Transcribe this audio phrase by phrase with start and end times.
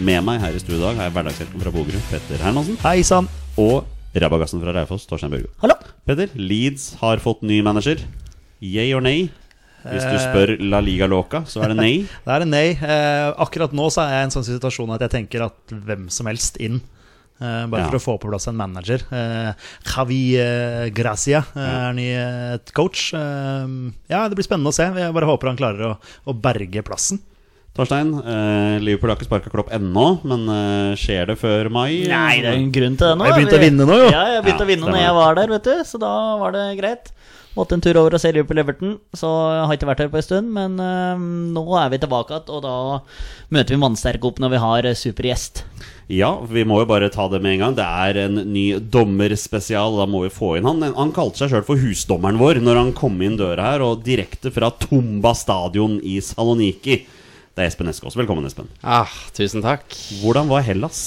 [0.00, 2.78] Med meg her i studio i dag har jeg hverdagshelten fra Bogerud, Petter Hermansen.
[2.82, 3.28] Hei sann!
[3.60, 3.84] Og
[4.18, 5.50] rabagassen fra Raufoss, Torstein Børgo.
[5.62, 5.76] Hallo!
[6.08, 8.00] Petter, Leeds har fått ny manager.
[8.64, 9.28] Yay or nay?
[9.82, 11.92] Hvis du spør La Liga Loca, så er det nei.
[12.24, 12.66] Det er det nei.
[12.78, 16.06] Eh, akkurat nå så er jeg i en sånn situasjon at jeg tenker at hvem
[16.14, 16.78] som helst inn.
[17.42, 17.88] Eh, bare Ja.
[17.90, 19.02] for å få på plass en manager.
[19.10, 19.50] Eh,
[19.90, 23.10] Javi eh, Gracia eh, er ny eh, coach.
[23.18, 23.76] Eh,
[24.14, 24.86] ja, det blir spennende å se.
[25.02, 25.98] Jeg bare håper han klarer å,
[26.30, 27.20] å berge plassen.
[27.72, 32.02] Torstein, eh, Liverpool har ikke sparka Klopp ennå, men eh, skjer det før mai?
[32.04, 33.28] Nei, det er en grunn til det nå.
[33.30, 34.10] Jeg begynte å vinne nå, jo.
[34.12, 35.78] Ja, jeg begynte Ja, å vinne når jeg var der, vet du.
[35.88, 36.10] Så da
[36.42, 37.08] var det greit.
[37.56, 40.20] Måtte en tur over og se Liverpool Everton, så jeg har ikke vært her på
[40.20, 40.52] en stund.
[40.56, 41.24] Men eh,
[41.56, 42.76] nå er vi tilbake igjen, og da
[43.56, 45.64] møter vi mannsterke opp når vi har eh, supergjest.
[46.12, 47.78] Ja, vi må jo bare ta det med en gang.
[47.80, 49.96] Det er en ny dommerspesial.
[50.00, 50.84] Da må vi få inn han.
[50.96, 54.52] Han kalte seg sjøl for husdommeren vår når han kom inn døra her, og direkte
[54.52, 57.00] fra Tumba stadion i Saloniki.
[57.52, 58.14] Det er Espen Eskås.
[58.16, 58.70] Velkommen, Espen.
[58.80, 59.84] Ah, tusen takk.
[60.22, 61.02] Hvordan var Hellas?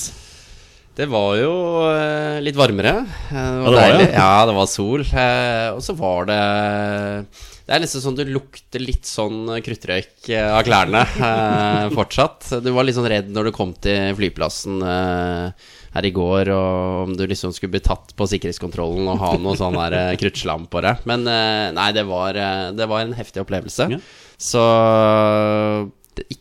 [0.95, 1.53] Det var jo
[1.89, 2.91] eh, litt varmere.
[3.27, 4.05] Det var, Ja, det var deilig.
[4.05, 4.13] det.
[4.15, 5.01] Ja, det var sol.
[5.09, 6.37] Eh, og så var det
[7.65, 12.45] Det er nesten sånn du lukter litt sånn kruttrøyk eh, av klærne eh, fortsatt.
[12.63, 15.67] Du var litt sånn redd når du kom til flyplassen eh,
[15.97, 19.57] her i går, og om du liksom skulle bli tatt på sikkerhetskontrollen og ha noe
[19.59, 21.01] sånn der eh, kruttslam på deg.
[21.09, 23.89] Men eh, nei, det var, eh, det var en heftig opplevelse.
[24.37, 24.63] Så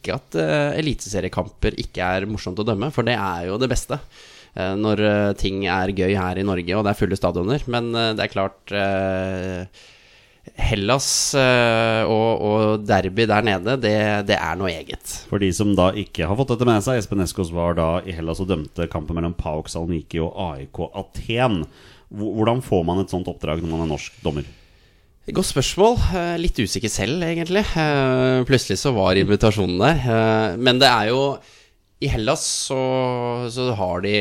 [0.04, 3.98] ikke at uh, eliteseriekamper ikke er morsomt å dømme, for det er jo det beste.
[4.54, 7.64] eh, når eh, ting er gøy her i Norge og det er fulle stadioner.
[7.66, 9.82] Men eh, det er klart eh,
[10.60, 11.08] Hellas
[11.40, 13.94] eh, og, og derby der nede, det,
[14.28, 15.14] det er noe eget.
[15.30, 18.14] For de som da ikke har fått dette med seg, Espen Eskos var da i
[18.14, 21.62] Hellas og dømte kampen mellom PAOK Saloniki og AIK Aten.
[22.14, 24.46] Hvordan får man et sånt oppdrag når man er norsk dommer?
[25.32, 25.94] Godt spørsmål.
[26.12, 27.62] Eh, Litt usikker selv, egentlig.
[27.80, 30.02] Eh, Plutselig så var invitasjonen der.
[30.04, 31.38] Eh, Men det er jo
[32.04, 34.12] I Hellas så, så har de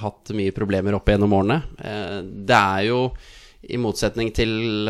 [0.00, 1.60] hatt mye problemer opp gjennom årene.
[1.78, 3.12] Det er jo
[3.62, 4.88] i motsetning til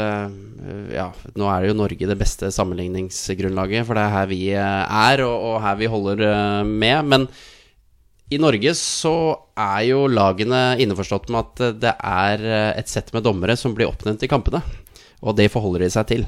[0.94, 5.36] Ja, nå er jo Norge det beste sammenligningsgrunnlaget, for det er her vi er, og,
[5.50, 7.04] og her vi holder med.
[7.10, 7.26] Men
[8.30, 9.12] i Norge så
[9.58, 12.46] er jo lagene innforstått med at det er
[12.78, 14.62] et sett med dommere som blir oppnevnt i kampene.
[15.20, 16.24] Og det forholder de seg til.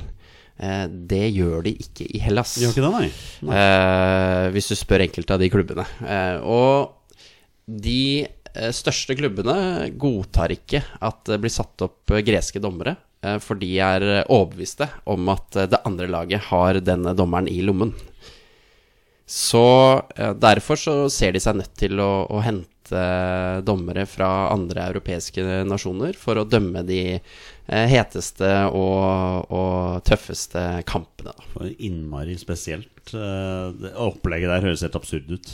[0.60, 2.56] Eh, Det gjør de ikke i Hellas.
[2.60, 3.08] Gjør ikke det, nei?
[3.48, 3.56] nei.
[3.62, 5.86] Eh, hvis du spør enkelte av de klubbene.
[6.04, 7.22] Eh, og
[7.66, 8.28] de
[8.74, 12.98] største klubbene godtar ikke at det blir satt opp greske dommere,
[13.40, 17.94] for de er overbeviste om at det andre laget har denne dommeren i lommen.
[19.24, 19.62] Så
[20.42, 22.68] derfor så ser de seg nødt til å, å hente
[23.66, 31.34] dommere fra andre europeiske nasjoner for å dømme de eh, heteste og, og tøffeste kampene.
[31.78, 33.14] Innmari spesielt.
[33.14, 35.52] Eh, Opplegget der høres helt absurd ut.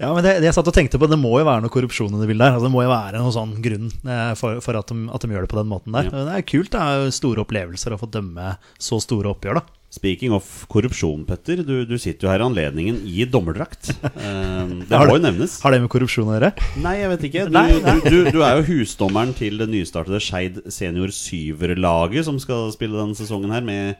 [0.00, 2.12] Ja, men det, det jeg satt og tenkte på, det må jo være noe korrupsjon
[2.14, 2.56] i det bildet der.
[2.58, 5.32] Altså, det må jo være noen sånn grunn eh, for, for at, de, at de
[5.34, 6.10] gjør det på den måten der.
[6.10, 6.26] Ja.
[6.28, 6.72] Det er kult.
[6.74, 9.76] Det er jo store opplevelser å få dømme så store oppgjør, da.
[9.96, 11.62] Speaking of korrupsjon, Petter.
[11.64, 13.92] Du, du sitter jo her i anledningen i dommerdrakt.
[14.26, 15.58] Eh, det må jo nevnes.
[15.62, 16.48] Har det med korrupsjon å gjøre?
[16.82, 17.42] Nei, jeg vet ikke.
[17.52, 17.58] Du.
[18.06, 23.16] Du, du, er jo husdommeren til det nystartede Skeid senior syverlaget, som skal spille denne
[23.18, 23.94] sesongen her, med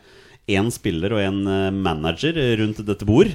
[0.50, 3.30] én spiller og en eh, manager rundt dette bord.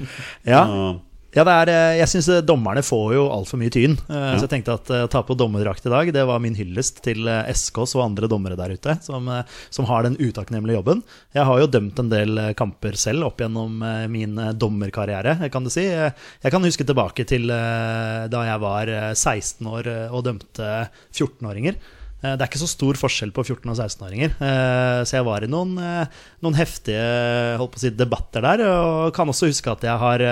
[0.48, 0.66] Ja.
[0.66, 3.94] Så- Ja, det er, eh, jeg syns dommerne får jo altfor mye tyn.
[4.04, 4.34] Ja.
[4.36, 7.00] Så jeg tenkte at eh, å ta på dommerdrakt i dag, det var min hyllest
[7.06, 11.00] til eh, SKs og andre dommere der ute, som, eh, som har den utakknemlige jobben.
[11.32, 15.38] Jeg har jo dømt en del eh, kamper selv opp gjennom eh, min eh, dommerkarriere,
[15.54, 15.86] kan du si.
[15.88, 16.12] Eh,
[16.44, 20.68] Jeg kan huske tilbake til eh, da jeg var eh, 16 år eh, og dømte
[21.16, 21.78] 14-åringer.
[22.22, 24.36] Eh, Det er ikke så stor forskjell på 14- og 16-åringer.
[24.36, 28.66] Eh, Så jeg var i noen, eh, noen heftige si, debatter der.
[28.68, 30.26] Og kan også huske at jeg har,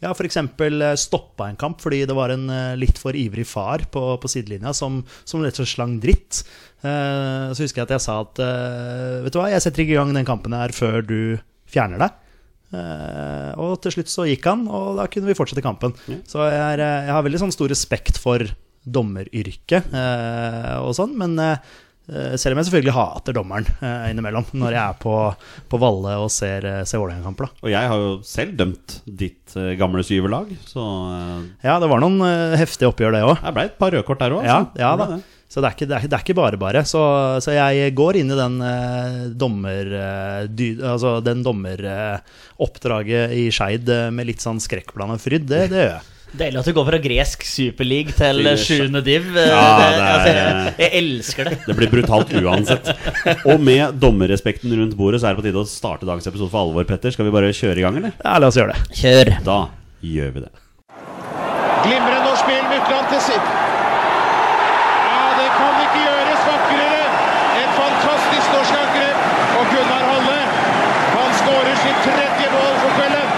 [0.00, 0.38] eh, ja, f.eks.
[1.00, 4.74] stoppa en kamp fordi det var en eh, litt for ivrig far på, på sidelinja
[4.76, 6.42] som, som rett og slett slang dritt.
[6.84, 9.96] Eh, så husker jeg at jeg sa at eh, vet du hva, jeg setter ikke
[9.96, 11.18] i gang den kampen her før du
[11.70, 12.22] fjerner deg.
[12.76, 15.94] Eh, og til slutt så gikk han, og da kunne vi fortsette kampen.
[16.28, 18.44] Så jeg, er, eh, jeg har veldig sånn stor respekt for
[18.86, 21.72] dommeryrket eh, og sånn, men eh,
[22.38, 25.14] selv om jeg selvfølgelig hater dommeren eh, innimellom når jeg er på,
[25.72, 27.50] på Valle og ser, eh, ser Vålerenga-kamper.
[27.64, 30.84] Og jeg har jo selv dømt ditt eh, gamle syverlag, så
[31.16, 33.40] eh, Ja, det var noen eh, heftige oppgjør, det òg.
[33.42, 34.46] det ble et par rødkort der òg.
[34.46, 35.16] Ja, ja da.
[35.46, 36.80] Så det er, ikke, det, er, det er ikke bare bare.
[36.90, 37.00] Så,
[37.44, 39.92] så jeg går inn i den eh, dommer...
[39.94, 45.46] eh, dy, altså den dommeroppdraget i Skeid eh, med litt sånn skrekkblanda fryd.
[45.46, 46.04] Det, det gjør jeg.
[46.36, 49.28] Deilig at du går fra gresk superleague til sjuende div.
[49.36, 51.58] Ja, Det- det er- altså, jeg, jeg elsker det.
[51.66, 52.90] Det blir brutalt uansett.
[53.46, 56.60] Og med dommerrespekten rundt bordet, så er det på tide å starte dagens episode for
[56.66, 57.10] alvor, Petter.
[57.10, 58.12] Skal vi bare kjøre i gang, eller?
[58.24, 58.98] Ja, la oss gjøre det.
[59.00, 59.44] Kjør.
[59.46, 59.58] Da
[60.02, 60.50] gjør vi det.
[61.86, 63.46] Glimrende norsk spill, Mykland til sitt.
[65.06, 67.04] Ja, det kan ikke gjøres vakrere.
[67.62, 69.18] Et fantastisk norsk angrep.
[69.56, 70.38] Og Gunnar Halle,
[71.16, 73.28] han skårer sitt tredje mål for kvelden.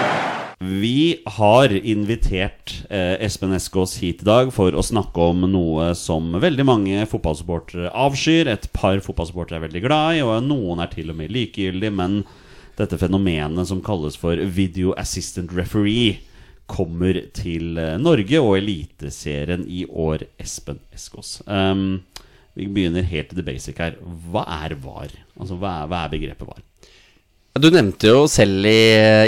[0.79, 6.29] Vi har invitert eh, Espen Eskås hit i dag for å snakke om noe som
[6.39, 8.47] veldig mange fotballsupportere avskyr.
[8.51, 11.91] Et par fotballsupportere er veldig glad i, og noen er til og med likegyldig.
[11.99, 12.21] Men
[12.79, 16.19] dette fenomenet som kalles for video assistant referee,
[16.69, 21.39] kommer til eh, Norge og Eliteserien i år, Espen Eskås.
[21.49, 22.03] Um,
[22.53, 23.97] vi begynner helt til the basic her.
[24.29, 25.15] Hva er VAR?
[25.39, 26.68] Altså, hva er, hva er begrepet VAR?
[27.59, 28.79] Du nevnte jo selv i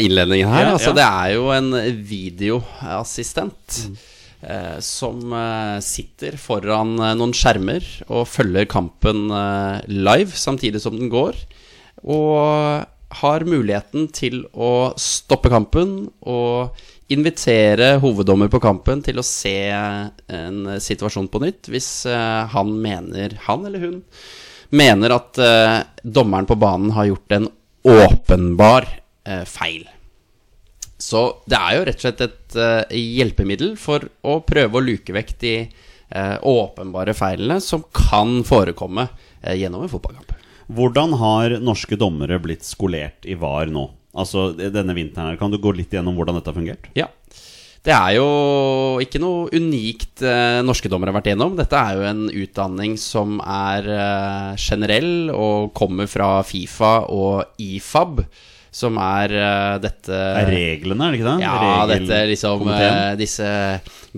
[0.06, 0.70] innledningen her.
[0.70, 0.98] Ja, altså ja.
[1.00, 1.72] Det er jo en
[2.08, 3.82] videoassistent
[4.42, 10.96] eh, som eh, sitter foran eh, noen skjermer og følger kampen eh, live samtidig som
[10.98, 11.38] den går.
[12.08, 12.88] Og
[13.22, 16.78] har muligheten til å stoppe kampen og
[17.12, 23.36] invitere hoveddommer på kampen til å se en situasjon på nytt hvis eh, han mener,
[23.50, 23.98] han eller hun,
[24.72, 27.50] mener at eh, dommeren på banen har gjort en
[27.84, 28.88] åpenbar
[29.28, 29.88] eh, feil.
[31.02, 35.16] Så det er jo rett og slett et eh, hjelpemiddel for å prøve å luke
[35.16, 39.08] vekk de eh, åpenbare feilene som kan forekomme
[39.42, 40.36] eh, gjennom en fotballkamp.
[40.72, 43.88] Hvordan har norske dommere blitt skolert i VAR nå?
[44.12, 46.88] Altså denne vinteren her, Kan du gå litt gjennom hvordan dette har fungert?
[46.96, 47.08] Ja.
[47.82, 48.26] Det er jo
[49.02, 51.56] ikke noe unikt eh, norske dommere har vært igjennom.
[51.58, 58.22] Dette er jo en utdanning som er eh, generell og kommer fra Fifa og IFAB,
[58.72, 61.42] som er eh, dette Er reglene, er det ikke det?
[61.48, 63.50] Ja, Regel- dette liksom eh, Disse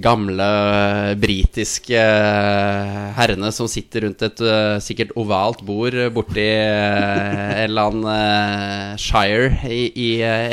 [0.03, 4.43] gamle eh, britiske eh, herrene som sitter rundt et
[4.83, 10.09] sikkert ovalt bord borti en eller annen Shire i, i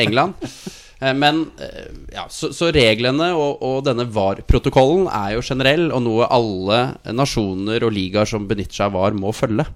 [0.07, 0.39] England.
[1.01, 6.05] Eh, Men eh, ja, så, så reglene og, og denne VAR-protokollen er jo generell, og
[6.07, 6.83] noe alle
[7.17, 9.67] nasjoner og ligaer som benytter seg av VAR, må følge.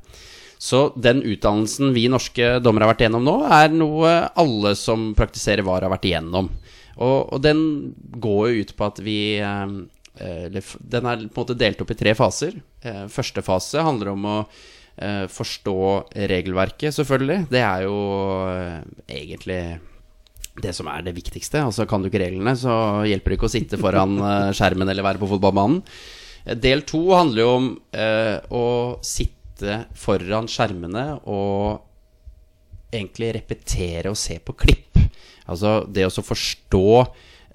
[0.65, 5.67] Så den utdannelsen vi norske dommere har vært igjennom nå, er noe alle som praktiserer
[5.67, 6.53] VAR, har vært igjennom.
[6.95, 7.59] Og, og den
[8.23, 9.75] går jo ut på at vi eh,
[10.15, 12.55] eller, Den er på en måte delt opp i tre faser.
[13.11, 14.37] Første fase handler om å
[15.35, 15.75] forstå
[16.31, 17.49] regelverket, selvfølgelig.
[17.51, 17.97] Det er jo
[19.11, 19.59] egentlig
[20.63, 21.63] det som er det viktigste.
[21.67, 25.07] Altså Kan du ikke reglene, så hjelper det ikke å sitte foran eh, skjermen eller
[25.07, 25.81] være på fotballbanen.
[26.45, 28.67] Eh, Del to handler jo om eh, å
[29.05, 31.85] sitte foran skjermene og
[32.95, 35.01] egentlig repetere og se på klipp.
[35.51, 36.89] Altså det å forstå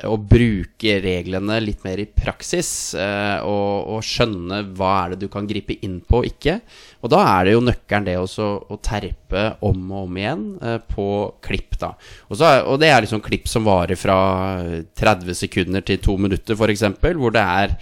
[0.07, 5.27] og bruke reglene litt mer i praksis, eh, og, og skjønne hva er det du
[5.33, 6.59] kan gripe inn på og ikke.
[7.03, 10.79] Og da er det jo nøkkelen det også å terpe om og om igjen eh,
[10.95, 11.07] på
[11.43, 11.93] klipp, da.
[12.29, 14.19] Og, så og det er liksom klipp som varer fra
[14.99, 16.87] 30 sekunder til to minutter, f.eks.,
[17.19, 17.79] hvor det er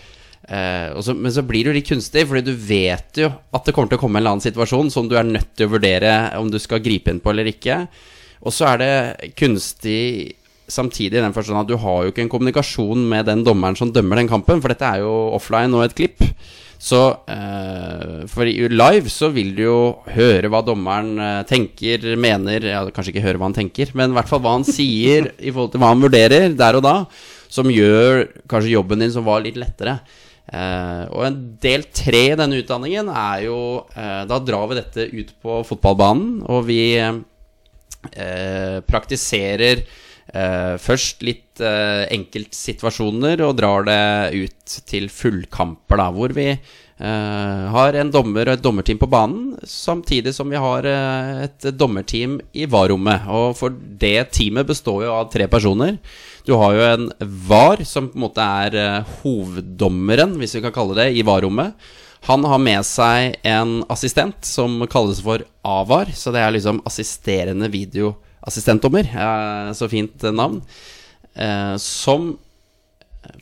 [0.47, 3.67] Eh, og så, men så blir det jo litt kunstig, fordi du vet jo at
[3.67, 5.73] det kommer til å komme en eller annen situasjon som du er nødt til å
[5.73, 7.81] vurdere om du skal gripe inn på eller ikke.
[8.47, 12.31] Og så er det kunstig samtidig i den forstand at du har jo ikke en
[12.31, 15.95] kommunikasjon med den dommeren som dømmer den kampen, for dette er jo offline og et
[15.97, 16.23] klipp.
[16.77, 16.99] Så
[17.33, 19.79] eh, For live så vil du jo
[20.13, 24.17] høre hva dommeren eh, tenker, mener Ja, kanskje ikke høre hva han tenker, men i
[24.17, 26.95] hvert fall hva han sier i forhold til hva han vurderer der og da,
[27.49, 29.97] som gjør kanskje jobben din som var litt lettere.
[30.47, 33.57] Eh, og en del tre i denne utdanningen er jo
[33.91, 39.83] eh, Da drar vi dette ut på fotballbanen, og vi eh, praktiserer
[40.27, 44.01] først litt eh, enkeltsituasjoner og drar det
[44.35, 49.53] ut til fullkamper, da, hvor vi eh, har en dommer og et dommerteam på banen,
[49.63, 53.29] samtidig som vi har eh, et dommerteam i VAR-rommet.
[53.31, 55.97] Og for det teamet består jo av tre personer.
[56.47, 57.07] Du har jo en
[57.47, 61.77] VAR, som på en måte er eh, hoveddommeren, hvis vi kan kalle det, i VAR-rommet.
[62.27, 67.69] Han har med seg en assistent som kalles for AVAR, så det er liksom assisterende
[67.71, 68.23] videoassistentdommer.
[69.11, 70.61] Eh, så fint navn.
[71.35, 72.31] Eh, som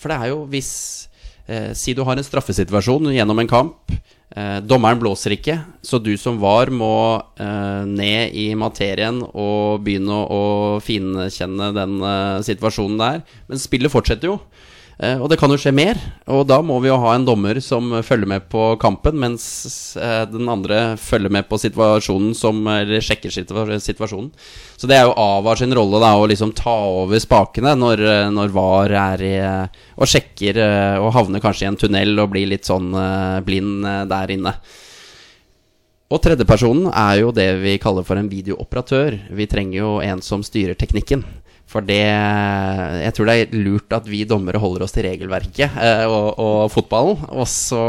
[0.01, 0.71] For det er jo hvis
[1.47, 3.95] eh, Si du har en straffesituasjon gjennom en kamp.
[4.65, 5.53] Dommeren blåser ikke,
[5.85, 7.21] så du som var, må
[7.87, 10.39] ned i materien og begynne å,
[10.83, 11.93] finkjenne den
[12.43, 13.21] situasjonen der.
[13.47, 14.35] Men spillet fortsetter jo.
[14.95, 15.99] Eh, og det kan jo skje mer,
[16.31, 19.43] og da må vi jo ha en dommer som følger med på kampen, mens
[19.99, 24.31] eh, den andre følger med på situasjonen som Eller sjekker situasjonen.
[24.79, 28.29] Så det er jo Avar sin rolle da å liksom ta over spakene når, eh,
[28.31, 29.35] når VAR er i
[29.99, 30.57] Og sjekker
[30.99, 32.91] og havner kanskje i en tunnel og blir litt sånn
[33.45, 34.51] blind der inne.
[36.11, 39.17] Og tredjepersonen er jo det vi kaller for en videooperatør.
[39.35, 41.23] Vi trenger jo en som styrer teknikken.
[41.75, 46.05] For det Jeg tror det er lurt at vi dommere holder oss til regelverket eh,
[46.07, 47.25] og, og fotballen.
[47.35, 47.81] Og så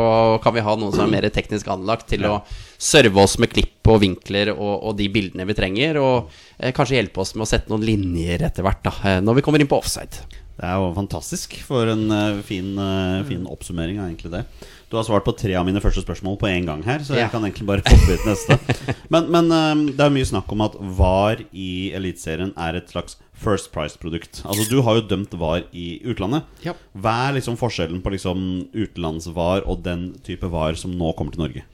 [0.42, 2.40] kan vi ha noen som er mer teknisk anlagt til å
[2.82, 6.00] serve oss med klipp og vinkler og, og de bildene vi trenger.
[6.02, 9.38] Og eh, kanskje hjelpe oss med å sette noen linjer etter hvert, da, eh, når
[9.38, 10.26] vi kommer inn på offside.
[10.56, 14.40] Det er jo fantastisk for en uh, fin, uh, fin oppsummering av egentlig det.
[14.88, 17.26] Du har svart på tre av mine første spørsmål på en gang her, så jeg
[17.26, 17.28] Ja.
[17.28, 18.56] kan egentlig bare hoppe ut neste.
[19.12, 23.18] Men, men eh, det er mye snakk om at VAR i Eliteserien er et slags
[23.36, 24.40] First Price-produkt.
[24.48, 26.46] Altså Du har jo dømt VAR i utlandet.
[26.64, 26.72] Ja.
[26.96, 28.40] Hva er liksom forskjellen på liksom
[28.72, 31.66] utenlands-VAR og den type VAR som nå kommer til Norge?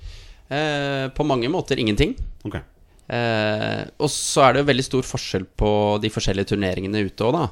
[0.53, 2.17] Eh, på mange måter ingenting.
[2.45, 2.65] Okay.
[3.13, 5.71] Eh, og så er det jo veldig stor forskjell på
[6.03, 7.47] de forskjellige turneringene ute òg, da.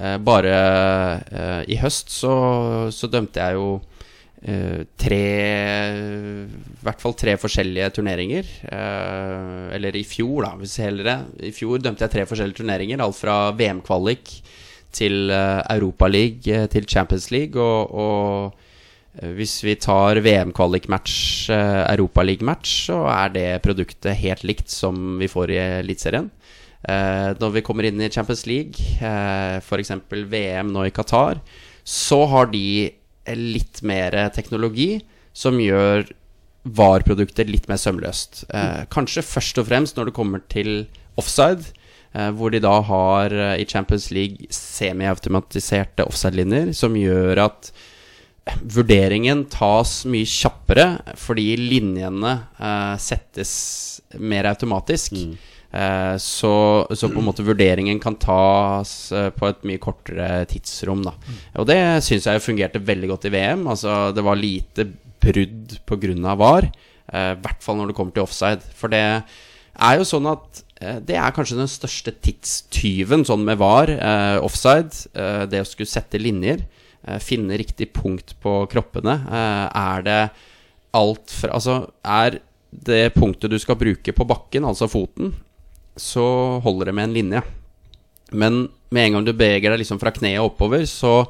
[0.00, 0.52] Eh, bare
[1.28, 2.32] eh, i høst så,
[2.94, 3.66] så dømte jeg jo
[4.42, 5.22] tre
[6.42, 8.48] I hvert fall tre forskjellige turneringer.
[8.66, 11.18] Eh, eller i fjor, da, hvis heller det.
[11.50, 13.04] I fjor dømte jeg tre forskjellige turneringer.
[13.04, 14.34] Alt fra VM-kvalik
[14.92, 17.56] til uh, Europaliga til Champions League.
[17.56, 21.14] Og, og eh, hvis vi tar VM-kvalik-match,
[21.52, 26.32] Europaliga-match, så er det produktet helt likt som vi får i Eliteserien.
[26.82, 29.92] Eh, når vi kommer inn i Champions League, uh, f.eks.
[30.10, 31.38] VM nå i Qatar,
[31.86, 32.96] så har de eh,
[33.30, 34.96] litt mer teknologi
[35.32, 36.08] som gjør
[36.62, 38.44] VAR-produktet litt mer sømløst.
[38.54, 40.84] Eh, kanskje først og fremst når det kommer til
[41.18, 41.72] offside,
[42.14, 47.72] eh, hvor de da har eh, i Champions League semiautomatiserte offside-linjer, som gjør at
[48.62, 50.86] vurderingen tas mye kjappere
[51.18, 53.52] fordi linjene eh, settes
[54.18, 55.18] mer automatisk.
[55.18, 55.50] Eh,
[56.20, 56.52] så,
[56.92, 61.00] så på en måte vurderingen kan tas eh, på et mye kortere tidsrom.
[61.06, 61.14] Da.
[61.62, 63.64] Og det syns jeg fungerte veldig godt i VM.
[63.72, 64.90] Altså, det var lite
[65.22, 66.34] brudd pga.
[66.36, 66.68] VAR.
[67.12, 68.60] eh, I hvert fall når det kommer til offside.
[68.76, 73.60] For det er jo sånn at eh, det er kanskje den største tidstyven sånn med
[73.62, 74.92] VAR, eh, offside.
[75.16, 76.66] eh, det å skulle sette linjer.
[77.08, 79.14] eh, finne riktig punkt på kroppene.
[79.26, 80.20] Eh, er det
[80.94, 82.40] alt fra Altså, er
[82.72, 85.32] det punktet du skal bruke på bakken, altså foten,
[85.98, 86.24] så
[86.64, 87.42] holder det med en linje.
[88.32, 91.24] Men med en gang du beveger deg liksom fra kneet oppover, så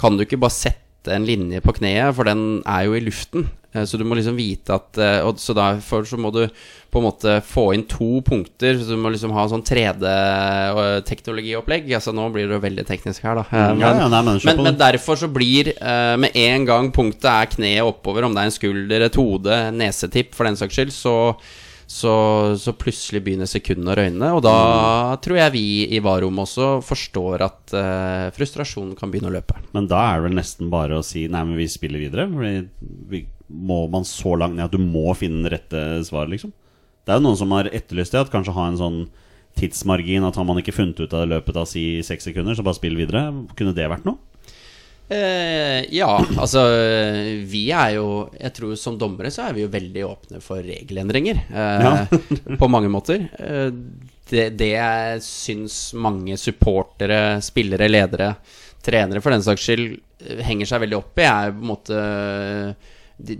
[0.00, 3.46] kan du ikke bare sette en linje på kneet, for den er jo i luften.
[3.72, 6.48] Eh, Så du må liksom vite at eh, og Så derfor så må du
[6.90, 8.74] på en måte få inn to punkter.
[8.82, 11.86] Så du må liksom ha sånn 3D-teknologiopplegg.
[11.94, 13.44] Altså nå blir det jo veldig teknisk her, da.
[13.46, 16.90] Eh, Mm, ja, ja, nei, men men, men derfor så blir eh, med en gang
[16.92, 20.74] punktet er kneet oppover, om det er en skulder, et hode, nesetipp for den saks
[20.74, 21.14] skyld, så
[21.90, 22.12] så,
[22.60, 25.16] så plutselig begynner sekundene å røyne, og da Mm.
[25.24, 25.62] tror jeg vi
[25.96, 29.56] i VAR-rommet også forstår at eh, frustrasjonen kan begynne å løpe.
[29.74, 32.28] Men da er det vel nesten bare å si Nei, men vi spiller videre.
[32.30, 32.68] Fordi
[33.10, 36.52] vi, må man så langt ned at du må finne det rette svaret, liksom?
[37.02, 39.00] Det er jo noen som har etterlyst det, at kanskje ha en sånn
[39.58, 40.22] tidsmargin.
[40.28, 42.78] At har man ikke funnet ut av det løpet av si seks sekunder, så bare
[42.78, 43.24] spill videre.
[43.58, 44.20] Kunne det vært noe?
[45.10, 46.60] Eh, ja, altså
[47.50, 51.42] Vi er jo Jeg tror som dommere så er vi jo veldig åpne for regelendringer.
[51.50, 52.14] Eh,
[52.60, 53.26] på mange måter.
[53.34, 53.72] Eh,
[54.30, 58.34] det, det jeg syns mange supportere, spillere, ledere,
[58.84, 62.00] trenere for den saks skyld eh, henger seg veldig opp i, er på en måte
[63.18, 63.38] de,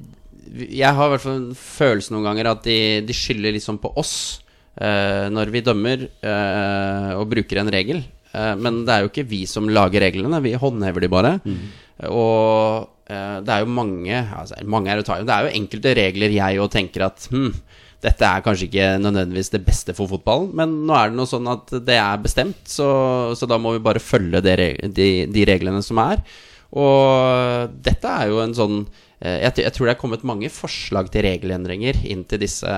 [0.74, 3.92] Jeg har i hvert fall en følelse noen ganger at de, de skylder liksom på
[4.00, 4.14] oss
[4.74, 8.02] eh, når vi dømmer eh, og bruker en regel.
[8.32, 11.34] Eh, men det er jo ikke vi som lager reglene, vi håndhever de bare.
[12.08, 15.26] Og eh, det er jo mange altså, Mange er å ta i.
[15.28, 17.50] Det er jo enkelte regler jeg òg tenker at hm,
[18.00, 21.50] dette er kanskje ikke nødvendigvis det beste for fotballen, men nå er det noe sånn
[21.52, 22.88] at det er bestemt, så,
[23.36, 24.56] så da må vi bare følge det,
[24.96, 26.22] de, de reglene som er.
[26.70, 28.76] Og dette er jo en sånn
[29.18, 32.76] eh, jeg, jeg tror det er kommet mange forslag til regelendringer inn til disse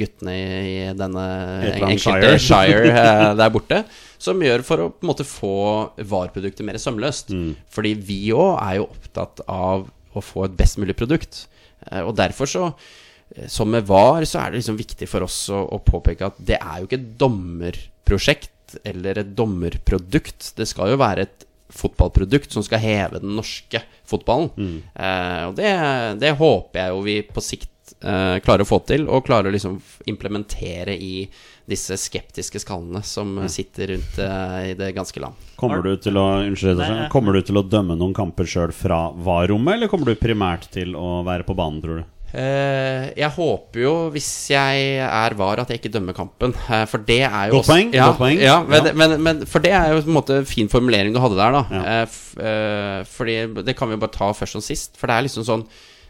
[0.00, 0.44] guttene i,
[0.90, 1.24] i denne
[1.78, 2.92] enkelte Shire.
[3.40, 3.84] Der borte.
[4.18, 5.52] Som gjør for å på en måte få
[6.10, 7.30] VAR-produktet mer sømløst.
[7.70, 9.86] Fordi vi òg er jo opptatt av
[10.18, 11.44] å få et best mulig produkt.
[11.90, 12.64] Eh, Og derfor så
[13.36, 16.38] eh, som med VAR, så er det liksom viktig for oss å, å påpeke at
[16.40, 20.52] det er jo ikke et dommerprosjekt eller et dommerprodukt.
[20.58, 24.50] Det skal jo være et fotballprodukt som skal heve den norske fotballen.
[24.96, 25.70] Eh, og det,
[26.22, 29.54] det håper jeg jo vi på sikt eh, klarer å få til, og klarer å
[29.54, 31.28] liksom implementere i
[31.68, 35.34] disse skeptiske skallene som sitter rundt eh, i det ganske land.
[35.60, 36.80] Kommer du til å Unnskyld,
[37.12, 40.96] Kommer du til å dømme noen kamper sjøl fra VAR-rommet, eller kommer du primært til
[40.96, 42.06] å være på banen, tror du?
[42.28, 46.52] Eh, jeg håper jo, hvis jeg er var, at jeg ikke dømmer kampen.
[46.68, 48.38] eh, for det er jo Godt også- poeng, Ja, godt poeng.
[48.40, 48.92] Ja, men, Ja.
[48.92, 51.64] Men, men For det er jo på en måte fin formulering du hadde der, da.
[51.72, 51.82] Ja.
[52.02, 52.06] Eh,
[52.44, 54.96] eh, fordi Det kan vi jo bare ta først som sist.
[54.98, 55.66] For det er liksom sånn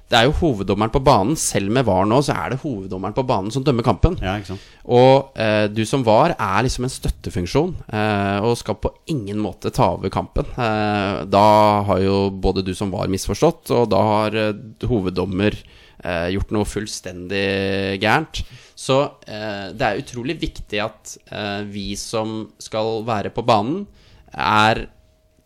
[0.08, 1.36] Det er jo hoveddommeren på banen.
[1.36, 4.16] Selv med VAR nå, så er det hoveddommeren på banen som dømmer kampen.
[4.24, 4.68] Ja, ikke sant?
[4.88, 9.72] Og eh, du som var, er liksom en støttefunksjon, eh, og skal på ingen måte
[9.74, 10.48] ta over kampen.
[10.56, 11.44] Eh, da
[11.90, 16.68] har jo både du som var misforstått, og da har eh, hoveddommer eh, gjort noe
[16.68, 18.42] fullstendig gærent.
[18.78, 23.84] Så eh, det er utrolig viktig at eh, vi som skal være på banen,
[24.32, 24.86] er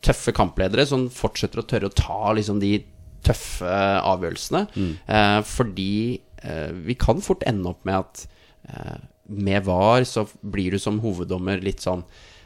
[0.02, 2.76] tøffe kampledere som fortsetter å tørre å ta liksom de
[3.24, 4.66] tøffe avgjørelsene.
[5.06, 5.94] Eh, fordi
[6.42, 8.26] eh, vi kan fort ende opp med at
[8.68, 9.00] eh,
[9.32, 12.02] med VAR så blir du som hoveddommer litt sånn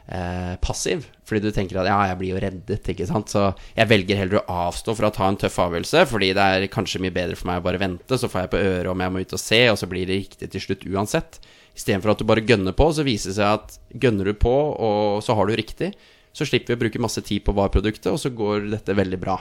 [0.07, 1.07] eh, passiv.
[1.27, 3.31] Fordi du tenker at ja, jeg blir jo reddet, ikke sant.
[3.33, 6.67] Så jeg velger heller å avstå fra å ta en tøff avgjørelse, fordi det er
[6.71, 9.13] kanskje mye bedre for meg å bare vente, så får jeg på øret om jeg
[9.13, 11.41] må ut og se, og så blir det riktig til slutt uansett.
[11.77, 15.19] Istedenfor at du bare gønner på, så viser det seg at gønner du på, og
[15.25, 15.91] så har du riktig,
[16.37, 19.39] så slipper vi å bruke masse tid på VAR-produktet, og så går dette veldig bra.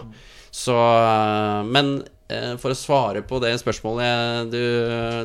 [0.56, 0.74] Så
[1.68, 1.90] Men
[2.32, 4.62] eh, for å svare på det spørsmålet du,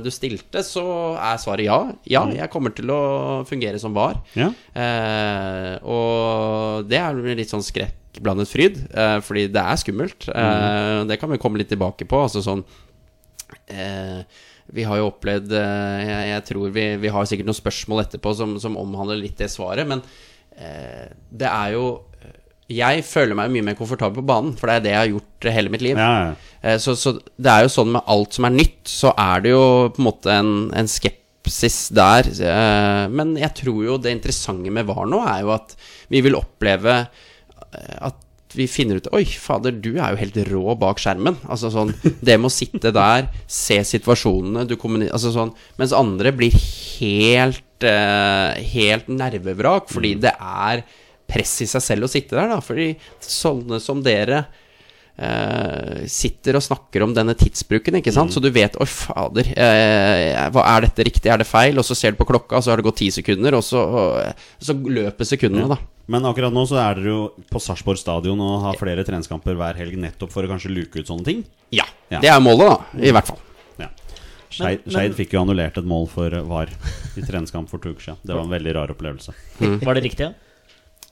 [0.04, 0.84] du stilte, så
[1.16, 1.78] er svaret ja.
[2.12, 3.00] Ja, jeg kommer til å
[3.48, 4.20] fungere som VAR.
[4.36, 4.50] Ja.
[4.76, 10.28] Eh, og det er litt sånn skrekkblandet fryd, eh, fordi det er skummelt.
[10.30, 12.26] Eh, Det kan vi komme litt tilbake på.
[12.28, 12.66] Altså sånn
[13.72, 14.22] eh,
[14.72, 18.36] Vi har jo opplevd eh, jeg, jeg tror vi, vi har sikkert noen spørsmål etterpå
[18.38, 20.04] som, som omhandler litt det svaret, men
[20.60, 21.86] eh, det er jo
[22.72, 25.50] Jeg føler meg mye mer komfortabel på banen, for det er det jeg har gjort
[25.58, 26.00] hele mitt liv.
[26.00, 26.32] Ja, ja.
[26.62, 29.52] Eh, Så, så det er jo sånn med alt som er nytt, så er det
[29.56, 29.64] jo
[29.96, 32.30] på en måte en, en skepsis der.
[32.32, 35.76] Eh, Men jeg tror jo det interessante med VAR nå er jo at
[36.14, 38.20] vi vil oppleve eh, at
[38.52, 41.38] vi finner ut Oi, fader, du er jo helt rå bak skjermen.
[41.48, 46.34] Altså sånn Det med å sitte der, se situasjonene, du kommuniserer Altså sånn Mens andre
[46.36, 46.52] blir
[47.00, 50.84] helt Helt nervevrak, fordi det er
[51.32, 52.60] press i seg selv å sitte der, da.
[52.64, 52.92] Fordi
[53.24, 54.44] sånne som dere
[55.22, 58.34] eh, sitter og snakker om denne tidsbruken, ikke sant?
[58.34, 61.80] Så du vet Oi, fader, eh, hva er dette riktig, er det feil?
[61.80, 63.82] Og så ser du på klokka, og så har det gått ti sekunder, og så,
[63.82, 65.80] og så løper sekundene, da.
[66.12, 69.78] Men akkurat nå så er dere jo på Sarpsborg stadion og har flere treningskamper hver
[69.80, 71.46] helg nettopp for å kanskje luke ut sånne ting.
[71.72, 71.86] Ja.
[72.12, 72.20] Ja.
[72.20, 73.04] Det er målet, da.
[73.08, 73.40] I hvert fall.
[73.80, 73.88] Ja.
[74.52, 76.74] Skeid fikk jo annullert et mål for eh, VAR
[77.16, 78.20] i treningskamp for to uker siden.
[78.26, 79.36] Det var en veldig rar opplevelse.
[79.62, 80.28] Var det riktig?
[80.28, 80.51] Ja?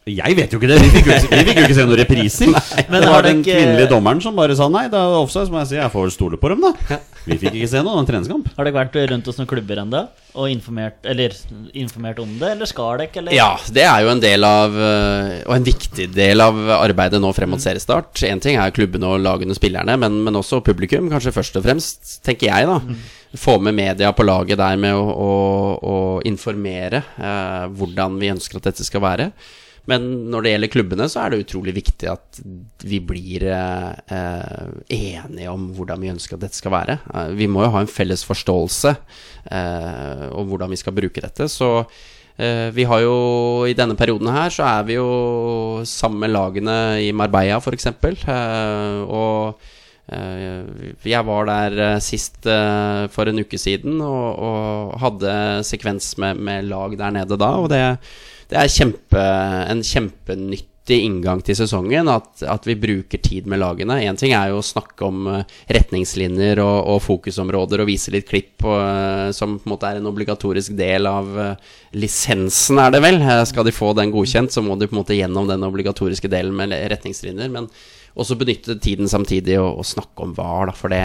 [0.10, 0.78] Jeg vet jo ikke det!
[0.82, 2.54] Vi fikk jo ikke, vi fikk jo ikke se noen repriser.
[2.90, 5.46] Men det var den ikke- kvinnelige dommeren som bare sa nei, det er offside.
[5.50, 6.98] Så må jeg si jeg får vel stole på dem, da.
[7.28, 8.48] Vi fikk ikke se noe, det treningskamp.
[8.58, 10.02] Har dere vært rundt hos noen klubber ennå
[10.40, 11.36] og informert, eller,
[11.78, 13.22] informert om det, eller skal dere?
[13.22, 13.36] Eller?
[13.38, 17.32] Ja, det er jo en del av øh, Og en viktig del av arbeidet nå
[17.36, 18.24] frem mot seriestart.
[18.30, 21.66] Én ting er klubbene og lagene og spillerne, men, men også publikum, kanskje først og
[21.68, 22.80] fremst, tenker jeg, da.
[23.38, 25.32] Få med media på laget der med å, å,
[25.86, 29.34] å informere eh, hvordan vi ønsker at dette skal være.
[29.90, 32.40] Men når det gjelder klubbene, så er det utrolig viktig at
[32.86, 37.00] vi blir eh, eh, enige om hvordan vi ønsker at dette skal være.
[37.10, 41.50] Eh, vi må jo ha en felles forståelse eh, om hvordan vi skal bruke dette.
[41.50, 41.72] Så
[42.38, 43.18] eh, vi har jo
[43.70, 45.10] i denne perioden her så er vi jo
[45.90, 47.90] sammen med lagene i Marbella f.eks.
[47.90, 49.64] Eh, og
[50.14, 56.70] eh, jeg var der sist for en uke siden og, og hadde sekvens med, med
[56.70, 57.86] lag der nede da, og det,
[58.50, 59.22] det er kjempe,
[59.70, 64.00] en kjempenyttig inngang til sesongen at, at vi bruker tid med lagene.
[64.02, 65.44] Én ting er jo å snakke om eh,
[65.78, 70.00] retningslinjer og, og fokusområder og vise litt klipp og, eh, som på en måte er
[70.00, 73.22] en obligatorisk del av eh, lisensen, er det vel.
[73.50, 76.58] Skal de få den godkjent, så må de på en måte gjennom den obligatoriske delen
[76.58, 77.54] med retningslinjer.
[77.54, 77.70] Men
[78.20, 81.04] også benytte tiden samtidig og, og snakke om VAR, da, for det,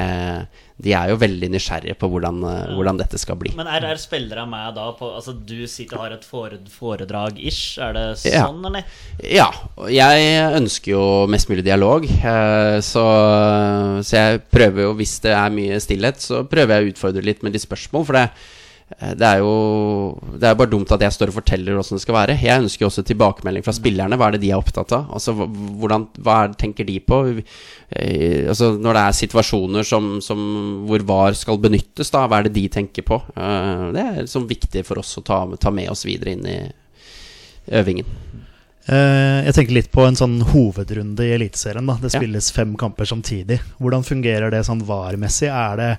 [0.82, 3.52] de er jo veldig nysgjerrige på hvordan, eh, hvordan dette skal bli.
[3.54, 7.78] Men er, er spillere med da på Altså, du sitter og har et foredrag-ish?
[7.78, 8.46] Er det Ja.
[8.48, 8.82] sånn, eller?
[9.22, 9.50] Ja,
[9.86, 12.04] jeg ønsker jo mest mulig dialog.
[12.04, 13.04] eh, Så,
[14.02, 17.42] så jeg prøver jo, hvis det er mye stillhet, så prøver jeg å utfordre litt
[17.46, 18.04] med de spørsmål.
[18.04, 18.26] For det,
[19.00, 19.52] det er jo
[20.38, 22.34] Det er bare dumt at jeg står og forteller hvordan det skal være.
[22.42, 24.18] Jeg ønsker jo også tilbakemelding fra spillerne.
[24.20, 25.06] Hva er det de er opptatt av?
[25.16, 27.20] Altså, hvordan, hva er, tenker de på?
[27.90, 30.38] Eh, Altså, når det er situasjoner som, som
[30.86, 33.22] hvor VAR skal benyttes, da, hva er det de tenker på?
[33.36, 36.58] Eh, Det er liksom viktig for oss å ta, ta med oss videre inn i
[37.72, 38.04] øvingen.
[38.86, 41.86] Eh, Jeg tenker litt på en sånn hovedrunde i Eliteserien.
[42.00, 42.20] Det Ja.
[42.20, 43.60] spilles fem kamper samtidig.
[43.80, 45.48] Hvordan fungerer det sånn VAR-messig?
[45.48, 45.96] Er det eh,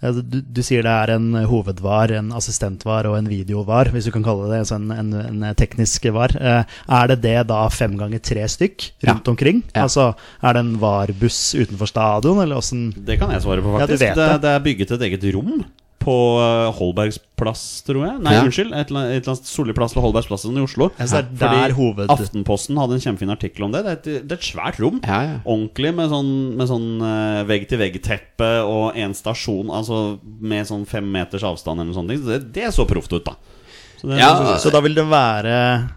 [0.00, 4.22] du, du sier det er en hovedvar, en assistentvar og en videovar, hvis du kan
[4.26, 6.34] kalle det altså en, en, en teknisk var.
[6.36, 9.30] Eh, Er det det da fem ganger tre stykk rundt Ja.
[9.32, 9.62] omkring?
[9.74, 9.86] Ja.
[9.86, 14.02] Altså, Er det en VAR-buss utenfor stadion, eller åssen Det kan jeg svare på, faktisk.
[14.02, 14.28] Ja, det.
[14.32, 14.40] det.
[14.42, 15.64] Det, er bygget et eget rom
[16.06, 18.20] på eh, Holbergs plass, tror jeg.
[18.22, 18.44] Nei, Ja.
[18.46, 18.70] unnskyld.
[18.78, 20.90] Et eller annet- solig annet plass eller Holbergs plass i Oslo.
[20.98, 23.82] Ja, så er der hoved- Aftenposten hadde en kjempefin artikkel om det.
[23.84, 25.00] Det er et, det er et svært rom.
[25.04, 25.36] Ja, ja.
[25.44, 31.42] Ordentlig med sånn, med sånn eh, vegg-til-vegg-teppe og en stasjon, altså med sånn fem meters
[31.42, 32.14] avstand eller noe sånt.
[32.22, 33.34] Så Det, det så proft ut, da.
[34.00, 35.90] Så det, Ja, Så da vil det være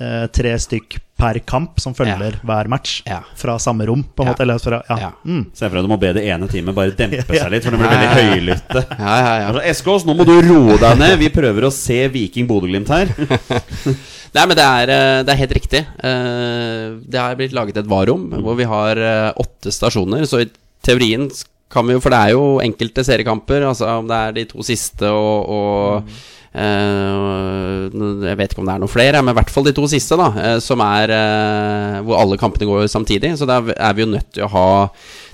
[0.00, 3.20] eh, tre stykk per kamp som følger hver match Ja.
[3.38, 4.32] fra samme rom, på en Ja.
[4.32, 4.42] måte?
[4.42, 4.96] Eller fra, ja.
[4.98, 5.10] Ja.
[5.24, 5.44] Mm.
[5.54, 7.78] Se for deg du må be det ene teamet bare dempe seg litt, for de
[7.78, 8.82] blir veldig høylytte.
[8.98, 9.46] Ja, ja, ja.
[9.52, 11.18] Altså, Eskås, nå må du roe deg ned.
[11.22, 13.14] Vi prøver å se Viking Bodø-Glimt her.
[14.34, 15.84] Nei, men det er, eh, det er helt riktig.
[16.02, 18.96] Eh, Det har blitt laget et varom hvor vi har
[19.38, 20.26] åtte stasjoner.
[20.26, 20.50] Så i
[20.82, 21.28] teorien
[21.70, 24.62] kan vi jo For det er jo enkelte seriekamper, altså om det er de to
[24.62, 26.12] siste og, og eh,
[26.54, 30.16] Jeg vet ikke om det er noen flere, men i hvert fall de to siste,
[30.20, 30.28] da.
[30.38, 33.34] eh, Som er eh, hvor alle kampene går samtidig.
[33.40, 34.66] Så da er vi jo nødt til å ha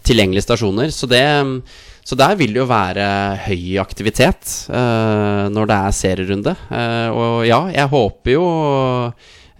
[0.06, 0.92] tilgjengelige stasjoner.
[0.94, 1.24] Så det
[2.10, 3.04] så der vil det jo være
[3.44, 6.54] høy aktivitet eh, når det er serierunde.
[6.72, 8.46] Eh, og ja, jeg håper jo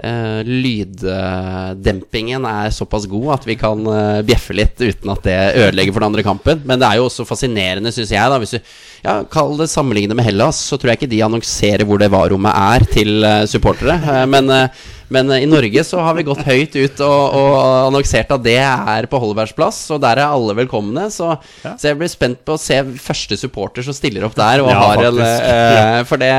[0.05, 5.93] eh, lyddempingen er såpass god at vi kan uh, bjeffe litt uten at det ødelegger
[5.95, 6.63] for den andre kampen.
[6.65, 8.31] Men det er jo også fascinerende, syns jeg.
[8.33, 8.61] da Hvis du
[9.05, 12.53] ja, Kall det sammenligne med Hellas, så tror jeg ikke de annonserer hvor det varrommet
[12.53, 13.97] er til uh, supportere.
[14.31, 14.71] Men
[15.11, 17.55] men i Norge så har vi gått høyt ut og, og
[17.89, 21.09] annonsert at det er på Holbergs plass, og der er alle velkomne.
[21.11, 21.33] Så,
[21.65, 24.63] så jeg blir spent på å se første supporter som stiller opp der.
[24.63, 26.31] Og Ja, har en, for det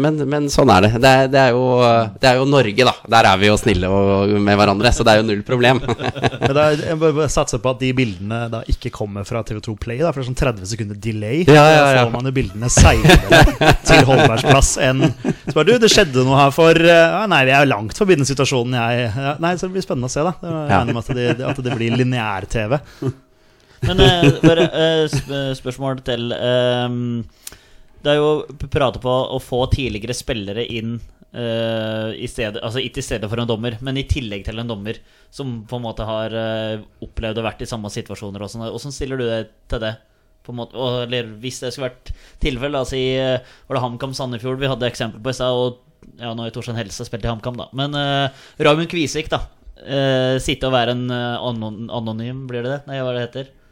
[0.00, 0.90] men, men sånn er det.
[1.02, 1.64] Det er, det, er jo,
[2.22, 2.92] det er jo Norge, da.
[3.12, 5.82] Der er vi jo snille og, med hverandre, så det er jo null problem.
[6.46, 9.98] Men da, jeg bare- satser på at de bildene da ikke kommer fra TV2 Play,
[10.00, 11.42] da, for det er sånn 30 sekunder delay.
[11.44, 11.90] Ja, ja, ja.
[11.98, 16.38] Da får man jo bildene seinere til Holbergs enn Så bare du, det skjedde noe
[16.40, 19.52] her for eh, ja, Nei, vi er jo langt forbi den situasjonen jeg ja, Nei,
[19.58, 20.32] så det blir spennende å se, da.
[20.40, 20.80] Jeg Ja.
[20.80, 22.78] regner med at det, at det blir lineær-TV.
[23.86, 25.28] Men eh, bare eh, sp
[25.60, 27.02] spørsmål til ehm,
[28.06, 30.96] Det er jo p- pratet på å få tidligere spillere inn
[31.34, 34.70] uh, i stedet, altså ikke i stedet for en dommer, men i tillegg til en
[34.70, 35.00] dommer
[35.34, 38.46] som på en måte har uh, opplevd og vært i samme situasjoner.
[38.46, 38.94] og sånn.
[38.94, 39.96] Stiller du deg til det?
[40.54, 44.68] Måte, eller hvis det skulle vært tilfelle, altså i eh, Var det HamKam Sandefjord vi
[44.70, 45.50] hadde eksempel på i stad?
[45.58, 45.80] Og
[46.22, 47.66] ja, nå har Torstein Helse spilt i HamKam, da.
[47.74, 49.40] Men uh, Raymond Kvisvik, da.
[49.80, 52.78] Uh, sitte og være en uh, anon anonym, blir det det?
[52.86, 53.65] Nei, hva det heter det?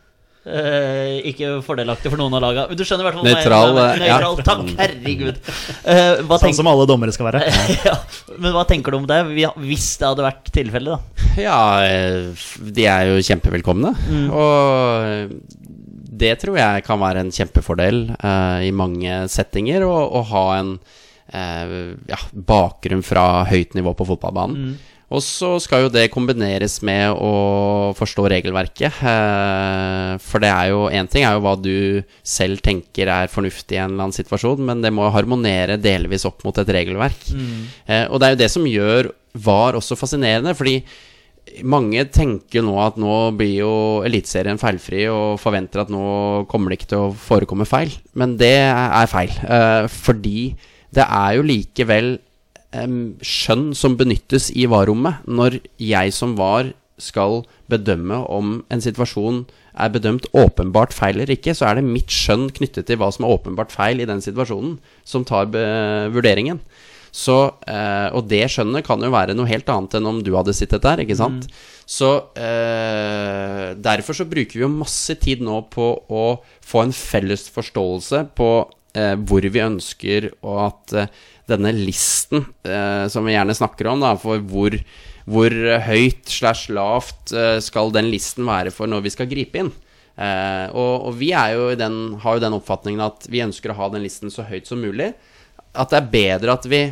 [0.44, 2.64] Eh, ikke fordelaktig for noen av laga.
[2.76, 4.18] Du skjønner i hvert fall Neutral Nøytral, eh, ja.
[4.44, 5.38] Takk, herregud.
[5.85, 7.40] Eh, Sånn tenk- som alle dommere skal være.
[7.88, 7.94] ja,
[8.40, 9.18] men hva tenker du om det,
[9.61, 11.30] hvis det hadde vært tilfellet, da?
[11.40, 11.59] Ja,
[12.76, 13.90] de er jo kjempevelkomne.
[14.33, 15.35] Og
[16.14, 20.74] det tror jeg kan være en kjempefordel eh, i mange settinger, å ha en
[21.33, 24.74] eh, ja, bakgrunn fra høyt nivå på fotballbanen.
[25.14, 28.98] Og så skal jo det kombineres med å forstå regelverket.
[29.07, 33.79] eh, For det er jo én ting er jo hva du selv tenker er fornuftig
[33.79, 37.31] i en eller annen situasjon, men det må harmonere delvis opp mot et regelverk.
[37.31, 37.64] Mm.
[38.11, 39.12] Og det er jo det som gjør
[39.44, 40.81] VAR også fascinerende, fordi
[41.66, 43.72] mange tenker nå at nå blir jo
[44.07, 47.92] Eliteserien feilfri og forventer at nå kommer det ikke til å forekomme feil.
[48.16, 49.35] Men det er feil.
[49.44, 50.55] eh, fordi
[50.94, 52.14] det er jo likevel
[52.74, 59.90] skjønn som benyttes i VAR-rommet når jeg som VAR skal bedømme om en situasjon er
[59.94, 63.34] bedømt åpenbart feil eller ikke, så er det mitt skjønn knyttet til hva som er
[63.34, 66.60] åpenbart feil i den situasjonen, som tar vurderingen.
[67.14, 67.34] Så,
[67.70, 70.82] eh, og det skjønnet kan jo være noe helt annet enn om du hadde sittet
[70.82, 71.46] der, ikke sant?
[71.87, 76.24] Så eh, derfor så bruker vi jo masse tid nå på å
[76.64, 78.50] få en felles forståelse på
[78.98, 84.02] eh, hvor vi ønsker og at eh, denne listen eh, som vi gjerne snakker om,
[84.04, 84.76] da, for hvor,
[85.28, 85.54] hvor
[85.87, 89.72] høyt slash lavt eh, skal den listen være for når vi skal gripe inn.
[90.14, 93.90] Eh, og, og vi jo den, har jo den oppfatningen at vi ønsker å ha
[93.92, 95.12] den listen så høyt som mulig.
[95.74, 96.85] At det er bedre at vi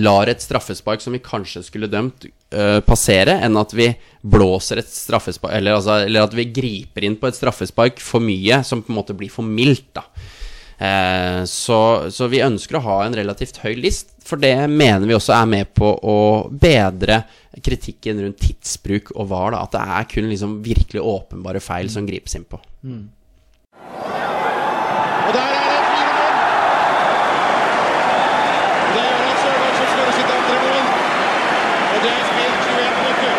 [0.00, 2.24] lar et straffespark som vi kanskje skulle dømt,
[2.56, 3.90] øh, passere, enn at vi
[4.24, 8.62] blåser et straffespark eller, altså, eller at vi griper inn på et straffespark for mye,
[8.64, 9.92] som på en måte blir for mildt.
[10.00, 10.08] da
[10.78, 11.78] så,
[12.10, 15.46] så vi ønsker å ha en relativt høy list, for det mener vi også er
[15.46, 17.22] med på å bedre
[17.62, 19.50] kritikken rundt tidsbruk og VAR.
[19.54, 22.58] da At det er kun liksom virkelig åpenbare feil som gripes inn på.
[25.24, 26.34] Og der er det 4-0.
[28.94, 30.84] Det gjør at Sørloth som skårer sitt andre mål.
[31.92, 33.32] Og det er spilt 21 minutter.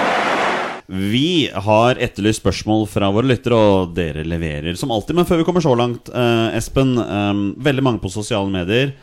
[0.88, 5.16] Vi har etterlyst spørsmål fra våre lyttere, og dere leverer som alltid.
[5.18, 6.94] Men før vi kommer så langt, eh, Espen.
[7.00, 8.94] eh, veldig mange på sosiale medier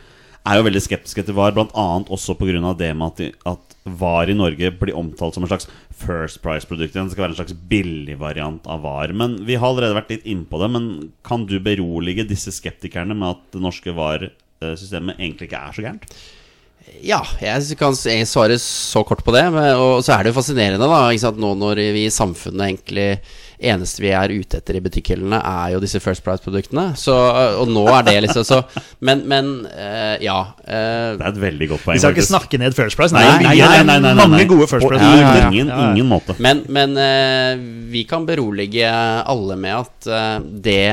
[0.45, 1.67] er jo veldig skeptiske til VAR, bl.a.
[2.07, 2.73] også pga.
[2.77, 6.93] det med at, de- at VAR i Norge blir omtalt som en slags First Price-produkt.
[6.93, 9.13] Det skal være en slags billig variant av VAR.
[9.13, 10.71] Men Vi har allerede vært litt innpå det.
[10.71, 15.81] Men kan du berolige disse skeptikerne med at det norske VAR-systemet egentlig ikke er så
[15.83, 16.15] gærent?
[17.03, 19.43] Ja, jeg kan svare så kort på det.
[19.51, 21.05] Men, og så er det jo fascinerende, da.
[21.11, 21.41] Ikke sant?
[21.41, 23.07] Nå når vi i samfunnet egentlig
[23.63, 26.85] eneste vi er ute etter i butikkhyllene, er jo disse First Price-produktene.
[27.61, 28.59] Og nå er det liksom så
[29.03, 30.39] Men, men uh, ja.
[30.63, 31.97] Uh, Det er et veldig godt poeng.
[31.97, 33.15] Vi skal ikke snakke ned First Price.
[33.15, 35.03] Nei, Nei, nei, nei, nei, nei, nei, mange gode First På Price.
[35.03, 35.51] Ja, ja, ja.
[35.51, 36.35] ingen, ingen måte.
[36.43, 40.11] Men, men uh, vi kan berolige alle med at
[40.63, 40.89] det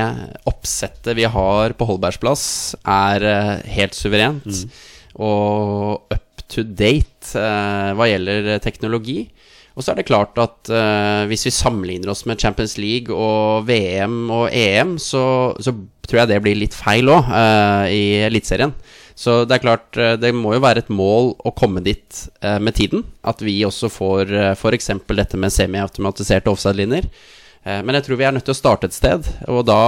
[0.47, 2.45] oppsettet vi har på Holbergs plass,
[2.87, 3.25] er
[3.67, 4.63] helt suverent
[5.15, 9.25] og up to date eh, hva gjelder teknologi.
[9.71, 13.67] Og så er det klart at eh, hvis vi sammenligner oss med Champions League og
[13.69, 15.23] VM og EM, så,
[15.63, 15.73] så
[16.07, 17.29] tror jeg det blir litt feil òg,
[17.91, 18.75] i Eliteserien.
[19.21, 22.57] Så det er klart, eh, det må jo være et mål å komme dit eh,
[22.63, 23.05] med tiden.
[23.27, 24.91] At vi også får eh, f.eks.
[25.11, 27.05] dette med semiautomatiserte offside-linjer.
[27.63, 29.81] Eh, men jeg tror vi er nødt til å starte et sted, og da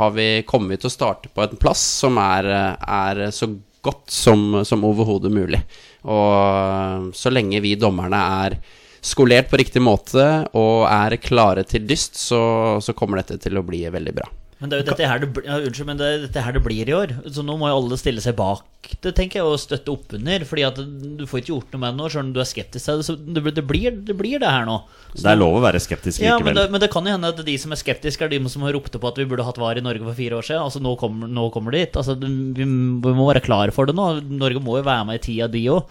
[0.00, 3.48] har vi kommet til å starte på en plass som er, eh, er så
[3.88, 5.60] godt som, som overhodet mulig.
[6.06, 8.58] Og eh, så lenge vi dommerne er
[9.04, 10.24] skolert på riktig måte
[10.58, 12.42] og er klare til dyst, så,
[12.82, 14.28] så kommer dette til å bli veldig bra.
[14.60, 16.62] Men det er jo dette her det, ja, unnskyld, men det er dette her det
[16.64, 17.12] blir i år.
[17.30, 18.64] Så nå må jo alle stille seg bak
[19.02, 20.44] det, tenker jeg, og støtte opp under.
[20.48, 22.84] Fordi at du får ikke gjort noe med det nå, selv om du er skeptisk
[22.88, 23.04] til det.
[23.06, 24.78] Så det, blir- det, blir, det blir det her nå.
[25.12, 27.28] Så Det er lov å være skeptisk Ja, men det, men det kan jo hende
[27.34, 29.58] at de som er skeptiske, er de som har ropt på at vi burde hatt
[29.60, 30.62] VAR i Norge for fire år siden.
[30.64, 31.98] Altså, nå kommer, nå kommer det hit.
[32.00, 34.08] Altså, vi, vi må være klare for det nå.
[34.40, 35.86] Norge må jo være med i tida, de òg.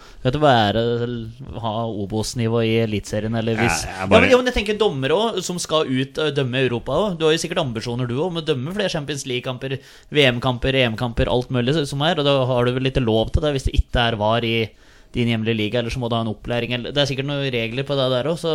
[1.58, 5.42] Ha Obos-nivå i Eliteserien, eller hvis Ja, bare- men, ja, men jeg tenker dommere òg,
[5.42, 7.18] som skal ut og dømme Europa òg.
[7.18, 9.78] Du har jo sikkert ambisjoner, du òg, om å dømme flere Champions League-kamper,
[10.14, 12.18] VM-kamper, EM-kamper, alt mulig som er.
[12.18, 14.56] Og da har du vel litt lov til det hvis det ikke er VAR i
[15.14, 16.74] din hjemlige liga, eller så må du ha en opplæring.
[16.90, 18.52] Det er sikkert noen regler på det der òg, så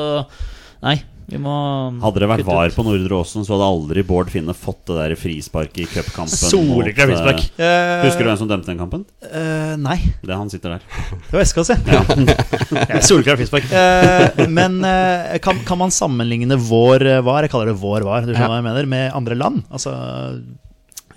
[0.84, 1.00] nei,
[1.32, 5.16] Hadde det vært VAR på Nordre Åsen, så hadde aldri Bård Finne fått det der
[5.20, 6.36] frisparket i cupkampen.
[6.54, 7.46] Soleklar frispark.
[7.58, 9.06] eh, Eh, Husker du hvem som dømte den kampen?
[9.24, 10.88] Uh, nei, Det er han sitter der.
[11.30, 12.02] det var SK ja.
[12.96, 13.70] ja Soleklar frispark.
[13.72, 14.82] Eh, men
[15.44, 18.68] kan, kan man sammenligne vår var, jeg kaller det vår var, du skjønner hva jeg
[18.72, 19.64] mener, med andre land?
[19.74, 19.96] Altså,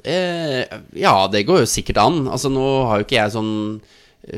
[0.07, 0.63] Eh,
[0.95, 2.27] ja, det går jo sikkert an.
[2.31, 3.49] Altså, nå har jo ikke jeg sånn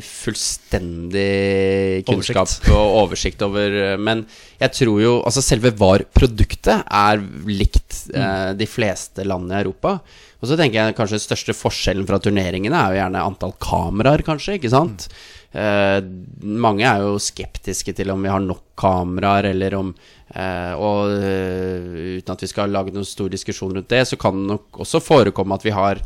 [0.04, 2.68] fullstendig kunnskap Oversikt.
[2.74, 4.26] og oversikt over eh, Men
[4.60, 9.98] jeg tror jo Altså, selve VAR-produktet er likt eh, de fleste land i Europa.
[10.38, 14.22] Og så tenker jeg kanskje den største forskjellen fra turneringene er jo gjerne antall kameraer,
[14.26, 15.08] kanskje, ikke sant?
[15.56, 15.98] Eh,
[16.44, 19.94] mange er jo skeptiske til om vi har nok kameraer, eller om
[20.36, 24.36] eh, Og eh, uten at vi skal lage noen stor diskusjon rundt det, så kan
[24.36, 26.02] det nok også forekomme at vi har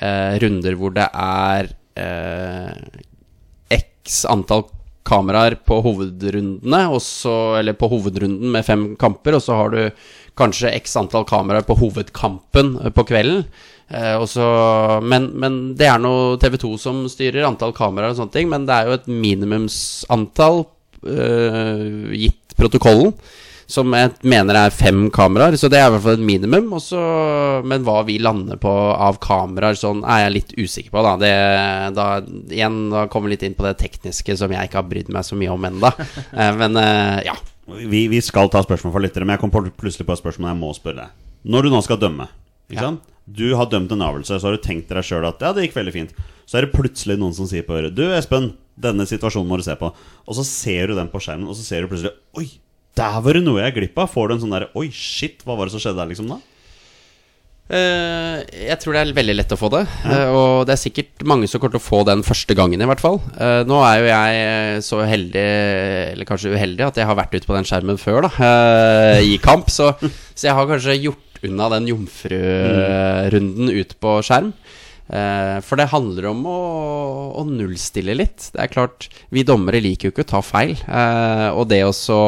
[0.00, 1.68] eh, runder hvor det er
[2.00, 2.72] eh,
[4.06, 4.64] x antall
[5.06, 9.90] kameraer på hovedrundene, og så- eller på hovedrunden med fem kamper, og så har du
[10.36, 13.44] kanskje x antall kameraer på hovedkampen eh, på kvelden.
[13.88, 18.32] Eh, og så- men, men det er nå TV2 som styrer antall kameraer og sånne
[18.34, 20.64] ting, men det er jo et minimumsantall
[21.06, 23.12] eh, gitt protokollen.
[23.66, 26.68] Som jeg mener er fem kameraer, så det er i hvert fall et minimum.
[26.78, 27.00] Også,
[27.66, 31.02] men hva vi lander på av kameraer, sånn er jeg litt usikker på.
[31.02, 31.14] Da.
[31.18, 31.32] Det,
[31.96, 32.06] da,
[32.54, 35.26] igjen, da kommer vi litt inn på det tekniske som jeg ikke har brydd meg
[35.26, 35.92] så mye om ennå.
[36.36, 37.34] Eh, men eh, ja.
[37.66, 40.58] Vi, vi skal ta spørsmål fra lyttere, men jeg kom plutselig på et spørsmål jeg
[40.58, 41.14] må spørre deg.
[41.48, 42.26] Når du nå skal dømme
[42.74, 42.90] Ja.
[43.26, 45.78] Du har dømt en avgjørelse, så har du tenkt deg sjøl at ja, det gikk
[45.78, 46.12] veldig fint.
[46.46, 49.64] Så er det plutselig noen som sier på øret Du, Espen, denne situasjonen må du
[49.66, 49.90] se på.
[50.26, 52.46] Og så ser du den på skjermen, og så ser du plutselig Oi,
[52.96, 54.10] der var det noe jeg glipp av.
[54.12, 56.40] Får du en sånn derre Oi, shit, hva var det som skjedde der, liksom, da?
[57.66, 59.80] Uh, jeg tror det er veldig lett å få det.
[60.06, 62.86] eh, og det er sikkert mange som kommer til å få den første gangen, i
[62.86, 63.18] hvert fall.
[63.34, 65.46] Uh, nå er jo jeg så heldig,
[66.12, 68.50] eller kanskje uheldig, at jeg har vært ute på den skjermen før, da.
[69.18, 69.72] I kamp.
[69.72, 69.90] Så,
[70.30, 74.52] så jeg har kanskje gjort unna den jomfrurunden ut på skjerm.
[75.06, 76.60] For det handler om å,
[77.38, 78.48] å nullstille litt.
[78.54, 80.72] Det er klart, vi dommere liker jo ikke å ta feil.
[81.54, 82.18] Og det også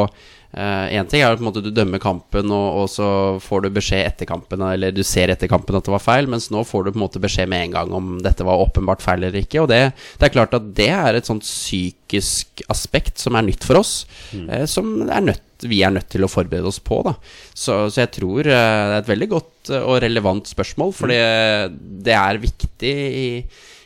[0.49, 3.07] Én ting er at måte du dømmer kampen, og, og så
[3.43, 6.49] får du beskjed etter kampen, eller du ser etter kampen at det var feil, mens
[6.49, 9.21] nå får du på en måte beskjed med en gang om dette var åpenbart feil
[9.21, 9.61] eller ikke.
[9.61, 9.81] Og det,
[10.17, 13.93] det er klart at det er et sånt psykisk aspekt som er nytt for oss,
[14.33, 17.03] eh, som er nødt, vi er nødt til å forberede oss på.
[17.05, 17.13] Da.
[17.53, 21.13] Så, så jeg tror eh, det er et veldig godt eh, og relevant spørsmål, for
[21.13, 21.77] mm.
[22.09, 23.27] det er viktig i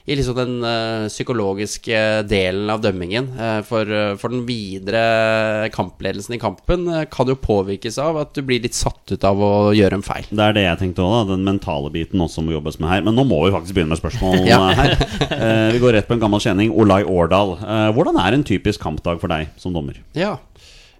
[0.05, 3.29] i liksom den uh, psykologiske delen av dømmingen.
[3.39, 8.41] Uh, for, uh, for den videre kampledelsen i kampen kan jo påvirkes av at du
[8.43, 10.27] blir litt satt ut av å gjøre en feil.
[10.27, 13.05] Det er det jeg tenkte òg, den mentale biten også må jobbes med her.
[13.07, 14.59] Men nå må vi faktisk begynne med spørsmål Ja.
[14.75, 14.97] her.
[15.73, 16.73] Vi går rett på en gammel kjenning.
[16.75, 17.55] Olai Årdal.
[17.95, 20.01] Hvordan er en typisk kampdag for deg som dommer?
[20.17, 20.35] Ja.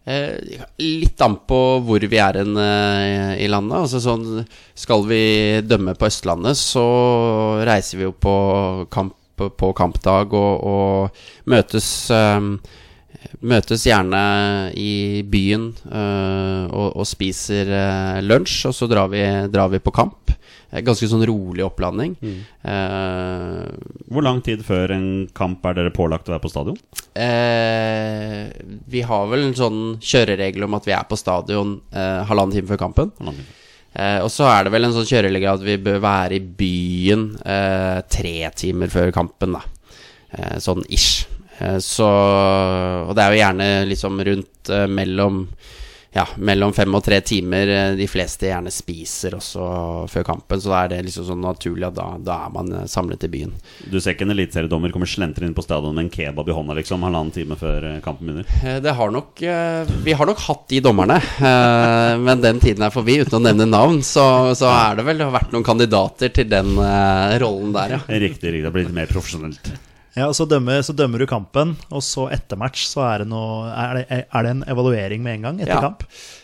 [0.05, 0.35] Eh,
[0.83, 3.85] litt an på hvor vi er hen eh, i landet.
[3.85, 4.43] Altså sånn
[4.75, 5.23] Skal vi
[5.63, 6.83] dømme på Østlandet, så
[7.63, 8.37] reiser vi jo på
[8.91, 12.59] kamp på kampdag og, og møtes um,
[13.41, 14.19] Møtes gjerne
[14.77, 19.93] i byen uh, og, og spiser uh, lunsj, og så drar vi, drar vi på
[19.95, 20.33] kamp.
[20.73, 22.15] Eh, Ganske sånn rolig opplanding.
[22.65, 23.63] Eh,
[24.09, 25.07] Hvor lang tid før en
[25.37, 26.77] kamp er dere pålagt å være på stadion?
[27.13, 28.49] Eh,
[28.89, 32.71] vi har vel en sånn kjøreregel om at vi er på stadion eh, halvannen time
[32.73, 33.13] før kampen.
[33.19, 33.59] Halvannen time.
[33.93, 37.27] Eh, og så er det vel en sånn kjøreregel at vi bør være i byen
[37.45, 39.61] eh, tre timer før kampen, da.
[40.33, 41.27] Eh, sånn ish.
[41.61, 45.43] Eh, så Og det er jo gjerne liksom rundt mellom
[46.13, 49.63] ja, mellom fem og tre timer eh, de fleste gjerne spiser også
[50.11, 50.61] før kampen.
[50.61, 53.31] Så da er det liksom sånn naturlig at da, da er man eh, samlet i
[53.33, 53.53] byen.
[53.89, 56.77] Du ser ikke en eliteseriedommer komme slenter inn på stadion med en kebab i hånda
[56.77, 58.81] liksom halvannen time før eh, kampen begynner?
[58.83, 59.41] Det har nok,
[60.05, 61.17] vi har nok hatt de dommerne,
[62.23, 63.17] men den tiden er forbi.
[63.23, 64.25] Uten å nevne navn, så,
[64.57, 66.75] så er det vel vært noen kandidater til den
[67.41, 68.03] rollen der, ja.
[68.07, 68.63] Riktig, riktig.
[68.67, 69.73] Det blir litt mer profesjonelt.
[70.15, 73.65] Ja, så dømmer, så dømmer du kampen, og så etter match så er det, noe,
[73.73, 75.81] er det, er det en evaluering med en gang etter Ja.
[75.81, 76.03] kamp?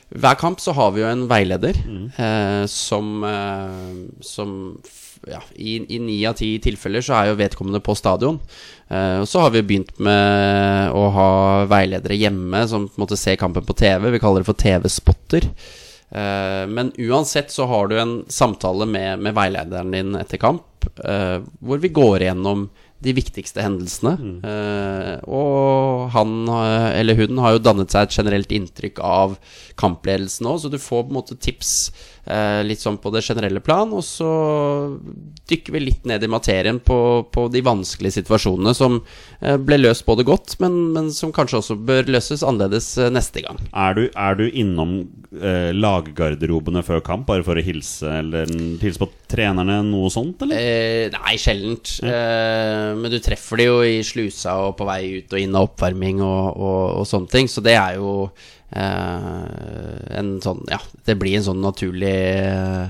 [0.09, 1.77] Hver kamp så har vi jo en veileder
[2.17, 4.55] eh, som, eh, som
[5.29, 8.39] ja, i, ni av ti tilfeller så er jo vedkommende på stadion.
[8.89, 11.29] Eh, og så har vi begynt med å ha
[11.69, 14.09] veiledere hjemme som på en måte ser kampen på TV.
[14.15, 15.45] Vi kaller det for TV-spotter.
[16.09, 21.37] Eh, men uansett så har du en samtale med, med veilederen din etter kamp, eh,
[21.61, 22.65] hvor vi går igjennom
[22.99, 24.13] de viktigste hendelsene.
[24.43, 29.37] Eh, og han eh, eller hun har jo dannet seg et generelt inntrykk av
[29.79, 31.73] kampledelsen òg, så du får på en måte tips
[32.65, 34.29] litt sånn på det generelle plan, og så
[35.49, 36.99] dykker vi litt ned i materien på,
[37.33, 38.99] på de vanskelige situasjonene som
[39.41, 43.43] eh, ble løst både godt, men, men som kanskje også bør løses annerledes eh, neste
[43.45, 43.59] gang.
[43.73, 44.99] Er du, er du innom
[45.33, 50.59] eh, laggarderobene før kamp bare for å hilse eller hilse på trenerne, noe sånt, eller?
[50.59, 51.97] Eh, nei, sjeldent.
[52.05, 55.69] Eh, men du treffer de jo i slusa og på vei ut og inn av
[55.69, 57.49] oppvarming og, og, og sånne ting.
[57.51, 62.13] Så det er jo eh, en sånn Ja, det blir en sånn naturlig
[62.45, 62.89] eh,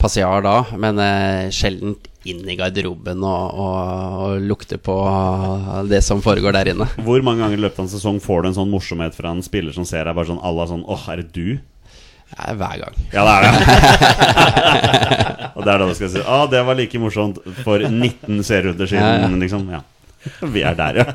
[0.00, 4.94] passiar da, men eh, sjeldent inn i garderoben og, og, og lukte på
[5.88, 6.84] det som foregår der inne.
[7.00, 9.40] Hvor mange ganger i løpet av en sesong får du en sånn morsomhet fra en
[9.44, 11.46] spiller som ser deg bare sånn Alle er sånn Åh, er det du?
[12.30, 12.98] Ja, hver gang.
[13.10, 13.52] Ja, det er det.
[15.56, 18.86] Og det er da du skal si ah, det var like morsomt for 19 serierunder
[18.86, 19.40] siden, Ja, ja.
[19.40, 19.64] liksom.
[19.74, 19.80] Ja.
[20.54, 21.08] Vi er der, ja.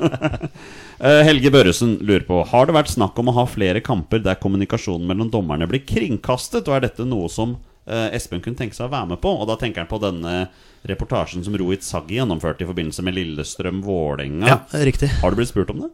[0.96, 4.38] Eh, Helge Børresen lurer på Har det vært snakk om å ha flere kamper der
[4.40, 7.52] kommunikasjonen mellom dommerne blir kringkastet, og er dette noe som
[7.84, 9.34] eh, Espen kunne tenke seg å være med på?
[9.36, 10.46] Og da tenker han på denne
[10.88, 14.48] reportasjen som Rohit Saggi gjennomførte i forbindelse med Lillestrøm-Vålerenga.
[14.48, 15.10] Ja, riktig.
[15.20, 15.92] Har du blitt spurt om det?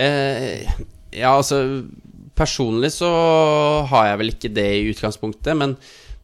[0.00, 0.64] Eh,
[1.12, 1.60] ja, altså
[2.36, 3.08] Personlig så
[3.88, 5.76] har jeg vel ikke det i utgangspunktet, men,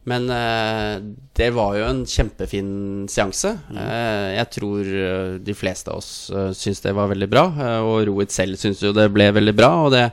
[0.09, 0.99] men eh,
[1.37, 2.71] det var jo en kjempefin
[3.11, 3.53] seanse.
[3.71, 7.45] Eh, jeg tror eh, de fleste av oss uh, syns det var veldig bra,
[7.87, 9.71] og Rohit selv syns jo det ble veldig bra.
[9.85, 10.05] Og det,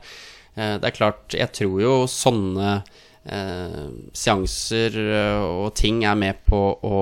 [0.55, 2.81] det er klart, jeg tror jo sånne
[4.17, 4.95] seanser
[5.45, 7.01] og ting er med på å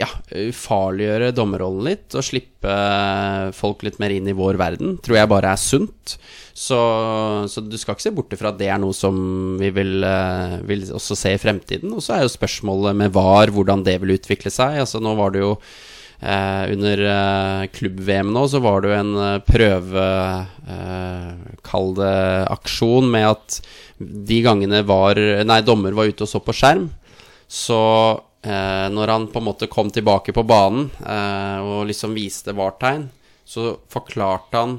[0.00, 5.20] ja, ufarliggjøre dommerrollen litt og slippe eh, folk litt mer inn i vår verden, tror
[5.20, 6.16] jeg bare er sunt.
[6.58, 6.78] Så,
[7.46, 9.18] så du skal ikke se bort fra at det er noe som
[9.60, 11.92] vi vil, eh, vil også se i fremtiden.
[11.94, 14.80] Og så er jo spørsmålet med VAR, hvordan det vil utvikle seg.
[14.82, 19.12] Altså Nå var det jo eh, under eh, klubb-VM nå, så var det jo en
[19.24, 20.06] eh, prøve
[20.68, 21.34] eh,
[21.68, 22.14] Kall det
[22.56, 23.60] aksjon med at
[23.98, 26.88] de gangene var, nei, dommer var ute og så på skjerm,
[27.48, 32.54] Så eh, når han på en måte kom tilbake på banen eh, og liksom viste
[32.54, 33.08] VAR-tegn,
[33.48, 34.78] så forklarte han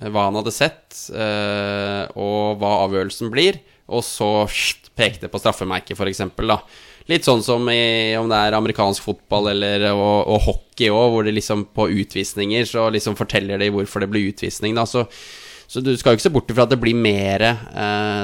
[0.00, 3.58] eh, hva han hadde sett, eh, og hva avgjørelsen blir,
[3.90, 4.46] og så
[4.94, 6.22] pekte på straffemerket, f.eks.
[7.10, 11.26] Litt sånn som i, om det er amerikansk fotball eller og, og hockey òg, hvor
[11.26, 14.78] det liksom på utvisninger så liksom forteller de hvorfor det blir utvisning.
[14.78, 14.86] Da.
[14.88, 15.04] Så,
[15.68, 18.22] så du skal jo ikke se bort ifra at det blir mer eh,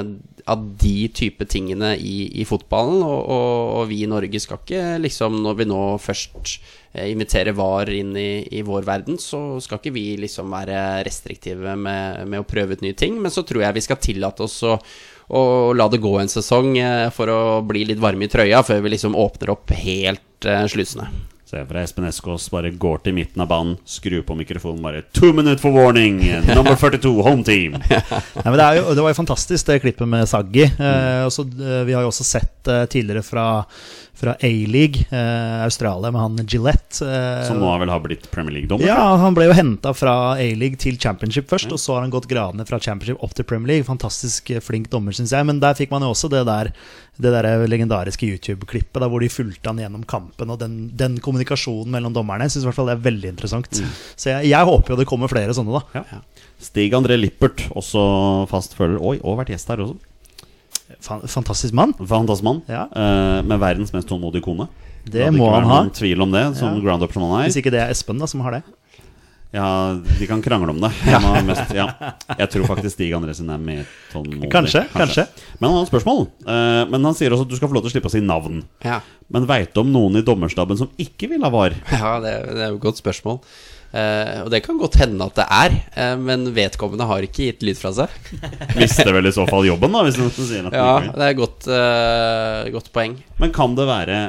[0.49, 3.01] av de type tingene i, i fotballen.
[3.05, 6.57] Og, og, og vi i Norge skal ikke liksom, når vi nå først
[6.93, 11.77] eh, inviterer VAR inn i, i vår verden, så skal ikke vi liksom være restriktive
[11.77, 13.19] med, med å prøve ut nye ting.
[13.21, 14.77] Men så tror jeg vi skal tillate oss å
[15.31, 18.81] og la det gå en sesong eh, for å bli litt varme i trøya før
[18.83, 21.07] vi liksom åpner opp helt eh, slusene.
[21.51, 25.01] Se for deg Espen Eskås bare går til midten av banen, skrur på mikrofonen bare
[25.11, 26.21] Two minute for warning!
[26.47, 27.75] Number 42, home team!
[27.91, 30.63] ja, men det, jo, det var jo fantastisk, det klippet med Saggi.
[30.69, 33.45] Eh, også, eh, vi har jo også sett eh, tidligere fra,
[34.21, 37.03] fra A-league, eh, Australia, med han Gillette.
[37.03, 38.87] eh, Som nå vel har blitt Premier League-dommer.
[38.87, 42.31] Ja, han ble jo henta fra A-league til Championship først, og så har han gått
[42.31, 43.89] gradene fra Championship opp til Premier League.
[43.91, 45.51] Fantastisk eh, flink dommer, syns jeg.
[45.51, 46.71] Men der fikk man jo også det der
[47.21, 52.13] Det der legendariske YouTube-klippet hvor de fulgte han gjennom kampen, og den, den kommunikasjonen mellom
[52.15, 52.47] dommerne.
[52.49, 53.81] Syns i hvert fall det er veldig interessant.
[54.15, 56.01] Så jeg, jeg håper jo det kommer flere sånne, da.
[56.01, 56.21] Ja.
[56.61, 58.01] Stig André Lippert, også
[58.51, 58.99] fast følger.
[59.01, 59.97] Oi, og vært gjest her også.
[61.01, 61.93] Fantastisk mann.
[61.97, 62.61] Fantastisk mann.
[62.69, 62.85] Ja.
[62.91, 64.67] uh, med verdens mest tålmodige kone.
[65.07, 65.79] Det må han ha.
[65.95, 66.81] tvil om det, som Ja.
[66.83, 67.61] ground up som han Hvis er.
[67.63, 68.63] ikke det er Espen da som har det.
[69.51, 70.91] Ja, de kan krangle om det.
[71.47, 71.89] Mest, ja.
[72.39, 73.83] Jeg tror faktisk Stig André sin er mer
[74.13, 74.51] tålmodig.
[74.53, 75.25] Kanskje, kanskje.
[75.59, 76.23] Men han har et spørsmål.
[76.45, 78.23] Eh, men han sier også at du skal få lov til å slippe å si
[78.23, 78.63] navn.
[78.85, 81.75] Ja, Men veit du om noen i dommerstaben som ikke vil ha var?
[81.91, 83.43] ja det, det er jo et godt spørsmål.
[83.91, 87.65] Uh, og det kan godt hende at det er, uh, men vedkommende har ikke gitt
[87.67, 88.13] lyd fra seg.
[88.79, 90.05] Mister vel i så fall jobben, da,
[90.71, 93.19] Ja, det er et godt, uh, godt poeng.
[93.43, 94.21] Men kan det være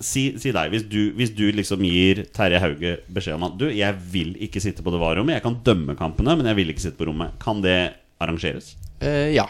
[0.00, 3.66] Si, si deg, hvis du, hvis du liksom gir Terje Hauge beskjed om at Du,
[3.68, 5.36] jeg vil ikke sitte på det varerommet.
[5.36, 7.34] Jeg kan dømme kampene, men jeg vil ikke sitte på rommet.
[7.42, 8.74] Kan det arrangeres?
[9.04, 9.44] Eh, ja.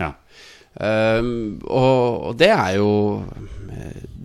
[0.00, 0.12] Ja.
[0.74, 2.88] Um, og, og det er jo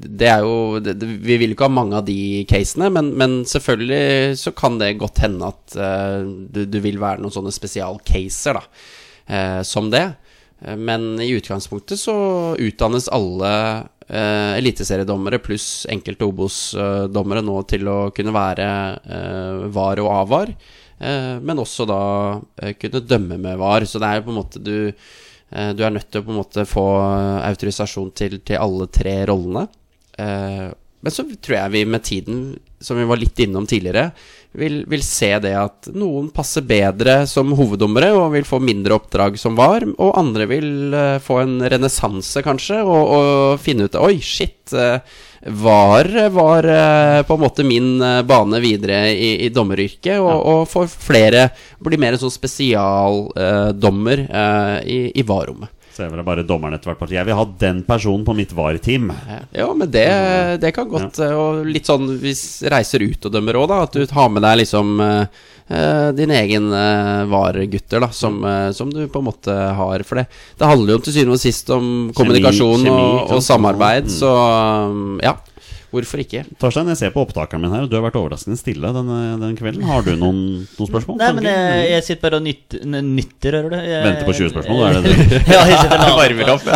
[0.01, 4.39] Det er jo det, Vi vil ikke ha mange av de casene, men, men selvfølgelig
[4.41, 8.65] så kan det godt hende at uh, du, du vil være noen sånne spesialcaser, da,
[9.29, 10.07] uh, som det.
[10.61, 12.17] Eh, Men i utgangspunktet så
[12.59, 13.53] utdannes alle
[14.09, 18.67] eh, eliteseriedommere pluss enkelte Obos-dommere nå til å kunne være
[19.05, 20.53] eh, VAR og AVAR,
[20.99, 22.03] eh, men også da
[22.61, 23.87] eh, kunne dømme med VAR.
[23.89, 26.35] Så det er jo på en måte du eh, Du er nødt til å på
[26.35, 26.85] en måte få
[27.47, 29.67] autorisasjon til, til alle tre rollene.
[30.19, 30.67] Eh,
[30.99, 32.39] men så tror jeg vi med tiden,
[32.83, 34.09] som vi var litt innom tidligere,
[34.57, 39.37] vil, vil se det at noen passer bedre som hoveddommere og vil få mindre oppdrag
[39.39, 44.15] som var, og andre vil uh, få en renessanse, kanskje, og, og finne ut Oi,
[44.23, 44.61] shit.
[44.73, 44.97] Uh,
[45.41, 50.67] var, var eh, på en måte min eh, bane videre i, i dommeryrket, og, og
[50.67, 55.71] for flere blir mer en sånn spesialdommer eh, i, i VAR-rommet.
[55.99, 57.17] Så jeg vil bare dommeren etter hvert parti.
[57.17, 59.09] Jeg vil ha den personen på mitt VAR-team.
[59.51, 60.05] Ja, men det,
[60.63, 61.33] det kan godt ja.
[61.35, 63.81] Og litt sånn hvis reiser ut og dømmer òg, da.
[63.83, 65.41] At du har med deg liksom eh,
[65.75, 66.69] eh, din egen
[67.33, 70.07] VAR-gutter, da, som, eh, som du på en måte har.
[70.07, 74.07] For det, det handler jo til syvende og sist om kommunikasjon kjemi, og, og samarbeid,
[74.07, 74.15] Mm.
[74.15, 74.31] så
[74.87, 75.35] um, ja.
[75.89, 76.43] Hvorfor ikke?
[76.61, 79.55] Torstein, jeg ser på opptakeren min her, og du har vært overraskende stille denne, den
[79.57, 79.81] kvelden.
[79.89, 80.41] Har du noen,
[80.77, 81.17] noen spørsmål?
[81.17, 83.77] Nei, men jeg, jeg sitter bare og nytter, nytter hører du.
[83.89, 85.39] Jeg, Venter på 20 spørsmål, er det det?
[85.49, 86.67] ja, jeg sitter og Varmer opp.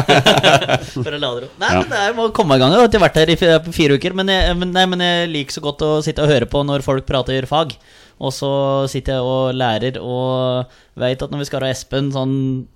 [1.05, 1.59] For å lade opp.
[1.61, 1.83] Nei, Ja.
[1.85, 2.73] men jeg må komme i gang.
[2.73, 4.17] Jeg har vært her i fire uker.
[4.17, 6.81] Men jeg, men, nei, men jeg liker så godt å sitte og høre på når
[6.85, 7.77] folk prater fag.
[8.23, 8.49] Og så
[8.91, 10.69] sitter jeg og lærer og
[11.01, 12.35] veit at når vi skal ha Espen sånn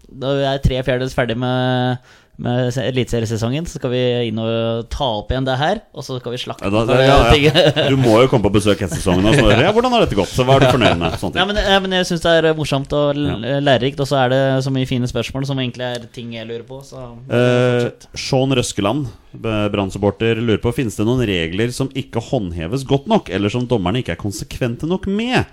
[0.10, 2.02] Da er jeg tre fjerdedels ferdig med,
[2.38, 5.80] med eliteseriesesongen, så skal vi inn og ta opp igjen det her.
[5.98, 7.86] Og så skal vi slakte Ja, da, ja, ja.
[7.90, 10.30] Du må jo komme på besøk etter sesongen og spørre ja, hvordan har dette gått.
[10.30, 11.18] Så hva er du fornøyd med?
[11.18, 11.38] Ting.
[11.50, 14.74] men, ja, men jeg syns det er morsomt og lærerikt, og så er det så
[14.76, 16.82] mye fine spørsmål som egentlig er ting jeg lurer på.
[16.86, 17.88] Så Eh.
[18.18, 23.50] Sean Røskeland, Brann-supporter, lurer på Finnes det noen regler som ikke håndheves godt nok, eller
[23.54, 25.46] som dommerne ikke er konsekvente nok med?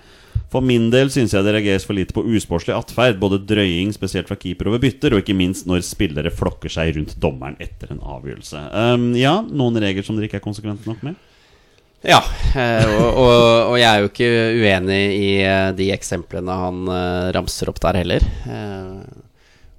[0.53, 4.29] For min del syns jeg det reageres for lite på usportslig atferd, både drøying, spesielt
[4.31, 8.03] fra keeper over bytter, og ikke minst når spillere flokker seg rundt dommeren etter en
[8.03, 8.65] avgjørelse.
[8.71, 11.17] Um, ja, noen regler som dere ikke er konsekvente nok med?
[12.05, 12.19] Ja,
[12.53, 13.37] eh, og, og,
[13.71, 14.27] og jeg er jo ikke
[14.61, 18.25] uenig i eh, de eksemplene han eh, ramser opp der heller.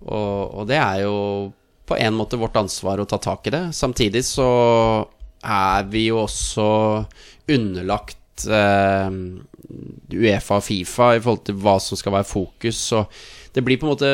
[0.06, 1.14] Og, og det er jo
[1.86, 3.62] på en måte vårt ansvar å ta tak i det.
[3.78, 4.48] Samtidig så
[5.46, 6.68] er vi jo også
[7.54, 8.46] underlagt
[10.12, 12.78] Uefa og Fifa i forhold til hva som skal være fokus.
[12.92, 13.04] Så
[13.56, 14.08] det blir på en måte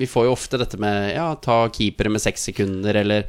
[0.00, 3.28] Vi får jo ofte dette med Ja, ta keepere med seks sekunder, eller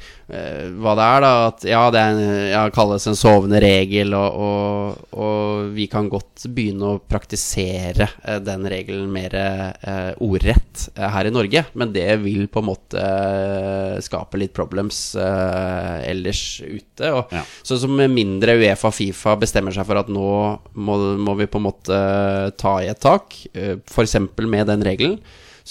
[0.82, 1.32] hva det er, da.
[1.50, 2.22] At ja, det en,
[2.52, 8.40] ja, kalles en sovende regel, og, og, og vi kan godt begynne å praktisere eh,
[8.44, 13.02] den regelen mer eh, ordrett eh, her i Norge, men det vil på en måte
[13.04, 17.12] eh, skape litt problems eh, ellers ute.
[17.12, 17.44] Og, Ja.
[17.64, 20.32] Så som mindre Uefa og Fifa bestemmer seg for at nå
[20.74, 22.02] må, må vi på en måte
[22.60, 24.18] ta i et tak, eh, f.eks.
[24.42, 25.20] med den regelen,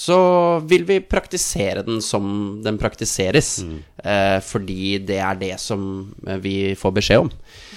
[0.01, 0.17] så
[0.65, 2.25] vil vi praktisere den som
[2.65, 3.59] den praktiseres.
[4.01, 5.83] Eh, fordi det er det som
[6.27, 7.31] eh, vi får beskjed om.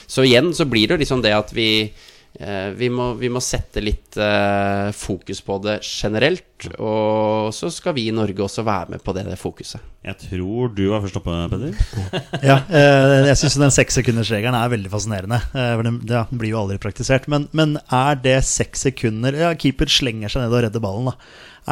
[0.07, 1.91] Så igjen så blir det liksom det at vi
[2.33, 8.07] vi, må, vi må sette litt eh, fokus på det generelt, og så skal vi
[8.09, 9.83] i Norge også være med på det, det fokuset.
[10.03, 11.77] Jeg tror du var først oppe, Peder.
[12.49, 15.39] Ja, eh, jeg syns den sekssekundersregelen er veldig fascinerende.
[15.53, 17.29] eh, for Den, ja, den blir jo aldri praktisert.
[17.31, 21.17] Men, men er det seks sekunder Ja, keeper slenger seg ned og redder ballen, da.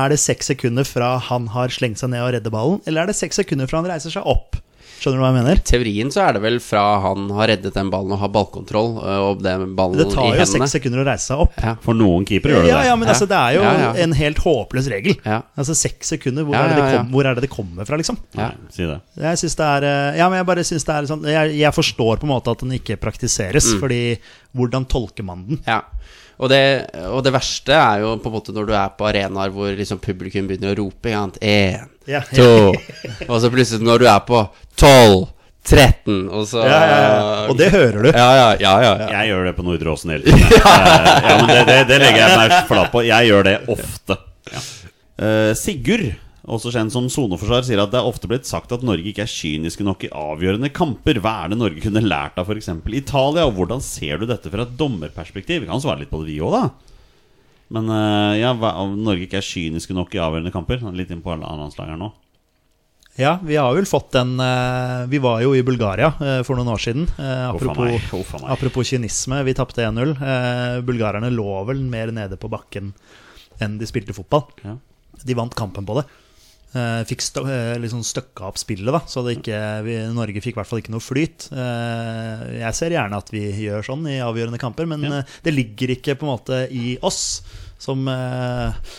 [0.06, 3.12] Er det seks sekunder fra han har slengt seg ned og redder ballen, eller er
[3.12, 4.62] det seks sekunder fra han reiser seg opp?
[5.02, 5.60] Skjønner du hva jeg mener?
[5.66, 9.22] teorien så er det vel fra han har reddet den ballen og har ballkontroll øh,
[9.32, 11.56] og den ballen Det tar jo seks sekunder å reise seg opp.
[11.58, 11.72] Ja.
[11.82, 12.90] For noen keepere gjør det Ja, det.
[12.92, 13.92] ja, men altså, det er jo Ja, ja.
[14.06, 15.18] en helt håpløs regel.
[15.26, 15.40] Ja.
[15.58, 17.02] Altså Seks sekunder, hvor, Ja, er det det ja, ja.
[17.02, 18.22] kom, hvor er det det kommer fra, liksom?
[18.38, 18.52] Ja.
[18.70, 19.00] Si det.
[19.26, 21.74] Jeg synes det er eh, Ja, men jeg bare syns det er sånn jeg, jeg
[21.82, 23.80] forstår på en måte at den ikke praktiseres, Mm.
[23.82, 24.02] fordi
[24.54, 25.64] hvordan tolker man den?
[25.66, 25.82] Ja.
[26.42, 26.62] Og det,
[27.06, 30.00] og det verste er jo på en måte når du er på arenaer hvor liksom
[30.02, 31.12] publikum begynner å rope.
[31.14, 32.74] Én, Ja, to
[33.30, 34.42] Og så plutselig når du er på
[34.80, 35.28] tolv,
[35.62, 37.42] 13, og så Ja, ja, ja.
[37.52, 38.10] Og det hører du.
[38.10, 38.94] Ja, ja, ja.
[39.22, 40.42] Jeg gjør det på Nordre Åsen hele tiden.
[40.58, 43.04] Eh, Ja, men det, det, det legger jeg meg flat på.
[43.06, 44.18] Jeg gjør det ofte.
[44.50, 44.64] Ja.
[45.22, 46.08] Eh, Sigurd,
[46.52, 49.32] også kjent som soneforsvar, sier at det er ofte blitt sagt at Norge ikke er
[49.32, 51.22] kyniske nok i avgjørende kamper.
[51.24, 52.70] Hva er det Norge kunne lært av f.eks.
[52.92, 55.64] Italia, og hvordan ser du dette fra et dommerperspektiv?
[55.64, 56.92] Vi kan svare litt på det, vi òg, da.
[57.72, 60.84] Men eh, ja, hva, Norge ikke er kyniske nok i avgjørende kamper?
[60.98, 62.12] Litt inn på landslaget her nå.
[63.20, 66.72] Ja, vi har vel fått den eh, Vi var jo i Bulgaria eh, for noen
[66.72, 67.08] år siden.
[67.20, 68.48] Apropos, huff meg.
[68.56, 70.16] apropos kynisme, vi tapte 1-0.
[70.16, 72.94] Eh, bulgarerne lå vel mer nede på bakken
[73.62, 74.48] enn de spilte fotball.
[74.66, 74.78] Ja.
[75.28, 76.08] De vant kampen på det.
[76.72, 80.56] Eh, fikk stø eh, liksom støkka opp spillet, da, så det ikke, vi, Norge fikk
[80.56, 81.50] i hvert fall ikke noe flyt.
[81.52, 85.20] Eh, jeg ser gjerne at vi gjør sånn i avgjørende kamper, men Ja.
[85.44, 87.42] det ligger ikke på en måte i oss
[87.82, 88.06] som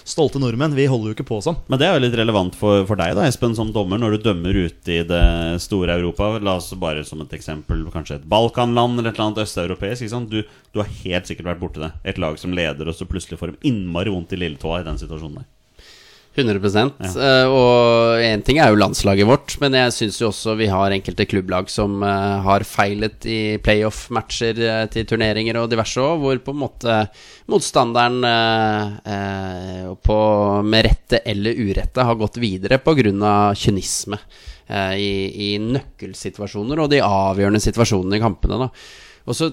[0.03, 0.75] stolte nordmenn.
[0.75, 1.55] Vi holder jo ikke på sånn.
[1.71, 4.25] Men det er jo litt relevant for, for deg da, Espen, som dommer, når du
[4.27, 5.23] dømmer ute i det
[5.63, 6.33] store Europa.
[6.43, 10.11] La oss bare som et eksempel kanskje et Balkanland eller et eller annet østeuropeisk.
[10.27, 10.43] Du,
[10.75, 11.93] du har helt sikkert vært borti det.
[12.11, 14.99] Et lag som leder, og så plutselig får de innmari vondt i lilletåa i den
[14.99, 15.51] situasjonen der.
[16.35, 16.61] 100
[17.21, 20.95] Eh, Og én ting er jo landslaget vårt, men jeg syns jo også vi har
[20.95, 26.41] enkelte klubblag som uh, har feilet i playoff-matcher uh, til turneringer og diverse òg, hvor
[26.41, 26.97] på en måte
[27.53, 28.23] motstanderen
[30.07, 30.17] på,
[30.65, 33.53] med rette eller urette har gått videre pga.
[33.59, 34.17] kynisme
[34.97, 35.13] i,
[35.53, 38.61] i nøkkelsituasjoner og de avgjørende situasjonene i kampene.
[38.63, 38.71] Da.
[39.27, 39.51] Og så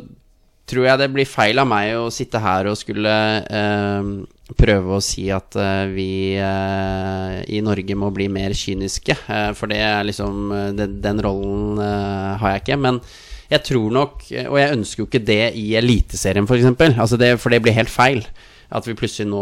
[0.70, 4.12] tror jeg det blir feil av meg å sitte her og skulle eh,
[4.58, 6.10] prøve å si at eh, vi
[6.42, 9.16] eh, i Norge må bli mer kyniske.
[9.30, 12.80] eh, for det er liksom Den, rollen har jeg ikke.
[12.82, 13.02] Men
[13.50, 17.54] jeg tror nok, og jeg ønsker jo ikke det i Eliteserien f.eks., altså det, for
[17.54, 18.24] det blir helt feil.
[18.70, 19.42] At vi plutselig nå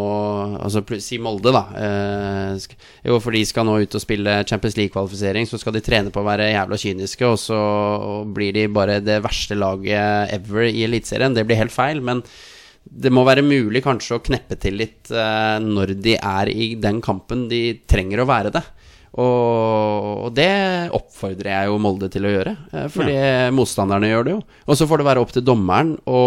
[0.64, 1.66] Altså si Molde, da.
[3.04, 6.24] Jo, for de skal nå ut og spille Champions League-kvalifisering, så skal de trene på
[6.24, 7.60] å være jævla kyniske, og så
[8.32, 11.36] blir de bare det verste laget ever i Eliteserien.
[11.36, 12.24] Det blir helt feil, men
[12.92, 17.02] det må være mulig kanskje å kneppe til litt eh, når de er i den
[17.04, 18.64] kampen de trenger å være det.
[19.18, 20.50] Og, og det
[20.94, 23.16] oppfordrer jeg jo Molde til å gjøre, eh, fordi
[23.56, 24.42] motstanderne gjør det jo.
[24.68, 26.22] Og så får det være opp til dommeren å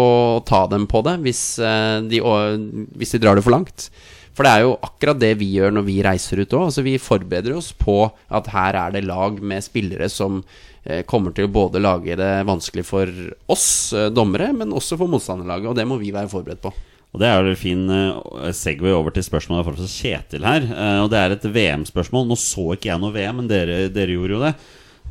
[0.47, 2.57] ta dem på det hvis, eh, de, å-
[2.99, 3.89] hvis de drar det for langt.
[4.35, 6.69] For det er jo akkurat det vi gjør når vi reiser ut òg.
[6.69, 7.97] Altså, vi forbereder oss på
[8.31, 10.39] at her er det lag med spillere som
[10.83, 13.11] eh, kommer til å både lage det vanskelig for
[13.51, 13.67] oss
[13.97, 15.73] eh, dommere, men også for motstanderlaget.
[15.73, 16.73] Og det må vi være forberedt på.
[17.11, 20.69] Og det er jo en fin eh, segway over til spørsmålet fra Kjetil her.
[21.03, 22.29] og det er et VM-spørsmål.
[22.29, 24.55] Nå så ikke jeg noe VM, men dere, dere gjorde jo det.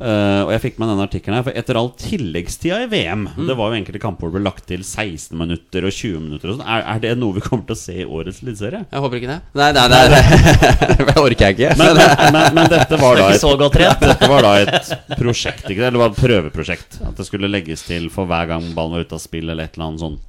[0.01, 3.53] Eh, og jeg fikk med denne artikkelen her, for etter all tilleggstida i VM Det
[3.59, 6.57] var jo enkelte kamper hvor det ble lagt til 16 minutter og 20 minutter og
[6.57, 6.63] sånn.
[6.65, 8.81] Er, er det noe vi kommer til å se i årets eliteserie?
[8.89, 9.37] Jeg håper ikke det.
[9.61, 10.23] Nei, nei, nei, nei.
[11.11, 11.75] det orker jeg ikke.
[11.77, 13.45] Men, men, men, men dette var et.
[14.11, 15.87] Dette var da et prosjekt, ikke det?
[15.91, 16.97] Eller var et prøveprosjekt?
[17.05, 19.77] At det skulle legges til for hver gang ballen var ute av spill, eller et
[19.77, 20.27] eller annet sånt.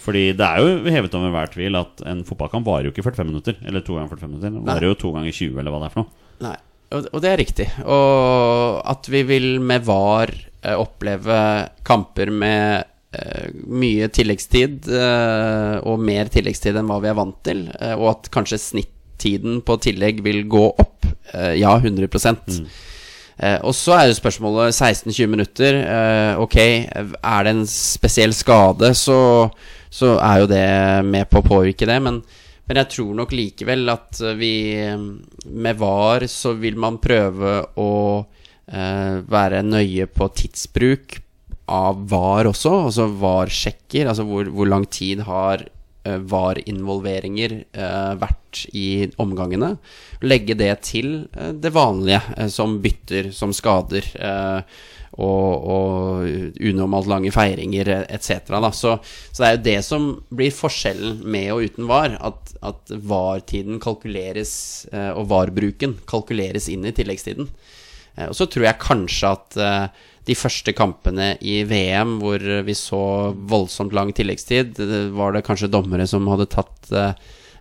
[0.00, 3.28] Fordi det er jo hevet over hver tvil at en fotballkamp varer jo ikke 45
[3.28, 3.60] minutter.
[3.66, 4.56] Eller to ganger 45 minutter.
[4.56, 6.28] Det varer jo to ganger 20, eller hva det er for noe.
[6.46, 6.56] Nei,
[6.90, 7.66] og, det er riktig.
[7.86, 11.38] Og at vi vil med VAR eh, oppleve
[11.86, 12.84] kamper med
[13.14, 18.30] eh, mye tilleggstid, eh, og mer tilleggstid enn hva vi er vant til, og at
[18.34, 20.96] kanskje snittiden på tillegg vil gå opp.
[21.30, 22.64] Ja, 100 mm.
[23.62, 25.76] og så er jo spørsmålet 16-20 minutter.
[26.42, 29.46] Ok, er det en spesiell skade, så,
[29.94, 30.64] så er jo det
[31.06, 32.00] med på å påvirke det.
[32.02, 32.18] Men,
[32.70, 34.54] men jeg tror nok likevel at vi
[34.86, 37.90] Med VAR så vil man prøve å
[38.70, 41.16] eh, være nøye på tidsbruk
[41.70, 42.72] av VAR også.
[42.86, 44.06] Altså VAR-sjekker.
[44.10, 48.86] Altså hvor, hvor lang tid har eh, VAR-involveringer eh, vært i
[49.22, 49.72] omgangene.
[50.22, 54.06] Legge det til eh, det vanlige, eh, som bytter, som skader.
[54.14, 54.62] eh,
[55.20, 58.50] og, og unormalt lange feiringer etc.
[58.76, 58.96] Så,
[59.30, 62.16] så det er jo det som blir forskjellen med og uten VAR.
[62.20, 64.52] At, at VAR-tiden kalkuleres,
[64.92, 67.50] eh, og VAR-bruken kalkuleres inn i tilleggstiden.
[68.16, 72.76] Eh, Og så tror jeg kanskje at eh, de første kampene i VM hvor vi
[72.76, 73.02] så
[73.50, 74.78] voldsomt lang tilleggstid,
[75.16, 76.90] var det kanskje dommere som hadde tatt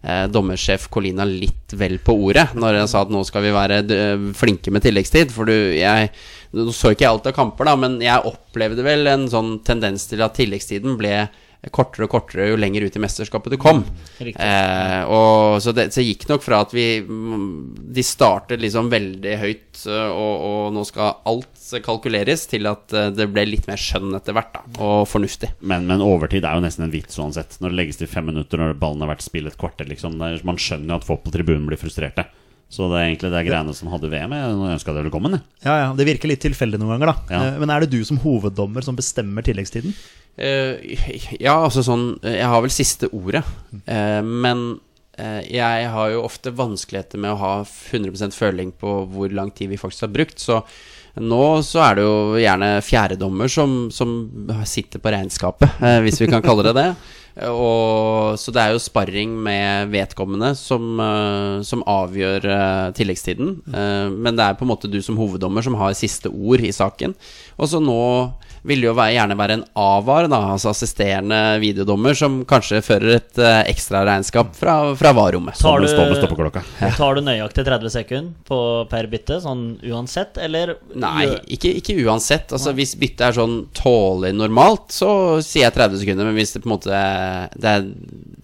[0.02, 3.82] eh, dommersjef Colina litt vel på ordet når han sa at nå skal vi være
[3.96, 5.34] eh, flinke med tilleggstid.
[5.36, 6.12] For du, jeg
[6.50, 10.08] Nå så ikke jeg alt av kamper, da, men jeg opplevde vel en sånn tendens
[10.10, 11.28] til at tilleggstiden ble
[11.68, 13.82] kortere og kortere jo lenger ut i mesterskapet du kom.
[14.24, 19.36] Eh, og så det, så gikk nok fra at vi mm, De startet liksom veldig
[19.42, 23.82] høyt, eh, og, og nå skal alt kalkuleres, til at eh, det ble litt mer
[23.82, 25.52] skjønn etter hvert, da, og fornuftig.
[25.60, 27.60] Men, men overtid er jo nesten en vits uansett.
[27.60, 29.90] Når det legges til fem minutter når ballen har vært spillet kvarter.
[29.92, 30.16] Liksom.
[30.18, 32.30] Man skjønner jo at folk på tribunen blir frustrerte.
[32.70, 34.34] Så det er egentlig det greiene som hadde VM.
[34.38, 35.40] Jeg ønska det velkommen.
[35.66, 37.34] Ja, ja, Det virker litt tilfeldig noen ganger, da.
[37.34, 37.40] Ja.
[37.48, 39.96] Eh, Men er det du som hoveddommer som bestemmer tilleggstiden?
[40.40, 40.78] Uh,
[41.36, 43.42] ja, altså sånn Jeg har vel siste ordet.
[43.90, 44.78] Uh, men
[45.18, 49.74] uh, jeg har jo ofte vanskeligheter med å ha 100% føling på hvor lang tid
[49.74, 50.40] vi faktisk har brukt.
[50.40, 50.62] Så
[51.20, 54.14] nå så er det jo gjerne fjerdedommer som, som
[54.70, 56.90] sitter på regnskapet, hvis vi kan kalle det det.
[57.48, 63.54] Og, så det er jo sparring med vedkommende som, eh, som avgjør eh, tilleggstiden.
[63.72, 66.74] Eh, men det er på en måte du som hoveddommer som har siste ord i
[66.76, 67.16] saken.
[67.58, 68.02] Og så nå
[68.68, 73.42] vil jo være, gjerne være en AVAR, da, altså assisterende videodommer, som kanskje fører et
[73.42, 75.60] uh, ekstraregnskap fra, fra VAR-rommet.
[75.60, 76.64] Tar det du, stoppeklokka.
[76.98, 78.60] tar du nøyaktig 30 sekunder på
[78.92, 82.52] per bytte, sånn uansett, eller Nei, ikke, ikke uansett.
[82.56, 85.12] Altså Hvis byttet er sånn tålelig normalt, så
[85.46, 86.30] sier jeg 30 sekunder.
[86.30, 87.00] Men hvis det på en måte
[87.60, 87.88] Det er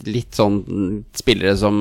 [0.05, 0.61] litt sånn
[1.17, 1.75] spillere som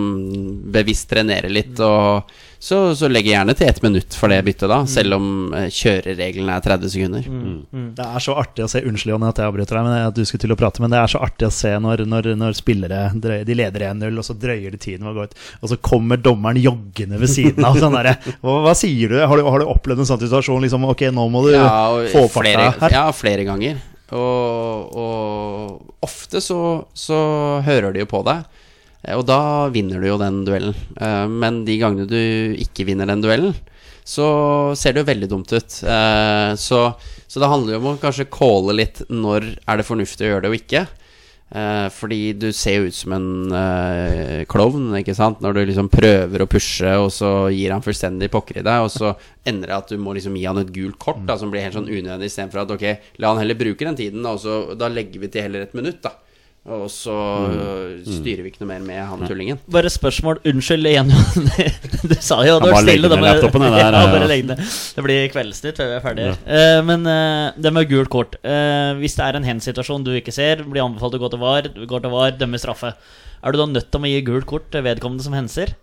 [0.75, 2.31] bevisst trenerer litt, og
[2.65, 4.79] så, så legger jeg gjerne til ett minutt for det byttet, da.
[4.89, 7.27] Selv om eh, kjørereglene er 30 sekunder.
[7.99, 10.23] Det er så artig å se Unnskyld, Jonny, at jeg avbryter deg, men at du
[10.25, 13.03] skulle til å prate, men det er så artig å se når, når, når spillere
[13.13, 15.81] drøyer, De leder 1-0, og så drøyer de tiden med å gå ut, og så
[15.91, 17.77] kommer dommeren joggende ved siden av.
[17.85, 19.19] Sånn derre hva, hva sier du?
[19.21, 19.45] Har, du?
[19.45, 20.65] har du opplevd en sånn situasjon?
[20.65, 22.97] Liksom, ok, nå må du Ja, og få farta deg her.
[22.97, 23.83] ja, flere ganger.
[24.15, 26.61] Og, og ofte så,
[26.97, 27.19] så
[27.67, 28.49] hører de jo på deg.
[29.05, 30.75] Eh, Og da vinner du jo den duellen.
[31.01, 32.19] Eh, Men de gangene du
[32.61, 33.55] ikke vinner den duellen,
[34.05, 35.79] så ser det jo veldig dumt ut.
[35.85, 36.81] Eh, Så,
[37.29, 40.43] så det handler jo om å kanskje calle litt når er det fornuftig å gjøre
[40.49, 40.87] det og ikke.
[41.55, 43.27] Fordi du ser jo ut som en
[44.51, 45.39] klovn, ikke sant.
[45.45, 48.91] Når du liksom prøver å pushe, og så gir han fullstendig pokker i deg, og
[48.91, 49.13] så
[49.47, 51.77] ender det at du må liksom gi han et gult kort, da, som blir helt
[51.77, 52.85] sånn unødvendig, istedenfor at ok,
[53.23, 55.77] la han heller bruke den tiden, da, og så da legger vi til heller et
[55.79, 56.17] minutt, da.
[56.65, 58.05] Og så mm.
[58.09, 59.59] styrer vi ikke noe mer med han tullingen.
[59.69, 60.39] Bare spørsmål.
[60.49, 61.11] Unnskyld igjen.
[62.11, 63.11] du sa jo Ja, at du var stille.
[63.13, 64.13] da det der, ja, ja.
[64.15, 64.63] bare legg ned.
[64.97, 66.33] Det blir Kveldsnytt før vi er ferdige.
[66.49, 68.39] Eh, men uh, det med gult kort.
[68.41, 71.69] Uh, hvis det er en hen-situasjon du ikke ser, blir anbefalt å gå til VAR,
[71.69, 72.95] du går til VAR, dømmer straffe.
[73.45, 75.77] Er du da nødt til å gi gult kort til vedkommende som henser?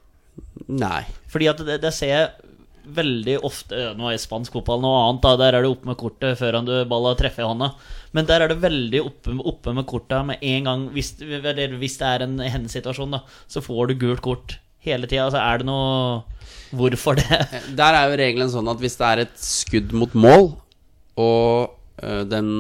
[0.65, 1.03] Nei.
[1.29, 2.50] Fordi at det, det ser jeg
[2.85, 5.35] veldig ofte Nå er spansk fotball noe annet, da.
[5.39, 7.71] Der er du oppe med kortet før du balla treffer i hånda.
[8.15, 10.87] Men der er du veldig oppe, oppe med kortet med en gang.
[10.95, 15.27] Hvis, hvis det er en hendesituasjon, da, så får du gult kort hele tida.
[15.27, 16.23] Altså, er det noe
[16.71, 17.27] Hvorfor det?
[17.79, 20.53] Der er jo regelen sånn at hvis det er et skudd mot mål,
[21.19, 22.51] og øh, den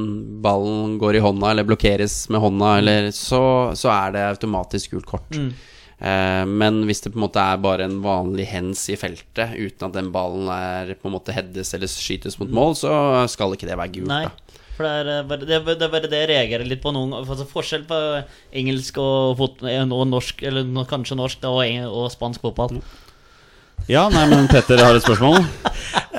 [0.43, 3.41] ballen går i hånda eller blokkeres med hånda, eller, så,
[3.79, 5.31] så er det automatisk gult kort.
[5.31, 5.70] Eh,
[6.01, 9.93] men hvis det på en måte er bare en vanlig hens i feltet, uten at
[9.99, 12.93] den ballen er på en måte heades eller skytes mot mål, så
[13.29, 14.09] skal ikke det være gult.
[14.09, 14.23] Nei.
[14.25, 14.57] Da.
[14.77, 16.93] For det er, eh, bare, det, er- det er bare det jeg reagerer litt på
[16.95, 17.97] noen altså Forskjell på
[18.57, 22.79] engelsk og, fot, eh, og norsk, eller kanskje norsk da, og, og spansk fotball.
[23.89, 25.41] Ja, nei, men Petter har et spørsmål.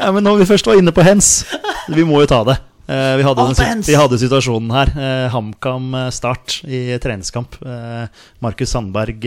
[0.02, 1.44] Ja, men når vi først var inne på hens,
[1.94, 2.56] vi må jo ta det.
[2.86, 4.90] Eh, vi, hadde den, vi hadde situasjonen her.
[4.98, 7.56] Eh, HamKam eh, start i treningskamp.
[8.42, 9.26] Markus Sandberg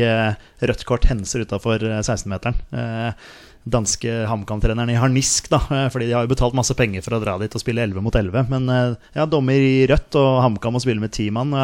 [0.60, 2.60] rødt kort henser utafor 16-meteren.
[2.76, 3.28] Eh,
[3.66, 5.58] danske HamKam-treneren i harnisk, da,
[5.90, 8.14] fordi de har jo betalt masse penger for å dra dit og spille 11 mot
[8.14, 8.52] 11.
[8.52, 8.70] Men
[9.16, 11.56] ja, dommer i rødt, og HamKam må spille med ti mann.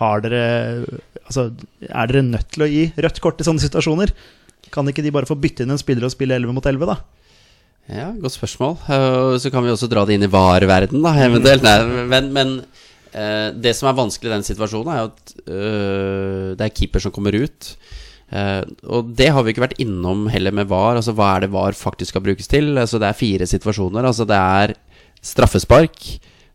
[0.00, 1.52] Har dere Altså,
[1.86, 4.10] er dere nødt til å gi rødt kort i sånne situasjoner?
[4.74, 6.96] Kan ikke de bare få bytte inn en spiller og spille 11 mot 11, da?
[7.90, 8.76] Ja, godt spørsmål.
[8.88, 11.62] Eh, Så kan vi også dra det inn i VAR-verden, da, eventuelt.
[11.66, 12.52] Nei, men men
[13.12, 17.12] eh, det som er vanskelig i den situasjonen, er at eh, det er keeper som
[17.12, 17.74] kommer ut.
[18.88, 20.96] Og det har vi ikke vært innom heller med VAR.
[20.96, 22.78] Altså Hva er det VAR faktisk skal brukes til?
[22.80, 24.06] Altså Det er fire situasjoner.
[24.08, 24.72] Altså Det er
[25.20, 25.98] straffespark,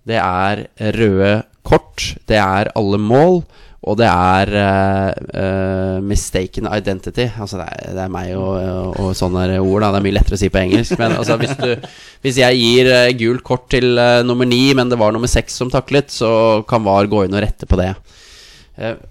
[0.09, 0.63] det er
[0.97, 3.43] røde kort, det er alle mål,
[3.87, 7.27] og det er uh, uh, mistaken identity.
[7.39, 9.83] Altså det er, det er meg og, og, sånne ord.
[9.83, 9.91] Da.
[9.93, 10.97] Det er mye lettere å si på engelsk.
[10.99, 11.91] Men altså, hvis, du,
[12.25, 15.71] hvis jeg gir uh, gult kort til nummer ni, men det var nummer seks som
[15.73, 16.31] taklet, så
[16.67, 17.93] kan VAR gå inn og rette på det.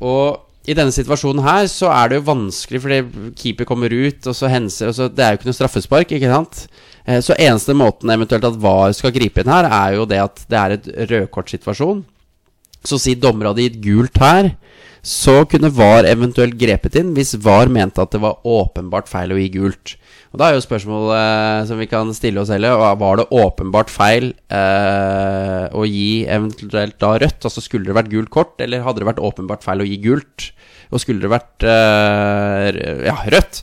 [0.04, 4.34] Og i denne situasjonen her så er det jo vanskelig, fordi keeper kommer ut, og
[4.34, 6.66] så henser og så Det er jo ikke noe straffespark, ikke sant?
[7.22, 10.60] Så eneste måten eventuelt at VAR skal gripe inn her, er jo det at det
[10.60, 12.04] er et rødkortsituasjon.
[12.86, 14.52] Så si dommer hadde gitt gult her,
[15.06, 19.38] så kunne VAR eventuelt grepet inn hvis VAR mente at det var åpenbart feil å
[19.38, 19.94] gi gult.
[20.34, 23.92] Og Da er jo spørsmålet eh, som vi kan stille oss heller, var det åpenbart
[23.92, 27.46] feil eh, å gi eventuelt da rødt?
[27.46, 30.50] Altså skulle det vært gult kort, eller hadde det vært åpenbart feil å gi gult?
[30.90, 33.62] Og skulle det vært eh, ja, rødt?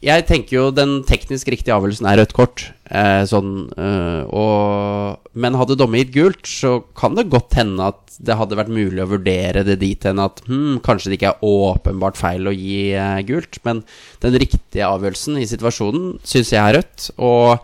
[0.00, 2.62] Jeg tenker jo den teknisk riktige avgjørelsen er rødt kort.
[2.88, 8.16] Eh, sånn, eh, og, men hadde dommer gitt gult, så kan det godt hende at
[8.16, 11.44] det hadde vært mulig å vurdere det dit hen at hmm, kanskje det ikke er
[11.44, 13.60] åpenbart feil å gi eh, gult.
[13.68, 13.84] Men
[14.24, 17.10] den riktige avgjørelsen i situasjonen syns jeg er rødt.
[17.20, 17.60] Og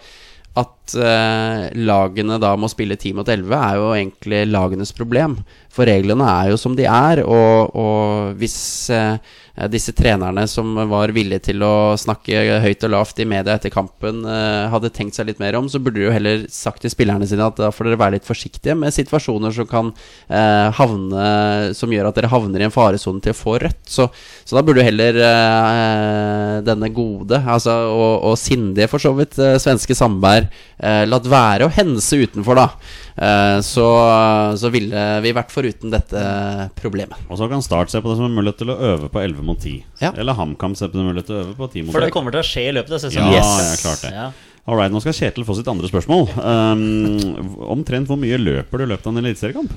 [0.56, 5.38] at eh, lagene da må spille 10 mot 11, er jo egentlig lagenes problem.
[5.72, 8.58] For reglene er jo som de er, og, og hvis
[8.92, 9.36] eh,
[9.72, 14.20] disse trenerne som var villige til å snakke høyt og lavt i media etter kampen,
[14.28, 17.28] eh, hadde tenkt seg litt mer om, så burde de jo heller sagt til spillerne
[17.28, 19.92] sine at da får dere være litt forsiktige med situasjoner som kan
[20.28, 21.26] eh, havne
[21.76, 23.80] Som gjør at dere havner i en faresone til å få rødt.
[23.88, 24.06] Så,
[24.44, 29.38] så da burde jo heller eh, denne gode, altså og, og sindige for så vidt,
[29.40, 32.68] eh, svenske Sandberg eh, latt være å hense utenfor, da.
[33.16, 33.86] Eh, så,
[34.60, 36.24] så ville vi vært foruten dette
[36.76, 37.16] problemet.
[37.30, 39.46] Og så kan Start se på det som en mulighet til å øve på 11
[39.46, 39.78] mot 10.
[40.02, 40.12] Ja.
[40.12, 41.96] Eller HamKam se på det som en mulighet til å øve på 10 mot 10.
[41.96, 43.56] For det kommer til å skje i løpet av Ja, yes.
[43.56, 44.12] ja, klart det.
[44.14, 44.28] Ja.
[44.66, 46.24] All right, nå skal Kjetil få sitt andre spørsmål.
[46.42, 49.76] Um, omtrent hvor mye løper du i løpet av en eliteseriekamp?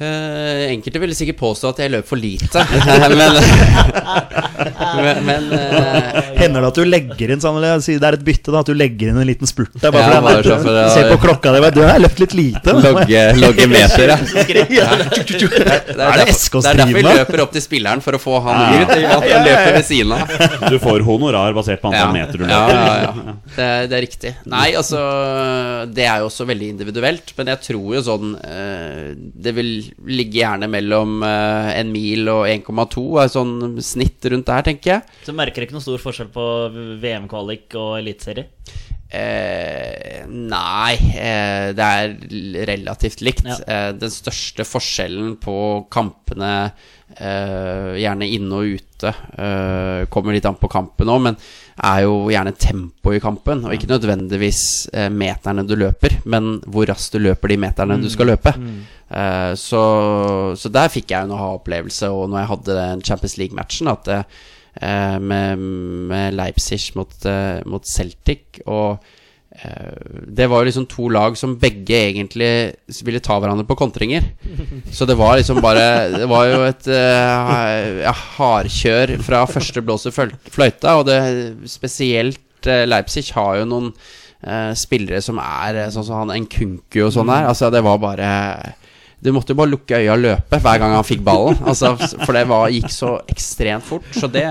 [0.00, 2.62] Eh, enkelte ville sikkert påstå at jeg løp for lite,
[3.20, 3.34] men,
[5.04, 8.22] men, men eh, Hender det at du legger inn sånn, eller si det er et
[8.24, 9.92] bytte, da, at du legger inn en liten spurt der?
[9.92, 12.36] Bare Ja, fordi bare sånn for du ser på klokka di, du har løpt litt
[12.38, 12.74] lite.
[12.86, 14.18] logge, logge meter, ja.
[14.80, 14.86] Ja.
[14.96, 18.20] Det Er det derfor- SK det er derfor vi løper opp til spilleren for å
[18.22, 18.94] få han ut.
[19.10, 20.32] Han løper ved siden av.
[20.72, 22.12] Du får honorar basert på antall Ja.
[22.16, 22.72] meter du løper.
[22.72, 23.36] ja, ja.
[23.50, 24.32] Det, er, det er riktig.
[24.48, 25.00] Nei, altså
[25.92, 27.32] Det er jo også veldig individuelt.
[27.36, 29.72] Men jeg tror jo sånn eh, Det vil
[30.06, 33.04] ligge gjerne mellom eh, en mil og 1,2.
[33.24, 35.18] Et sånn snitt rundt der, tenker jeg.
[35.26, 36.46] Så merker ikke noen stor forskjell på
[37.02, 38.48] VM-kvalik og eliteserie.
[39.10, 42.12] Eh, nei, eh, det er
[42.70, 43.48] relativt likt.
[43.48, 43.56] Ja.
[43.66, 45.56] Eh, den største forskjellen på
[45.90, 46.70] kampene,
[47.16, 51.36] eh, gjerne inne og ute, eh, kommer litt an på kampen òg, men
[51.80, 54.62] er jo gjerne tempo i kampen, og ikke nødvendigvis
[54.92, 58.52] eh, meterne du løper, men hvor raskt du løper de meterne du skal løpe.
[59.10, 59.82] Eh, så,
[60.56, 65.16] så der fikk jeg en aha-opplevelse, og når jeg hadde den Champions League-matchen, at eh,
[65.18, 65.64] med,
[66.12, 69.00] med Leipzig mot, eh, mot Celtic og
[69.50, 72.50] det var jo liksom to lag som begge egentlig
[73.04, 74.28] ville ta hverandre på kontringer.
[74.94, 80.14] Så det var liksom bare Det var jo et uh, hardkjør fra første blås i
[80.14, 81.18] fløyta, og det
[81.68, 83.90] spesielt uh, Leipzig har jo noen
[84.46, 87.50] uh, spillere som er eh, sånn som han Nkunku og sånn der.
[87.50, 88.30] Altså, det var bare
[89.20, 91.58] du måtte jo bare lukke øya og løpe hver gang han fikk ballen.
[91.68, 91.92] Altså,
[92.24, 94.08] for det var, gikk så ekstremt fort.
[94.16, 94.46] Så det,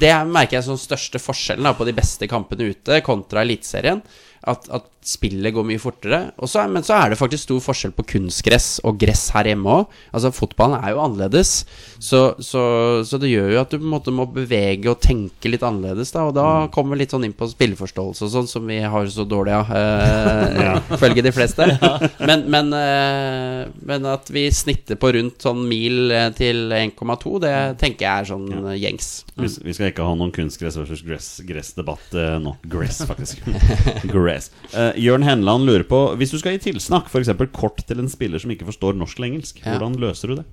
[0.00, 4.02] det merker jeg som største forskjellen da, på de beste kampene ute kontra Eliteserien.
[4.44, 6.20] At, at spillet går mye fortere.
[6.40, 9.50] Og så er, men så er det faktisk stor forskjell på kunstgress og gress her
[9.50, 9.98] hjemme òg.
[10.16, 11.52] Altså, fotballen er jo annerledes.
[12.00, 12.62] Så, så,
[13.06, 16.14] så det gjør jo at du på en måte må bevege og tenke litt annerledes.
[16.14, 19.10] Da, og da kommer vi litt sånn inn på spilleforståelse og sånn, som vi har
[19.12, 21.68] så dårlig av, eh, følge de fleste.
[22.24, 27.54] Men, men, eh, men at vi snitter på rundt sånn mil eh, til 1,2, det
[27.80, 28.74] tenker jeg er sånn ja.
[28.86, 29.08] gjengs.
[29.36, 32.54] Vi, vi skal ikke ha noen kunstgress versus gress- gressdebatt eh, nå.
[32.70, 33.42] Gress, faktisk.
[34.14, 34.50] Gress.
[34.72, 37.30] Eh, Jørn Henland lurer på Hvis du skal gi tilsnakk, f.eks.
[37.56, 39.74] kort til en spiller som ikke forstår norsk eller engelsk, Ja.
[39.74, 40.44] hvordan løser du det?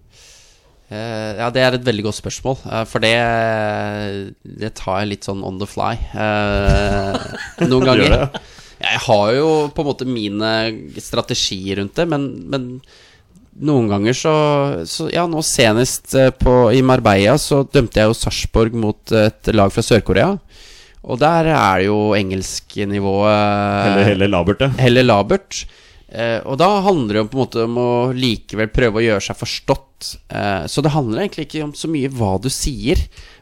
[0.91, 3.13] Eh, ja, det er et veldig godt spørsmål, eh, for det,
[4.59, 7.29] det tar jeg litt sånn on the fly eh,
[7.67, 8.09] noen ganger.
[8.11, 8.41] Det, ja.
[8.81, 10.51] Jeg har jo på en måte mine
[10.99, 12.65] strategier rundt det, men, men
[13.61, 14.33] noen ganger så,
[14.89, 19.71] så Ja, nå senest på, i Marbella så dømte jeg jo Sarpsborg mot et lag
[19.75, 20.33] fra Sør-Korea.
[21.01, 24.71] Og der er det jo engelsknivået Eller heller labert, det.
[24.81, 25.63] heller labert.
[26.11, 29.23] Eh, og da handler det jo på en måte om å likevel prøve å gjøre
[29.23, 30.09] seg forstått.
[30.27, 32.99] Eh, så det handler egentlig ikke om så mye hva du sier,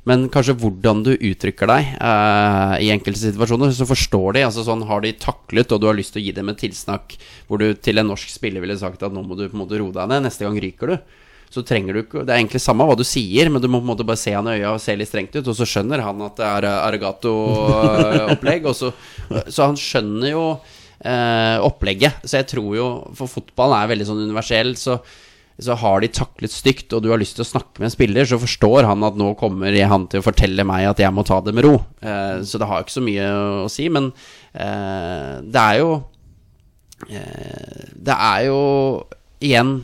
[0.07, 3.73] men kanskje hvordan du uttrykker deg eh, i enkelte situasjoner.
[3.75, 4.45] Så forstår de.
[4.47, 7.17] altså sånn Har de taklet, og du har lyst til å gi dem et tilsnakk
[7.49, 9.81] hvor du til en norsk spiller ville sagt at nå må du på en måte
[9.81, 11.17] roe deg ned, neste gang ryker du.
[11.49, 13.87] Så trenger du ikke Det er egentlig samme hva du sier, men du må på
[13.87, 16.03] en måte bare se han i øya og se litt strengt ut, og så skjønner
[16.05, 18.69] han at det er eh, Arigato-opplegg.
[18.77, 18.91] så,
[19.47, 22.21] så han skjønner jo eh, opplegget.
[22.23, 24.99] Så jeg tror jo For fotballen er veldig sånn universell, så,
[25.59, 28.29] så har de taklet stygt, og du har lyst til å snakke med en spiller,
[28.29, 31.41] så forstår han at nå kommer han til å fortelle meg at jeg må ta
[31.43, 31.75] det med ro.
[32.01, 33.29] Eh, så det har ikke så mye
[33.65, 34.11] å si, men
[34.53, 35.91] eh, det er jo
[37.09, 38.61] eh, Det er jo
[39.39, 39.79] igjen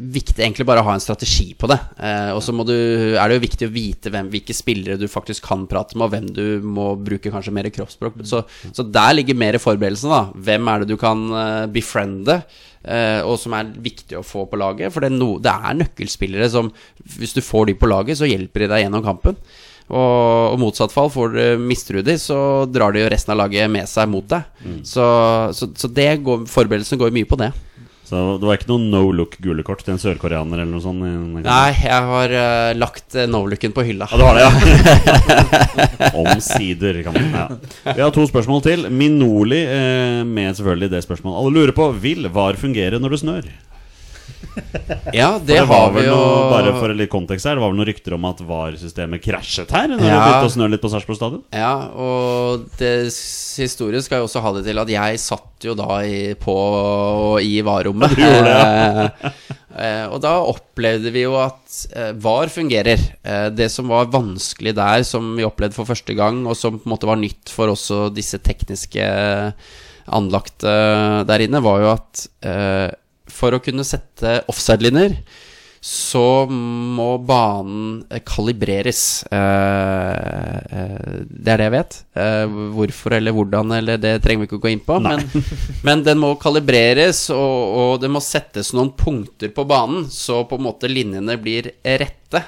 [0.00, 1.78] viktig egentlig bare å ha en strategi på det.
[1.98, 2.74] Eh, og så må du,
[3.14, 6.14] er det jo viktig å vite hvem, hvilke spillere du faktisk kan prate med, og
[6.14, 8.22] hvem du må bruke kanskje mer kroppsspråk.
[8.26, 8.42] Så,
[8.72, 10.42] så der ligger mer forberedelsene, da.
[10.48, 12.42] Hvem er det du kan eh, befriende?
[12.84, 14.92] eh, og som er viktig å få på laget.
[14.92, 16.70] For det er, no, det er nøkkelspillere som
[17.18, 19.38] Hvis du får de på laget, så hjelper de deg gjennom kampen.
[19.90, 23.40] Og, og motsatt fall, får du, mister du de, så drar de jo resten av
[23.42, 24.46] laget med seg mot deg.
[24.86, 25.06] Så,
[25.56, 27.50] så, så det går, forberedelsene går mye på det.
[28.10, 30.98] Så det var ikke noe no look-gule kort til en sørkoreaner eller noe sånt?
[31.44, 34.08] Nei, jeg har uh, lagt uh, no-looken på hylla.
[34.10, 36.10] Ja, det var det, ja.
[36.24, 37.46] Omsider, kan man ja.
[37.86, 38.88] Vi har to spørsmål til.
[38.90, 41.86] Minoli uh, med selvfølgelig det spørsmålet alle lurer på.
[42.02, 43.52] Vil VAR fungere når det snør?
[45.20, 47.78] Ja, det, det har vi jo noe, Bare for litt kontekst her Det var vel
[47.80, 50.18] noen rykter om at VAR-systemet krasjet her Når det Ja.
[50.24, 51.44] begynte å snø litt på Sarpsborg stadion?
[51.54, 52.92] Ja, og det
[53.60, 56.56] historien skal jo også ha det til at jeg satt jo da i, på
[57.44, 58.16] i VAR-rommet.
[58.20, 59.32] Ja, det,
[59.70, 62.98] Eh, og da opplevde vi jo at eh, VAR fungerer.
[63.22, 66.88] Eh, det som var vanskelig der, som vi opplevde for første gang, og som på
[66.88, 69.06] en måte var nytt for også disse tekniske
[70.10, 70.74] anlagte
[71.30, 72.24] der inne, var jo at
[73.32, 75.16] for å kunne sette offside-linjer
[75.80, 79.24] så må banen eh, kalibreres.
[79.32, 81.96] Eh, eh, det er det jeg vet.
[82.76, 84.98] Hvorfor eller hvordan, eller det trenger vi ikke å gå inn på.
[85.00, 85.24] Men,
[85.88, 90.60] men den må kalibreres, og, og det må settes noen punkter på banen, så på
[90.60, 92.44] en måte linjene blir rette.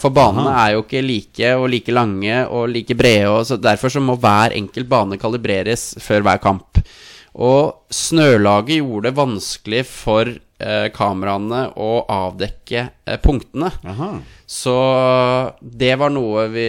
[0.00, 3.92] For banene er jo ikke like og like lange og like brede, og så derfor
[3.92, 6.69] så må hver enkelt bane kalibreres før hver kamp.
[7.38, 13.70] Og snølaget gjorde det vanskelig for eh, kameraene å avdekke eh, punktene.
[13.86, 14.10] Aha.
[14.50, 14.74] Så
[15.62, 16.66] det var noe vi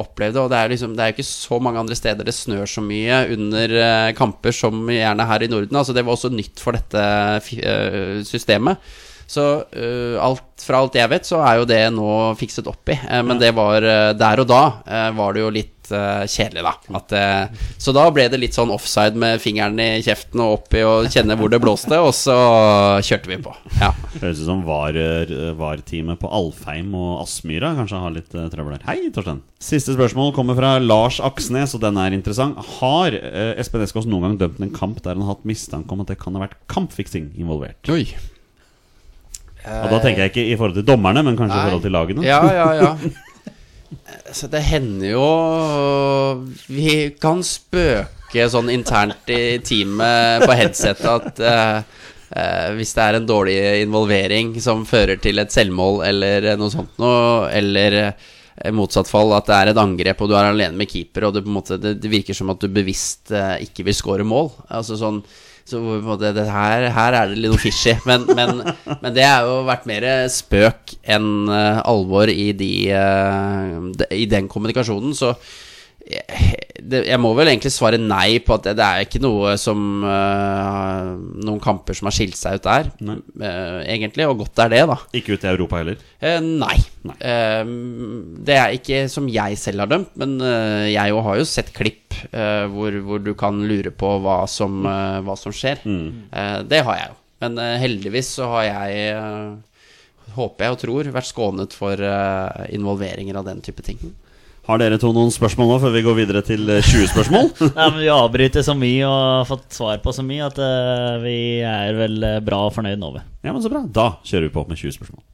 [0.00, 2.64] opplevde, og det er, liksom, det er jo ikke så mange andre steder det snør
[2.70, 5.76] så mye under eh, kamper som gjerne her i Norden.
[5.76, 7.04] Altså det var også nytt for dette
[7.60, 8.80] eh, systemet.
[9.28, 12.96] Så uh, alt, fra alt jeg vet, så er jo det nå fikset opp i.
[12.96, 14.62] Eh, men det var uh, der og da
[15.12, 16.72] var det jo litt eh, kjedelig, da.
[16.98, 20.82] At, uh, så da ble det litt sånn offside med fingeren i kjeften og oppi
[20.86, 22.36] og kjenne hvor det blåste, og så
[23.04, 23.52] kjørte vi på.
[23.80, 23.90] Ja.
[24.18, 28.86] Høres ut som VAR- VAR-teamet på Alfheim og Aspmyra kanskje har litt uh, trøbbel her.
[28.88, 29.42] Hei, Torstein.
[29.62, 32.58] Siste spørsmål kommer fra Lars Aksnes, og den er interessant.
[32.78, 36.04] Har uh, Espen Eskås noen gang dømt en kamp der han har hatt mistanke om
[36.04, 37.80] at det kan ha vært kampfiksing involvert?
[37.92, 38.04] Oi.
[39.68, 42.24] Og da tenker jeg ikke i forhold til dommerne, men kanskje i forhold til lagene.
[42.26, 42.92] Ja, ja, ja.
[44.32, 45.26] Så det hender jo
[46.68, 53.28] Vi kan spøke sånn internt i teamet på headsetet at eh, hvis det er en
[53.28, 53.56] dårlig
[53.86, 59.48] involvering som fører til et selvmål eller noe sånt noe, eller eh, motsatt fall at
[59.48, 62.12] det er et angrep og du er alene med keeper, og det, måte, det, det
[62.12, 64.52] virker som at du bevisst eh, ikke vil score mål.
[64.68, 65.22] Altså sånn
[65.68, 67.92] så måte, det her, her er det litt noe fishy.
[68.08, 68.62] Men, men,
[69.02, 74.24] men det har jo vært mer spøk enn eh, alvor i, de, eh, de, i
[74.30, 75.12] den kommunikasjonen.
[75.18, 75.34] Så
[76.08, 81.10] jeg, må vel egentlig svare nei på at det, er ikke noe som eh,
[81.44, 83.18] Noen kamper som har skilt seg ut der, Nei.
[83.44, 84.26] eh, egentlig.
[84.28, 84.96] Og godt er det, da.
[85.18, 86.00] Ikke ut i Europa heller.
[86.20, 86.76] Eh, nei.
[87.08, 87.16] Nei.
[88.48, 90.36] Det er ikke som jeg selv har dømt, men
[90.90, 92.16] jeg jo har jo sett klipp
[92.72, 95.84] hvor, hvor du kan lure på hva som, hva som skjer.
[95.86, 97.18] Eh, det har jeg jo.
[97.44, 99.02] Men heldigvis så har jeg,
[100.34, 102.02] håper jeg og tror, vært skånet for
[102.74, 104.00] involveringer av den type ting.
[104.68, 107.46] Har dere to noen spørsmål nå før vi går videre til eh, 20 spørsmål?
[107.72, 111.16] Nei, men Vi avbryter så mye og har fått svar på så mye at uh,
[111.22, 113.14] vi er vel eh, bra og fornøyd nå.
[113.16, 113.80] ja, men Så bra.
[113.88, 115.24] Da kjører vi på med 20 spørsmål.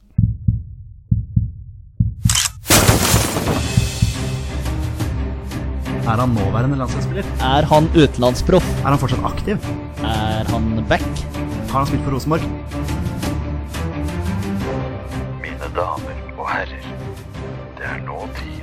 [6.05, 7.27] Er han nåværende landslagsspiller?
[7.43, 8.73] Er han utenlandsproff?
[8.85, 9.71] Er han fortsatt aktiv?
[9.99, 11.07] Er han back?
[11.73, 12.47] Har han spilt for Rosenborg?
[15.43, 16.91] Mine damer og herrer,
[17.75, 18.54] det er nå tid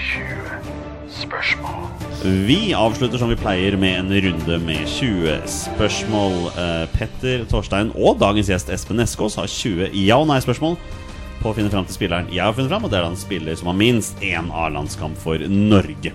[0.00, 6.36] for 20 Vi avslutter som vi pleier med en runde med 20 spørsmål.
[6.52, 10.76] Eh, Petter, Torstein og dagens gjest Espen Eskås har 20 ja- og nei-spørsmål
[11.40, 13.20] på å finne fram til spilleren jeg har funnet fram, og det er da en
[13.20, 16.12] spiller som har minst én A-landskamp for Norge.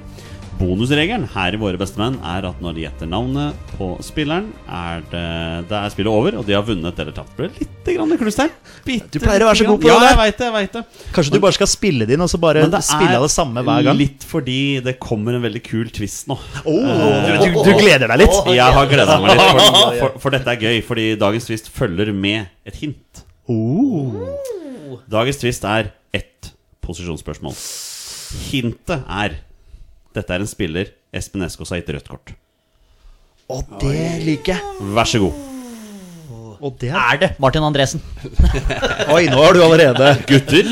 [0.55, 5.23] Bonusregelen her i Våre bestemenn er at når de gjetter navnet på spilleren, er det,
[5.67, 7.33] det er spillet over, og de har vunnet eller tapt.
[7.35, 8.53] Ble litt grann kluss der.
[9.11, 10.47] Du pleier å være så god på ja, det Ja, jeg vet det.
[10.47, 11.09] jeg vet det.
[11.17, 13.99] Kanskje du bare skal spille det inn og så bare spille det samme hver gang?
[13.99, 16.37] litt fordi det kommer en veldig kul twist nå.
[16.63, 18.37] du, du, du gleder deg litt?
[18.55, 20.79] Jeg har gleda meg litt, for, for, for dette er gøy.
[20.87, 23.25] Fordi dagens twist følger med et hint.
[25.11, 26.53] Dagens twist er ett
[26.85, 27.59] posisjonsspørsmål.
[28.47, 29.35] Hintet er
[30.15, 30.85] dette er en spiller
[31.15, 32.33] Espen Eskås har gitt rødt kort.
[33.51, 34.61] Og det liker jeg.
[34.95, 35.35] Vær så god.
[36.65, 38.01] Og det er det Martin Andresen?
[39.13, 40.65] Oi, nå har du allerede Gutter,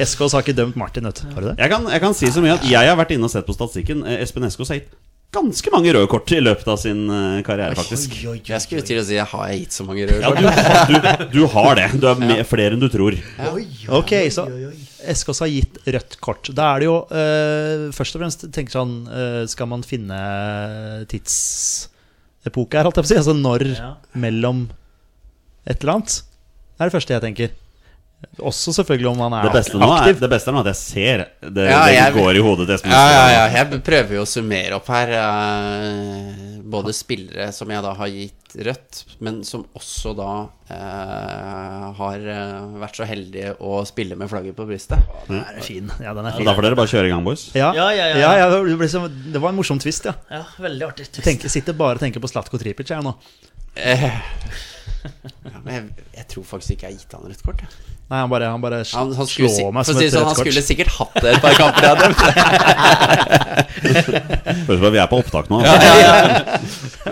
[0.00, 1.26] Eskås har ikke dømt Martin, vet du.
[1.34, 1.56] Har du det?
[1.60, 3.54] jeg kan, jeg kan si så mye at jeg har vært inne og sett på
[3.54, 4.00] statistikken.
[4.06, 4.90] Eh, Espen Eskås har gitt
[5.34, 8.16] ganske mange røde kort i løpet av sin eh, karriere, faktisk.
[8.46, 10.40] Jeg skulle til å si Har jeg gitt så mange røde Ja, kort?
[10.40, 10.44] du,
[10.98, 11.88] har- du, du har det.
[12.02, 13.12] Du er med, flere enn du tror.
[14.00, 14.42] Ok, så
[15.10, 16.48] Eskås har gitt rødt kort.
[16.56, 20.18] Da er det jo eh, først og fremst tenker sånn eh, Skal man finne
[21.10, 23.18] tidsepoke her, holdt jeg på å si?
[23.20, 23.90] Altså når Ja.
[24.14, 24.66] mellom
[25.66, 26.16] et eller annet?
[26.74, 27.52] Det er det første jeg tenker.
[28.40, 30.20] Også selvfølgelig om man er Det beste, er, aktiv.
[30.20, 32.74] det beste er nå at jeg ser det, Ja, det jeg- går i hodet til
[32.76, 33.44] Espen Ja, ja, ja.
[33.64, 35.08] Jeg prøver jo å summere opp her.
[35.18, 40.28] eh, både spillere som jeg da har gitt rødt, men som også da
[40.70, 44.98] eh, har eh, vært så heldige å spille med flagget på brystet.
[45.28, 45.90] Den er fin.
[46.02, 46.46] Ja, den er fin.
[46.46, 47.48] da får dere bare kjøre i gang, boys.
[47.54, 48.76] Ja, Ja, ja, ja, ja, ja.
[48.78, 50.14] det, så, det var en morsom twist, ja.
[50.30, 51.08] Ja, veldig artig.
[51.12, 51.24] twist.
[51.26, 53.14] tenker, sitter bare og tenker på Slatko Tripic her nå.
[53.76, 54.04] Eh,
[55.44, 57.60] ja, men jeg, jeg tror faktisk ikke jeg har gitt han rødt kort.
[57.66, 57.93] jeg.
[58.04, 60.36] Nei, han bare, han bare Han, han, slår si, meg som si et sånn, han
[60.36, 62.08] skulle sikkert hatt det et par kamper jeg hadde.
[63.84, 65.60] Høres ut som vi er på opptak nå.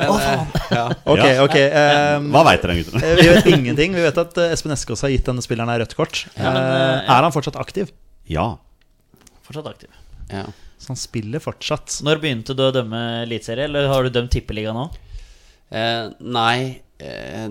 [0.02, 1.42] Ok, Ja.
[1.44, 1.56] ok.
[1.56, 2.96] ehm, Hva veit dere, gutter?
[3.02, 3.94] eh, vi vet ingenting.
[3.96, 6.26] Vi vet at eh, Espen Eskås har gitt denne spilleren her rødt kort.
[6.36, 7.08] men, eh, Eh.
[7.08, 7.90] Er han fortsatt aktiv?
[8.28, 8.56] Ja.
[9.42, 9.88] Fortsatt aktiv.
[10.30, 10.44] Ja.
[10.78, 12.00] Så han spiller fortsatt.
[12.02, 14.90] Når begynte du å dømme eliteserie, eller har du dømt tippeliga nå?
[15.72, 16.91] Eh, nei, eh,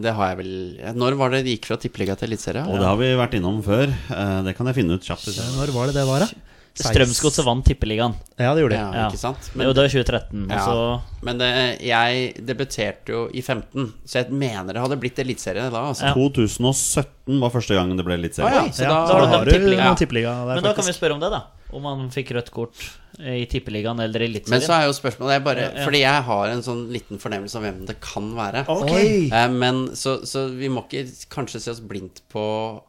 [0.02, 0.54] det har jeg vel
[0.96, 2.64] Når var det det gikk fra tippeliga til eliteserie?
[2.68, 3.88] Og det har vi vært innom før.
[3.92, 5.26] Eh, Det kan jeg finne ut kjapt.
[5.28, 6.28] hvis Når var det det var, da?
[6.74, 8.14] Strømsgodset vant tippeligaen.
[8.40, 8.80] Ja, det gjorde de.
[8.80, 9.08] Ja, Ja.
[9.10, 9.50] ikke sant?
[9.56, 10.48] Men, jo, det var 2013.
[10.50, 10.60] Ja.
[10.66, 15.70] Så Men det, jeg debuterte jo i 15, så jeg mener det hadde blitt eliteserie
[15.70, 15.82] da.
[15.92, 16.08] Altså.
[16.08, 16.14] Ja.
[16.16, 18.48] 2017 var første gangen det ble eliteserie.
[18.48, 18.72] Ah, ja.
[18.72, 19.84] Så Ja, da- du da har du tippeliga.
[19.84, 21.42] noen tippeliga der, Men da kan vi spørre om det, da.
[21.76, 22.82] Om han fikk rødt kort
[23.20, 25.86] i tippeligaen eller i Men så er jo spørsmålet jeg bare, Ja, ja.
[25.86, 28.64] Fordi jeg har en sånn liten fornemmelse av hvem det kan være.
[28.72, 28.94] Ok.
[28.96, 31.04] Eh, Men så, så vi må ikke
[31.34, 32.46] kanskje se oss blindt på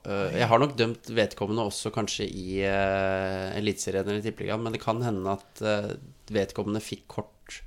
[0.07, 4.83] uh, Jeg har nok dømt vedkommende også kanskje i uh, Eliteserien eller Tippeligaen, men det
[4.83, 5.93] kan hende at uh,
[6.33, 7.61] vedkommende fikk kort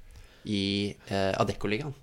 [0.46, 1.94] i uh, Adeccoligaen.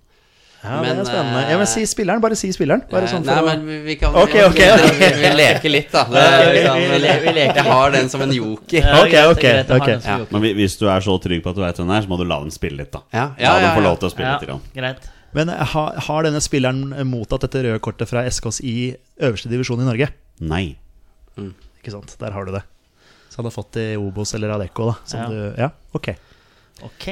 [0.63, 1.39] Ja, Men, det er spennende.
[1.43, 2.21] eh, Ja, men si spilleren.
[2.23, 2.83] Bare si spilleren.
[2.89, 5.31] Bare Eh, sånn Nei, for men vi, vi kan okay, vi, ok, vi, vi, vi
[5.35, 6.03] leker litt, da.
[6.05, 8.87] Det, vi- liksom, vi- leker Jeg har den som en joker.
[9.01, 9.85] Ok, ok, greit, jeg har ok.
[9.87, 10.39] den som Ja.
[10.39, 12.17] Men hvis du er så trygg på at du vet hvem den er, så må
[12.17, 13.01] du la dem spille litt, da.
[13.11, 14.47] Ja, La ja, dem ja, få lov til å spille litt.
[14.47, 14.61] Grann.
[14.73, 15.09] greit.
[15.33, 19.87] Men ha, har, denne spilleren mottatt dette røde kortet fra SKs i øverste divisjon i
[19.89, 20.07] Norge?
[20.39, 20.77] Nei.
[21.37, 22.61] Ikke sant, der har du det.
[23.29, 24.95] Så han har fått det i Obos eller Adecco, da.
[25.03, 25.27] Som Ja.
[25.27, 26.15] Du, ja, ok.
[26.83, 27.07] Ok.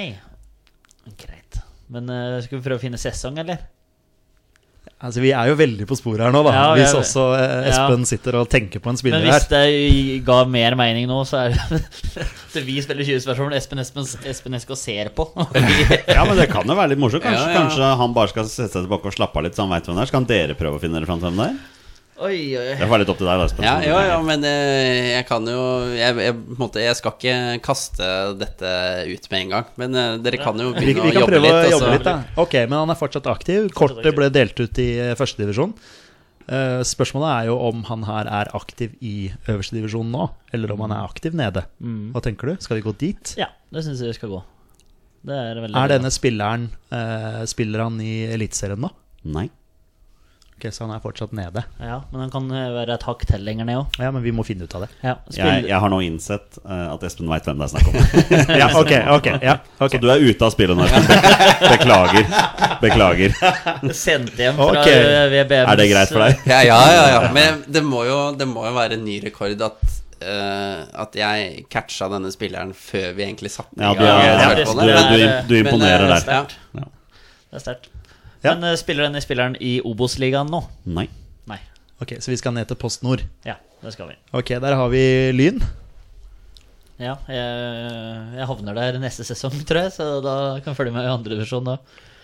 [1.18, 1.60] Greit.
[1.92, 3.62] Men uh, skal vi prøve å finne sesong, eller?
[5.02, 6.52] Altså, vi er jo veldig på sporet her nå, da.
[6.54, 9.28] Ja, Hvis er- også Espen Espen sitter og tenker på en spiller her.
[9.28, 11.56] Men hvis det ga mer mening nå, så er
[12.54, 15.26] det vi spiller 20 spørsmål Espen Espen, Espen Esko ser på.
[16.16, 17.26] Ja, men det kan jo være litt morsomt.
[17.26, 17.60] Kanskje, Ja, ja.
[17.64, 19.98] kanskje han bare skal sette seg tilbake og slappe av litt, så han veit hvem
[19.98, 20.12] det er.
[20.14, 21.81] Så kan dere prøve å finne dere fram til hvem det er.
[22.22, 25.26] Oi, oi, Det var litt opp til deg, da, Ja, jo, jo, men eh, jeg
[25.30, 25.62] kan jo
[25.96, 28.74] jeg, jeg, måte, jeg skal ikke kaste dette
[29.10, 29.72] ut med en gang.
[29.82, 31.72] Men eh, dere kan jo Vi, begynne vi å kan jobbe prøve litt.
[31.72, 32.16] å jobbe litt, da.
[32.44, 33.72] Ok, men han er fortsatt aktiv.
[33.78, 35.74] Kortet ble delt ut i eh, førstedivisjon.
[36.52, 40.82] Uh, spørsmålet er jo om han her er aktiv i øverste divisjon nå, eller om
[40.84, 41.64] han er aktiv nede.
[41.80, 42.10] Mm.
[42.16, 42.64] Hva tenker du?
[42.66, 43.34] Skal vi gå dit?
[43.40, 44.42] Ja, det syns jeg vi skal gå.
[45.30, 48.90] Det er Er denne spilleren uh, Spiller han i Eliteserien nå?
[49.30, 49.46] Nei.
[50.62, 51.64] Ok, Så han er fortsatt nede.
[51.82, 53.96] Ja, men han kan eh, være et hakk til lenger ned òg.
[53.98, 54.90] Ja, men vi må finne ut av det.
[55.02, 57.88] Ja, Jeg, spill, jeg har nå innsett uh, at Espen veit hvem det er snakk
[57.90, 57.96] om.
[58.62, 59.96] Ja, ok, ok, ja, okay.
[59.98, 61.08] Så du er ute av spillet nå, Espen.
[61.10, 62.28] Be- Beklager.
[62.84, 63.34] Beklager.
[63.98, 65.00] sendt hjem fra okay.
[65.02, 66.46] eh, VBMs Er det greit for deg?
[66.52, 67.24] Ja, ja, ja, ja.
[67.34, 71.64] Men det må jo, det må jo være en ny rekord at Uh, At jeg
[71.74, 75.24] catcha denne spilleren før vi egentlig satte i Ja, du, gang er, Ja, du, du,
[75.50, 76.30] du, imponerer Men, eh, der.
[76.30, 76.84] ja.
[76.84, 76.86] Ja.
[77.50, 77.90] Det er sterkt.
[78.42, 78.56] Ja.
[78.56, 80.64] Men eh, spiller denne spilleren i Obos-ligaen nå?
[80.90, 81.08] Nei.
[81.50, 81.60] Nei.
[82.02, 83.22] Ok, Så vi skal ned til Post Nord.
[83.46, 84.18] Ja, det skal vi.
[84.34, 85.04] Ok, der har vi
[85.36, 85.62] Lyn.
[87.02, 91.06] Ja, jeg, jeg havner der neste sesong, tror jeg, så da kan jeg følge med
[91.08, 91.78] i andredivisjon da.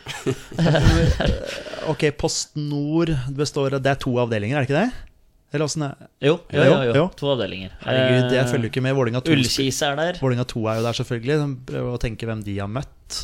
[1.91, 5.07] Ok, Post Nord består av Det er to avdelinger, er det ikke det?
[5.55, 6.93] Eller åssen er Jo, jo, jo, jo.
[6.97, 7.05] Jo.
[7.20, 7.72] To avdelinger.
[7.86, 8.95] Herregud, jeg følger ikke med.
[8.97, 10.20] Vålinga 2 Ullkis er der.
[10.20, 11.38] Vålinga 2 er jo der, selvfølgelig.
[11.70, 13.20] Prøver å tenke hvem de har møtt.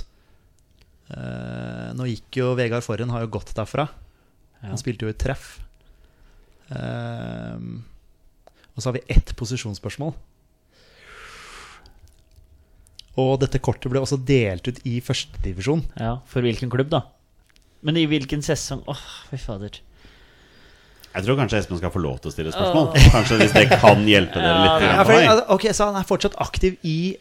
[1.13, 3.87] Eh, nå gikk jo Vegard Forhen, har jo gått derfra.
[4.61, 4.71] Ja.
[4.71, 5.57] Han spilte jo i treff.
[6.73, 7.57] Eh,
[8.73, 10.15] og så har vi ett posisjonsspørsmål.
[13.21, 15.83] Og dette kortet ble også delt ut i førstedivisjon.
[16.01, 17.03] Ja, For hvilken klubb, da?
[17.85, 18.81] Men i hvilken sesong?
[18.89, 19.77] Åh, fy fader.
[21.13, 22.87] Jeg tror kanskje Espen skal få lov til å stille spørsmål.
[23.13, 24.85] Kanskje hvis det kan hjelpe dere litt.
[24.87, 27.13] Ja, for, ok, Så han er fortsatt aktiv i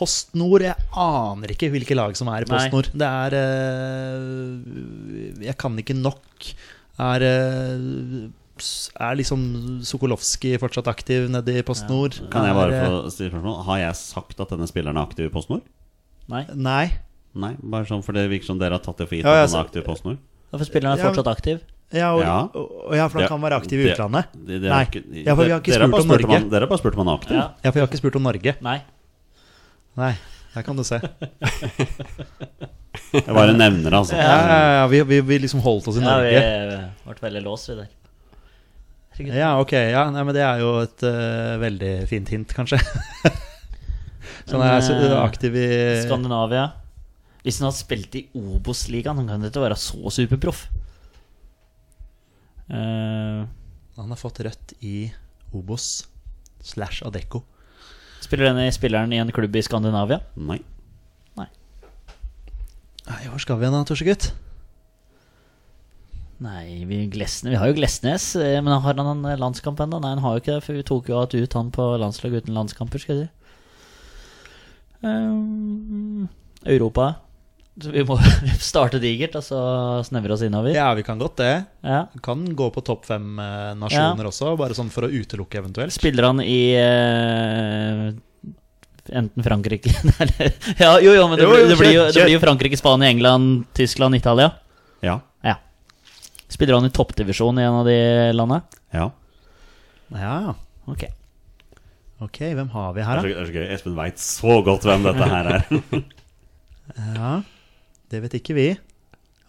[0.00, 0.64] Post Nord.
[0.64, 2.88] Jeg aner ikke hvilke lag som er i Post Nord.
[2.96, 6.50] Det er eh, Jeg kan ikke nok.
[7.00, 8.28] Er eh,
[9.00, 9.40] Er liksom
[9.88, 12.18] Sokolovskij fortsatt aktiv nede i Post Nord?
[12.32, 13.60] Kan jeg bare eh, få stille spørsmål?
[13.68, 15.64] Har jeg sagt at denne spilleren er aktiv i PostNord?
[16.30, 16.44] Nei.
[16.54, 16.86] Nei.
[17.40, 19.44] Nei, bare sånn for det virker som dere har tatt det for gitt Ja, ja,
[19.46, 20.18] at han er aktiv i PostNord.
[20.50, 21.60] Hvorfor For spilleren er fortsatt aktiv?
[21.94, 22.36] Ja, og, Ja.
[22.54, 24.28] og, og ja, for han kan være aktiv i utlandet.
[24.34, 25.22] det- det det, Nei.
[25.24, 26.30] Ja, for vi har ikke spurt om Norge.
[26.30, 27.36] han- Dere har bare spurt om han er aktiv.
[27.38, 27.46] Ja.
[27.64, 28.54] Ja, for vi har ikke spurt om Norge.
[28.60, 28.78] Nei.
[29.98, 30.12] Nei,
[30.54, 31.00] der kan du se.
[33.10, 34.14] Jeg bare nevner det, altså.
[34.18, 36.90] Ja, ja, ja, vi, vi, vi liksom holdt oss i Ja, vi Norge.
[37.06, 37.88] ble veldig låst, vi der.
[39.16, 39.34] Herregud.
[39.36, 39.72] Ja, ok.
[39.76, 42.78] Ja, nei, men det er jo et uh, veldig fint hint, kanskje.
[44.48, 45.66] Så han er så- eh, aktiv i
[46.04, 46.68] Skandinavia.
[47.44, 50.64] Hvis han hadde spilt i Obos-ligaen, han kan ikke være så superproff.
[52.70, 53.46] Uh,
[53.98, 55.10] Han har fått rødt i
[55.56, 56.06] Obos
[56.62, 57.42] slash Adecco.
[58.20, 60.20] Spiller denne spilleren i en klubb i Skandinavia?
[60.36, 60.60] Nei.
[63.10, 64.30] Nei, hvor skal vi igjen da, Torsegutt?
[66.40, 69.98] Nei, vi, Glesne, vi har jo Glesnes, eh, men har han en landskamp ennå?
[70.00, 72.38] Nei, han har jo ikke det, for vi tok jo alt ut han på landslag
[72.38, 73.32] uten landskamper, skal jeg si.
[75.02, 76.28] Um,
[76.64, 77.10] Europa.
[77.80, 78.16] Så vi må
[78.70, 79.60] starte digert, og så
[80.04, 80.72] snevre oss innover.
[80.74, 81.52] Ja, vi kan godt det.
[81.86, 82.00] Ja.
[82.24, 85.94] Kan gå på topp fem nasjoner nasjoner også, bare sånn for å utelukke eventuelt.
[85.94, 88.10] Spiller han i eh,
[89.10, 89.90] enten Frankrike
[90.22, 92.42] eller Ja, jo, jo, men det, Jo, jo, blir- det, blir, jo, det blir jo
[92.42, 94.50] Frankrike, Spania, England, Tyskland, Italia.
[95.06, 95.16] Ja.
[95.46, 95.56] Ja.
[96.50, 97.96] Spiller han i toppdivisjon i en av de
[98.36, 98.60] landene?
[98.94, 99.08] Ja.
[100.10, 100.36] Ja,
[100.90, 101.04] Ok.
[102.26, 103.28] ok, hvem har vi her, er, da?
[103.30, 103.66] det er så gøy.
[103.76, 105.62] Espen veit så godt hvem dette her er.
[106.90, 107.36] Ja,
[108.10, 108.68] det vet ikke vi.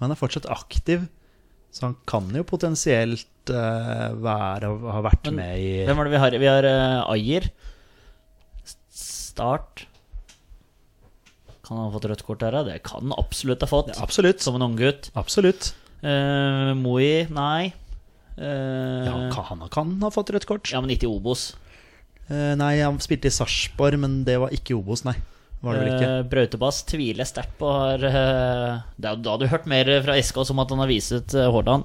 [0.01, 1.05] Han er fortsatt aktiv,
[1.73, 6.13] så han kan jo potensielt uh, være, ha vært Men med i Hvem er det
[6.15, 6.37] vi har?
[6.43, 7.47] Vi har uh, Ayer.
[8.91, 9.85] Start.
[11.61, 12.57] Kan han ha fått rødt kort her?
[12.67, 13.93] Det kan han absolutt ha fått.
[13.93, 14.41] Ja, Absolutt.
[14.43, 15.11] Som en unggutt.
[15.15, 15.71] Absolutt.
[16.03, 17.71] Uh, Moi, nei.
[18.37, 20.71] Uh, Ja, han kan ha fått rødt kort.
[20.73, 21.51] ja, men ikke i Obos.
[22.31, 25.15] Uh, nei, han spilte i Sarpsborg, men det var ikke i Obos, nei.
[25.61, 26.11] Var det vel ikke?
[26.11, 29.91] Uh, Brautebass tviler jeg sterkt på har uh, det er- Da hadde du hørt mer
[30.05, 31.83] fra SK som at han har vist ut uh, Haaland.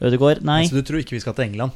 [0.00, 0.60] Ødegaard, nei.
[0.68, 1.72] Så du tror ikke vi skal til England?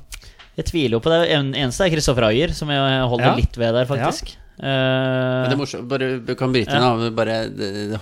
[0.55, 1.23] Jeg tviler jo på det.
[1.35, 3.35] En, eneste er Kristoffer Ayer, som jeg holder Ja.
[3.41, 4.37] litt ved der, faktisk.
[4.63, 7.11] Men det Eh, er morsomt, bare, du kan bryte inn, Ja.
[7.17, 7.37] Bare,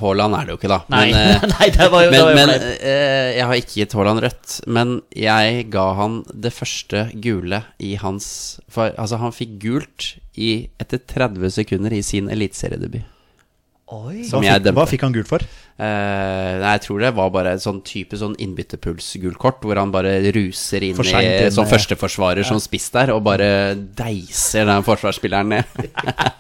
[0.01, 0.81] Haaland er det jo ikke, da.
[0.91, 2.51] nei, Men, eh, nei, det var jo, det Men, var jo men
[2.83, 4.57] eh, jeg har ikke gitt Haaland rødt.
[4.67, 10.69] Men jeg ga han det første gule i hans for, Altså, han fikk gult i,
[10.83, 13.07] etter 30 sekunder i sin eliteseriedebut.
[13.91, 15.43] Hva, Som hva, fikk, hva fikk han gult for?
[15.81, 20.19] Eh, nei, jeg tror det var bare en sånn type sånn innbytterpuls-gult hvor han bare
[20.37, 22.49] ruser inn i som førsteforsvarer ja.
[22.51, 25.65] som spiss der, og bare deiser den forsvarsspilleren ned.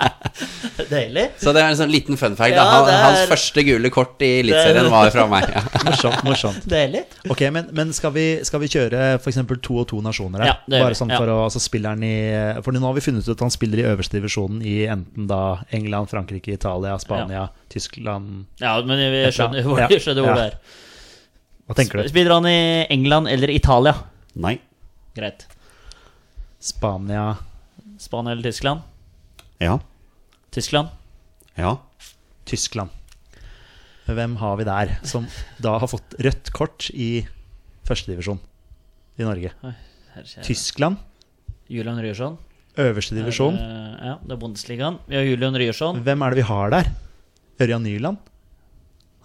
[0.90, 1.26] Deilig.
[1.40, 2.56] Så det er en sånn liten fun fact.
[2.56, 2.64] Ja.
[2.66, 5.48] Han, er- Hans første gule kort i eliteserien er- var fra meg.
[5.54, 5.62] Ja.
[5.88, 6.22] Morsomt.
[6.26, 7.04] morsomt Deilig.
[7.30, 9.40] Ok, Men, men skal, vi, skal vi kjøre f.eks.
[9.62, 10.52] to og to nasjoner her?
[10.52, 11.20] Ja, det Bare sånn ja.
[11.20, 12.14] for å altså, spilleren i
[12.64, 15.60] For nå har vi funnet ut at han spiller i øverste divisjonen i enten da
[15.76, 19.86] England, Frankrike, Italia, Spania, Tyskland Ja, men vi skjønner hvor, Ja.
[19.88, 20.42] vi skjønner hvor Ja.
[20.42, 20.58] det er.
[21.68, 22.08] Hva tenker du?
[22.08, 23.94] Spiller han i England eller Italia?
[24.36, 24.56] Nei.
[25.14, 25.46] Greit.
[26.60, 27.36] Spania
[27.98, 28.80] Spania eller Tyskland?
[29.60, 29.78] Ja.
[30.52, 30.88] Tyskland?
[31.56, 31.76] Ja.
[32.46, 32.90] Tyskland.
[34.10, 35.26] Hvem har vi der som
[35.62, 37.26] da har fått rødt kort i
[37.86, 38.40] førstedivisjon
[39.20, 39.52] i Norge?
[39.62, 39.74] Oi.
[40.42, 40.96] Tyskland,
[41.70, 42.38] Julian Ryerson.
[42.76, 43.54] øverste divisjon.
[43.54, 44.98] Eh, ja, det er Bundesligaen.
[45.06, 46.02] Vi har Julian Ryerson.
[46.02, 46.90] Hvem er det vi har der?
[47.60, 48.18] Ørjan Nyland?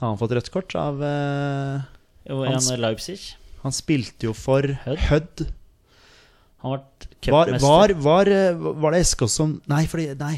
[0.01, 1.83] Har han fått rødt kort av eh,
[2.27, 3.19] Jo, Han en sp- Leipzig.
[3.63, 5.05] Han spilte jo for Hødd?
[5.09, 5.45] Hødd.
[6.65, 7.63] Han ble cupmester.
[7.63, 10.35] Var, var, var, eh, var det SK som Nei, fordi, nei.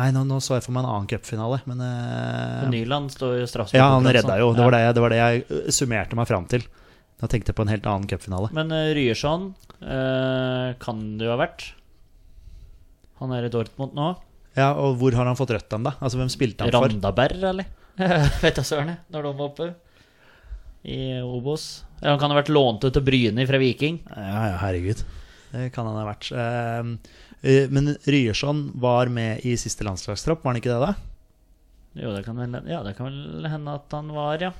[0.00, 3.48] nei nå, nå så jeg for meg en annen cupfinale, men eh, Nyland står jo
[3.50, 3.78] straffespark.
[3.78, 4.52] Ja, han redda jo.
[4.56, 6.64] Det var det, det var det jeg eh, summerte meg fram til.
[7.20, 8.48] Da tenkte jeg på en helt annen cupfinale.
[8.56, 9.50] Men uh, Ryerson
[9.84, 11.66] uh, kan det jo ha vært.
[13.20, 14.14] Han er i Dortmund nå.
[14.56, 15.92] Ja, Og hvor har han fått rødt den, da?
[16.00, 16.88] Altså, Hvem spilte han for?
[16.88, 17.68] Randaberg, eller?
[18.42, 19.70] Vet da søren, jeg, når de var oppe
[20.88, 21.84] i Obos.
[22.00, 24.00] Ja, han kan ha vært lånt ut til Bryne fra Viking.
[24.08, 25.02] Ja, ja, herregud.
[25.50, 26.30] Det kan han ha vært.
[26.32, 27.12] Eh,
[27.42, 30.94] eh, men Ryerson var med i siste landslagstropp, var han ikke det, da?
[32.00, 34.52] Jo, det kan vel, ja, det kan vel hende at han var, ja.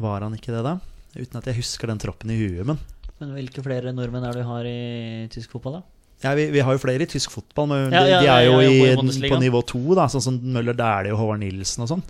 [0.00, 0.78] Var han ikke det, da?
[1.14, 2.80] Uten at jeg husker den troppen i huet, men
[3.20, 5.82] Men hvilke flere nordmenn er det du har i tysk fotball, da?
[6.22, 8.44] Ja, vi, vi har jo flere i tysk fotball, men Ja, de, ja, de er
[8.46, 12.04] jo i, på nivå to, da, sånn som Møller Dæhlie og Håvard Nilsen og sånn.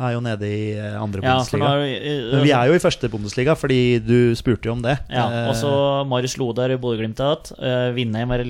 [0.00, 1.70] Er jo nede i eh, andre Bundesliga.
[1.76, 4.96] er uh, Men vi er jo i første Bundesliga, fordi du spurte jo om det.
[5.12, 5.72] Ja, Eh, og så
[6.08, 7.50] Marius Lodar i Bodø-Glimt igjen.
[7.60, 8.48] Uh, Vindheim er i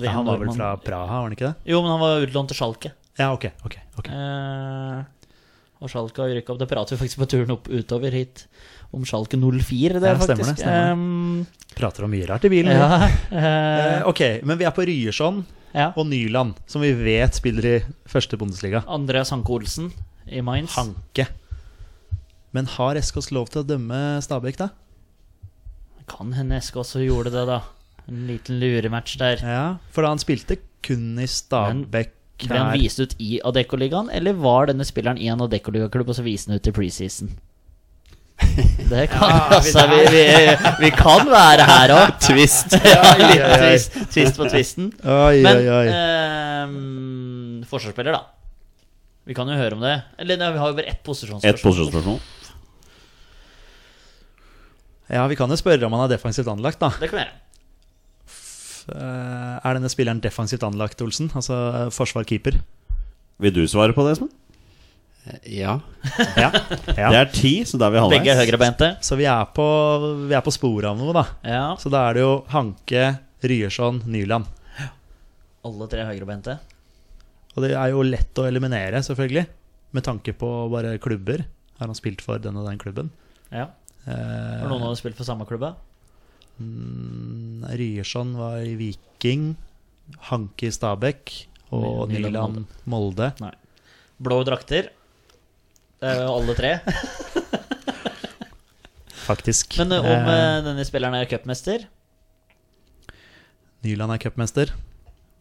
[0.00, 1.54] vi han var vel fra Praha, var han ikke det?
[1.68, 2.94] Jo, men han var utlånt til Schalke.
[3.20, 3.50] Ja, ok.
[3.64, 5.04] ok, ok Uh,
[5.84, 6.62] og Schalke har rykka opp.
[6.62, 8.46] Det prater vi faktisk på turen opp utover hit
[8.94, 10.00] om Schalke 04.
[10.00, 10.56] Det Ja, er stemmer faktisk.
[10.56, 12.70] det, stemmer Um, Prater om mye rart i bilen.
[12.72, 13.44] ja, Eh,
[13.98, 15.44] eh, ok, men vi er på Ryerson
[15.74, 15.88] ja.
[15.96, 17.76] og Nyland, som vi vet spiller i
[18.06, 18.84] første Bundesliga.
[18.86, 19.90] Andreas Hanke Olsen
[20.30, 20.76] i Mainz.
[20.78, 21.26] Hanke.
[22.54, 24.68] Men har Eskås lov til å dømme Stabæk, da?
[26.06, 27.60] Kan hende Eskås gjorde det, da.
[28.06, 29.40] En liten lurematch der.
[29.42, 32.12] Ja, for da han spilte kun i Stabæk
[32.44, 36.24] Ble han vist ut i Adeccoligaen, eller var denne spilleren i en Adeccoliga-klubb, og så
[36.26, 37.30] viste han ut i preseason?
[38.90, 40.22] Det kan altså, vi, vi,
[40.84, 42.14] vi kan være her òg.
[42.26, 42.74] Twist.
[42.94, 44.90] ja, litt twist, twist på twisten.
[45.02, 45.86] Oi, Men oi, oi.
[45.94, 48.24] ehm, forsvarsspiller, da.
[49.24, 49.94] Vi kan jo høre om det.
[50.20, 51.62] Eller nei, vi har jo bare ett Et posisjonsspørsmål.
[51.64, 52.20] posisjonsspørsmål.
[55.14, 56.90] Ja, vi kan jo spørre om han er defensivt anlagt, da.
[57.00, 57.40] Det kan vi gjøre.
[58.94, 61.30] Eh, Er denne spilleren defensivt anlagt, Olsen?
[61.36, 61.56] Altså
[61.86, 62.58] eh, forsvar-keeper?
[63.40, 64.30] Vil du svare på det, Espen?
[65.60, 65.78] Ja.
[66.36, 66.50] Ja.
[67.08, 68.18] Det er ti, så da er vi halvveis.
[68.20, 68.88] Begge er høyrebeinte.
[69.04, 69.64] Så vi er, på,
[70.28, 71.22] vi er på sporet av noe, da.
[71.48, 73.06] Ja, Så da er det jo Hanke,
[73.44, 74.50] Ryerson, Nyland.
[75.64, 76.58] alle tre høyrebeinte.
[77.54, 79.46] Og det er jo lett å eliminere, selvfølgelig.
[79.96, 81.44] Med tanke på bare klubber.
[81.78, 83.08] Har han spilt for den og den klubben?
[83.48, 83.68] Ja.
[84.04, 85.64] Eh, Har noen av dem spilt for samme klubb?
[86.60, 89.54] mm, Ryerson var i Viking.
[90.28, 91.32] Hanke i Stabæk.
[91.74, 93.32] Og Nyland Nyland Molde.
[94.22, 94.90] Blå drakter.
[96.04, 96.70] Det er jo alle tre.
[99.24, 99.78] Faktisk.
[99.80, 101.86] Men eh, om Eh, eh, denne spilleren er cupmester
[103.84, 104.72] Nyland er cupmester.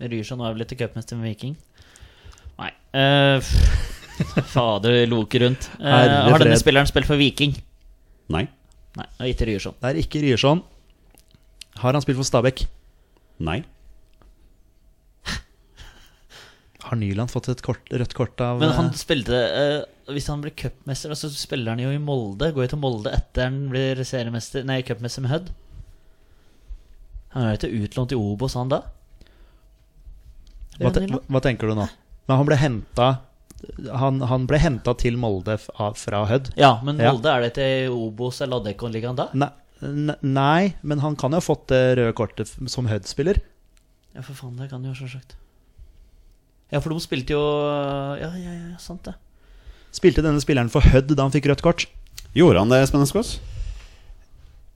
[0.03, 1.53] Ryerson var vel ikke cupmester med Viking?
[2.59, 2.71] Nei.
[2.95, 3.39] eh,
[4.53, 5.67] fader loke rundt.
[5.79, 7.55] Eh, har denne spilleren spilt for Viking?
[8.31, 8.45] Nei.
[8.99, 9.75] Nei, og ikke Ryerson.
[9.79, 10.63] Det er ikke Ryerson.
[11.81, 12.65] Har han spilt for Stabæk?
[13.43, 13.63] Nei.
[16.83, 20.41] Har Nyland fått et kort, rødt kort av Men han eh, spilte eh, Hvis han
[20.43, 22.49] blir cupmester, så spiller han jo i Molde.
[22.51, 25.51] Går jo til Molde etter han blir seriemester Nei, cupmester med Hødd.
[27.33, 28.83] Han er jo ikke utlånt i Obos, han da?
[30.81, 31.85] hva, te, hva tenker du nå?
[32.27, 33.07] Men han ble henta
[33.93, 36.51] han, han ble henta til Molde fra Hødd.
[36.59, 37.13] Ja, men Ja.
[37.13, 39.29] Molde, er det til Obos eller Adeccon-ligaen da?
[39.39, 39.49] Nei,
[40.19, 43.39] nei, men han kan jo ha fått det røde kortet som Hødd-spiller.
[44.13, 45.37] Ja, for faen, det kan jo selvsagt.
[46.73, 47.43] Ja, for de spilte jo
[48.17, 49.13] Ja, ja, ja, sant det.
[49.93, 51.85] Spilte denne spilleren for Hødd da han fikk rødt kort?
[52.33, 53.37] Gjorde han det, Espen Eskås?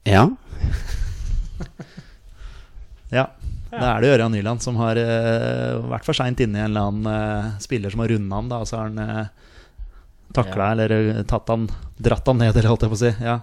[0.06, 0.28] Ja.
[3.08, 3.30] Ja.
[3.70, 6.88] Da er det Ørjan Nyland som har uh, vært for seint inne i en eller
[6.88, 9.48] annen uh, spiller som har runda han, da, og så har han uh,
[10.36, 13.12] takla eller eh, tatt han, dratt han ned, eller holdt jeg på å si.
[13.24, 13.38] Ja.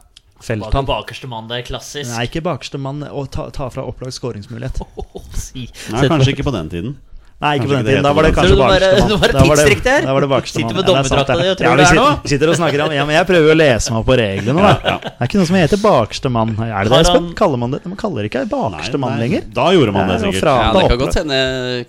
[0.45, 0.85] Felt han.
[0.85, 2.09] bakerste mann, det er klassisk.
[2.11, 4.81] Nei, ikke bakerste mann, Å ta, ta fra opplagt skåringsmulighet.
[5.45, 5.65] si.
[5.93, 6.97] Nei, kanskje ikke på den tiden.
[7.43, 8.05] Nei, ikke på den tiden.
[8.05, 9.09] Da var det kanskje bakerste mann.
[9.35, 9.95] Da var det-?
[10.05, 11.97] Da var det bakerste Sitter med er dommerdrakta di og tror Ja, du det er
[11.99, 12.13] noe?
[12.31, 14.63] sitter og snakker om Ja, men jeg prøver jo å lese meg opp på reglene,
[14.63, 14.93] da.
[15.03, 16.53] Det er ikke noe som heter bakerste mann.
[16.63, 17.27] Er det det, Espen?
[17.35, 17.81] Kaller man det?
[17.91, 19.43] Man kaller ikke bakerste mann lenger.
[19.59, 20.47] Da gjorde man det sikkert.
[20.47, 21.39] ja det kan godt, hende,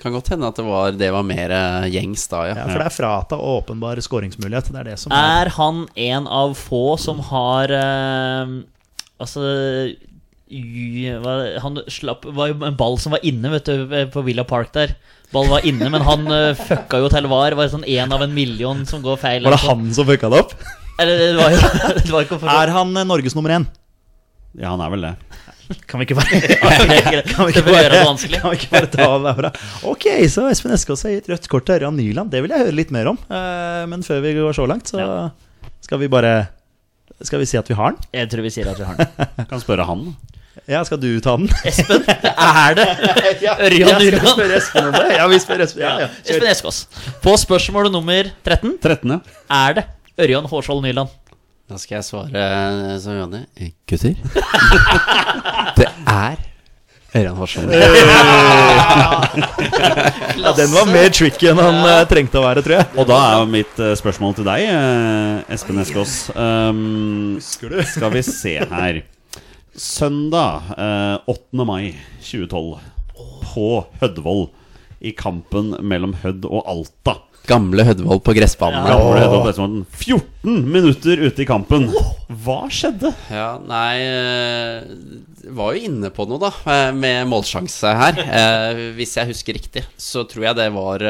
[0.02, 2.56] kan godt hende at det var, det var mer eh, gjengs da, ja.
[2.58, 4.72] Ja, for det er frata åpenbar skåringsmulighet.
[4.74, 8.56] Det er det som er Er han en av få som har eh,
[9.22, 9.46] Altså
[11.62, 14.94] Han slapp var jo en ball som var inne, vet du, på Villa Park der.
[15.36, 17.56] Ball var inne, men han uh, fucka jo til var.
[17.58, 19.44] Var sånn én av en million som går feil.
[19.44, 20.54] Var det han som fucka det opp?
[21.02, 21.58] Eller det var jo
[22.06, 23.66] det var ikke Er han eh, Norges nummer én?
[24.56, 25.14] Ja, han er vel det.
[25.90, 26.38] Kan vi ikke bare
[27.26, 28.38] Kan vi ikke bare, det vanskelig?
[28.40, 29.50] Kan vi ikke bare ta det derfra?
[29.90, 32.30] Ok, så Espen Eskås har gitt rødt kort til Ørjan Nyland.
[32.32, 33.18] Det vil jeg høre litt mer om.
[33.28, 35.04] Eh, Men før vi går så langt, så
[35.84, 36.32] skal vi bare
[37.20, 38.08] Skal vi si at vi har den?
[38.16, 39.46] Jeg tror vi sier at vi har den.
[39.52, 40.08] Kan spørre han.
[40.66, 41.46] Ja, skal du ta den?
[41.68, 42.86] Espen, er det
[43.54, 44.32] Ørjan Nyland?
[44.32, 45.04] spørre Espen om det.
[45.14, 45.84] Ja, vi spør Espen.
[45.84, 46.08] Ja, ja.
[46.26, 46.80] Espen Eskås.
[47.22, 49.14] På spørsmål nummer 13 13.
[49.14, 49.20] ja.
[49.60, 49.86] er det
[50.26, 51.14] Ørjan Hårskjold Nyland.
[51.70, 53.44] Da skal jeg svare eh, som Jonny.
[53.58, 54.14] Eh, Gutter.
[55.78, 56.36] det er
[57.16, 57.70] Ørjan Horsson.
[60.36, 62.88] Ja, den var mer tricky enn han eh, trengte å være, tror jeg.
[62.98, 66.16] Og da er mitt eh, spørsmål til deg, eh, Espen Eskås.
[66.34, 69.04] Um, skal vi se her.
[69.76, 71.64] Søndag eh, 8.
[71.68, 71.92] mai
[72.24, 72.78] 2012
[73.44, 73.66] på
[74.00, 74.46] Hødvoll
[75.04, 77.18] i kampen mellom Hødd og Alta.
[77.46, 78.88] Gamle Hødvold på gressbanen.
[78.88, 81.90] Ja, var det Hødd og 14 minutter ute i kampen.
[82.42, 83.12] Hva skjedde?
[83.30, 84.88] Ja, nei eh,
[85.60, 88.22] Var jo inne på noe, da, eh, med målsjanse her.
[88.24, 91.04] Eh, Hvis jeg husker riktig, så tror jeg det var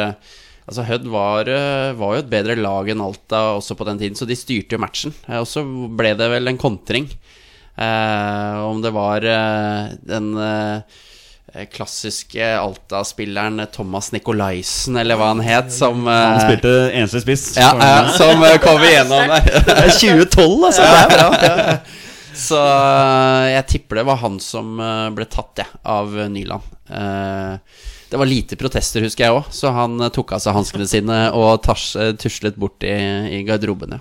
[0.66, 1.46] Altså Hødd var,
[1.94, 4.80] var jo et bedre lag enn Alta også på den tiden, så de styrte jo
[4.82, 5.12] matchen.
[5.38, 7.06] Og så ble det vel en kontring.
[7.76, 10.80] Eh, om det var eh, den eh,
[11.72, 17.44] klassiske Alta-spilleren Thomas Nikolaisen, eller hva han het, som eh, Han spilte eneste spiss.
[17.60, 19.50] ja, ja, som eh, kom igjennom der.
[19.76, 20.82] Er 2012, altså.
[20.82, 21.28] Det er bra.
[21.44, 21.78] Ja.
[22.36, 22.58] Så
[23.48, 24.74] jeg tipper det var han som
[25.16, 26.66] ble tatt, jeg, av øh, Nyland.
[26.92, 31.16] Eh, det var lite protester, husker jeg òg, så han tok av seg hanskene sine
[31.34, 31.88] og tars,
[32.22, 32.92] tuslet bort i,
[33.36, 33.96] i garderoben.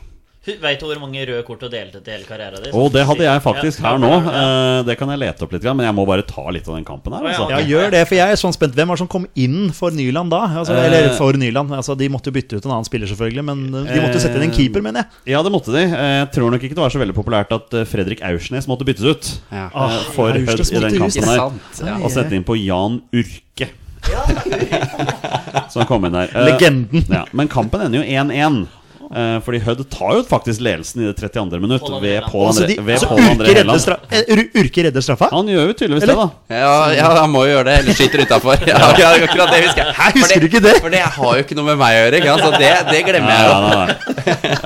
[0.45, 2.73] Veit du hvor mange røde kort du delte til hele karrieren din?
[2.77, 3.91] Oh, det hadde jeg faktisk Ja.
[3.95, 4.11] her nå.
[4.13, 4.34] Ja.
[4.80, 6.85] Eh, Det kan jeg lete opp litt, men jeg må bare ta litt av den
[6.85, 7.23] kampen her.
[7.26, 7.47] Altså.
[7.49, 8.76] Ja, gjør det, for jeg er sånn spent.
[8.77, 10.43] Hvem var det som kom inn for Nyland da?
[10.61, 11.72] Altså, eller for Nyland.
[11.73, 14.35] Altså, de måtte jo bytte ut en annen spiller, selvfølgelig, men de måtte jo sette
[14.38, 15.34] inn en keeper, mener jeg.
[15.34, 15.81] Ja, det måtte de.
[15.81, 18.85] Eh, Jeg tror nok ikke det var så veldig populært at eh, Fredrik Aursnes måtte
[18.85, 19.65] byttes ut Ja.
[19.73, 21.51] eh, for Hødd i den kampen her.
[21.85, 21.97] Ja.
[22.03, 23.69] Og sette inn på Jan Urke.
[24.05, 26.30] Så han kom inn der.
[26.30, 27.05] Eh, Legenden.
[27.09, 28.67] Ja, men kampen ender jo 1-1.
[29.14, 31.60] Eh, fordi Hødd tar jo faktisk ledelsen i det 32.
[31.61, 32.23] minutt ved.
[32.32, 33.82] Pål Altså, André, de, ved altså, Pål Urke redder, Helland.
[33.84, 35.30] stra eh, Ur- Urke redder straffa?
[35.32, 36.15] Han gjør jo tydeligvis Eller?
[36.15, 36.56] det, da.
[36.56, 38.65] Ja, ja, han må jo gjøre det, eller skyter utafor.
[38.72, 39.94] Ja, akkurat det husker jeg.
[39.99, 40.76] Hæ, husker du ikke det?
[40.82, 42.45] For det har jo ikke noe med meg å gjøre, ikke sant?
[42.45, 43.53] så det, det glemmer jeg jo.
[43.53, 43.95] Ja, nei, nei.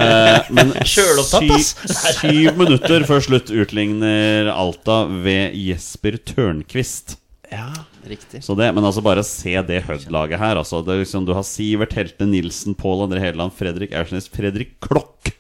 [0.06, 1.72] Eh, men Sjølopptatt, ass.
[1.90, 7.18] sy syv minutter før slutt utligner Alta ved Jesper Tørnquist.
[7.52, 7.72] Ja,
[8.12, 8.42] riktig.
[8.46, 10.60] Så det, men altså bare se det Hødd-laget her.
[10.62, 14.76] Altså, det er liksom, du har Sivert Helte Nilsen, Pål André Hedeland, Fredrik Aursnes, Fredrik
[14.84, 15.32] Klokk.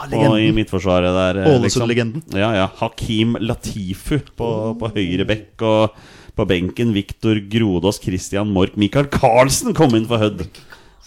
[0.00, 0.54] og i legenden.
[0.56, 2.24] midtforsvaret der eh, Ålesund-legenden.
[2.32, 2.68] Ja, ja.
[2.80, 4.48] Hakim Latifu på,
[4.80, 5.66] på høyre bekk.
[5.68, 6.00] Og
[6.38, 10.46] på benken Viktor Grodås, Christian Mork, Michael Karlsen kom inn for Hødd.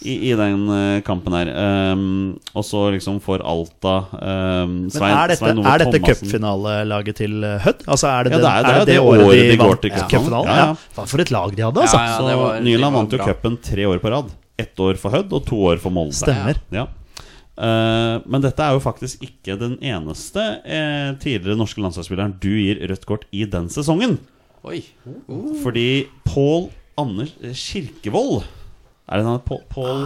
[0.02, 1.48] I, I den eh, kampen her.
[1.94, 7.36] Um, og så liksom for Alta um, Men er dette, Ove er dette cupfinalelaget til
[7.46, 7.84] eh, Hødd?
[7.86, 9.70] Altså, er det, Ja, det er- det er det, det året, året de, de går
[9.70, 10.50] vant til cupfinalen.
[10.50, 10.66] Ja, Ja,
[10.98, 11.06] ja.
[11.06, 12.00] For et lag de hadde, altså.
[12.02, 14.34] Ja, ja, Så var- Nyland vant jo cupen tre år på rad.
[14.58, 16.14] Ett år for Hødd og to år for Molde.
[16.18, 16.58] Stemmer.
[16.74, 16.88] Ja.
[17.54, 22.80] Uh, men dette er jo faktisk ikke den eneste eh, tidligere norske landslagsspilleren du gir
[22.90, 24.18] rødt kort i den sesongen.
[24.66, 24.80] Oi.
[25.62, 26.66] Fordi Pål
[26.98, 28.42] Anders Kirkevold
[29.08, 30.04] Er det han Pål Pål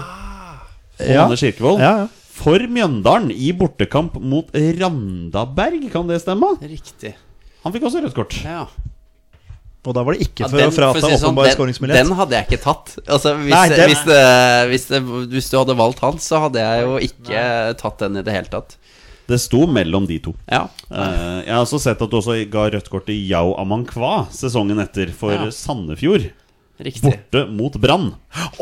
[0.99, 1.29] Pål Ja.
[1.39, 1.81] Kirkevold?
[1.83, 2.07] Ja, ja.
[2.39, 6.53] For Mjøndalen i bortekamp mot Randaberg, kan det stemme?
[6.63, 7.15] Riktig.
[7.65, 8.37] Han fikk også rødt kort.
[8.45, 8.67] Ja.
[9.89, 11.45] Og da var det ikke Ja, for å den- for frata å si sånn, åpenbar
[11.49, 12.05] den- skåringsmulighet.
[12.07, 12.99] Den hadde jeg ikke tatt.
[13.09, 13.89] Altså, hvis, Nei, den...
[13.89, 15.01] hvis, det, hvis, det,
[15.33, 18.47] hvis du hadde valgt han, så hadde jeg jo ikke tatt den i det hele
[18.53, 18.77] tatt.
[19.29, 20.35] Det sto mellom de to.
[20.51, 20.69] Ja.
[20.91, 24.79] Uh, jeg har også sett at du også ga rødt kort til Yao Amankwa sesongen
[24.81, 25.51] etter for Ja.
[25.51, 26.31] Sandefjord.
[26.79, 27.03] Riktig.
[27.03, 28.13] Borte mot Brann.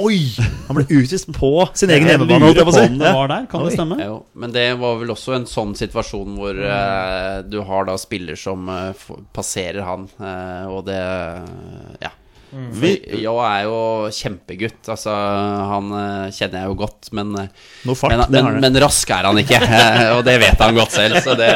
[0.00, 0.20] Oi!
[0.66, 2.84] Han ble utvist på sin egen hjemmebane, lurer på si.
[2.88, 3.98] om det var der, kan det stemme?
[4.00, 8.40] Jo, men det var vel også en sånn situasjon hvor uh, du har da spiller
[8.40, 11.02] som uh, passerer han, uh, og det
[12.00, 12.15] Ja.
[12.52, 12.90] Vi,
[13.24, 13.78] Jo er jo
[14.14, 14.80] kjempegutt.
[14.92, 15.12] Altså,
[15.70, 19.28] han eh, kjenner jeg jo godt, men eh, Noe fart, men, men, men rask er
[19.28, 21.18] han ikke, eh, og det vet han godt selv.
[21.24, 21.50] Så det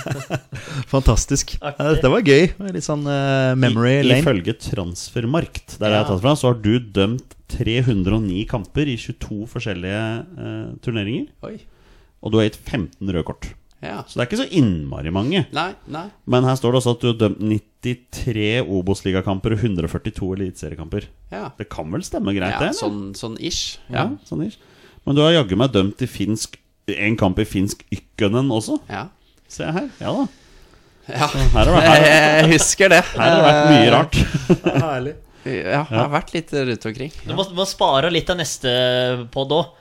[0.94, 1.54] Fantastisk.
[1.60, 2.48] Ja, dette var gøy.
[2.72, 4.24] Litt sånn uh, memory i, lane.
[4.24, 9.44] Ifølge Transfermarkt, der jeg har tatt fra, så har du dømt 309 kamper i 22
[9.50, 10.02] forskjellige
[10.40, 11.28] uh, turneringer.
[11.46, 11.58] Oi.
[12.20, 13.52] Og du har gitt 15 røde kort.
[13.82, 14.02] Ja.
[14.04, 15.46] Så det er ikke så innmari mange.
[15.56, 16.06] Nei, nei.
[16.28, 21.06] Men her står det også at du har dømt 93 Obos-ligakamper og 142 eliteseriekamper.
[21.32, 21.46] Ja.
[21.56, 22.74] Det kan vel stemme greit, ja det?
[22.76, 23.78] sånn, sånn ish.
[23.88, 24.10] Ja, Ja.
[24.28, 24.58] sånn ish.
[25.06, 26.58] Men du har jaggu meg dømt i finsk
[26.90, 28.80] en kamp i finsk Ykkönen også.
[28.90, 29.06] ja.
[29.50, 29.88] Se her.
[29.98, 30.26] Ja da.
[31.08, 31.26] ja.
[31.26, 32.04] Her har det vært, her,
[32.44, 33.00] Jeg husker det.
[33.16, 34.18] her har det vært mye rart.
[34.84, 35.14] Herlig.
[35.40, 37.12] Ja, jeg har vært litt rundt omkring.
[37.26, 38.70] Du må, må spare litt av neste
[39.32, 39.72] pod òg.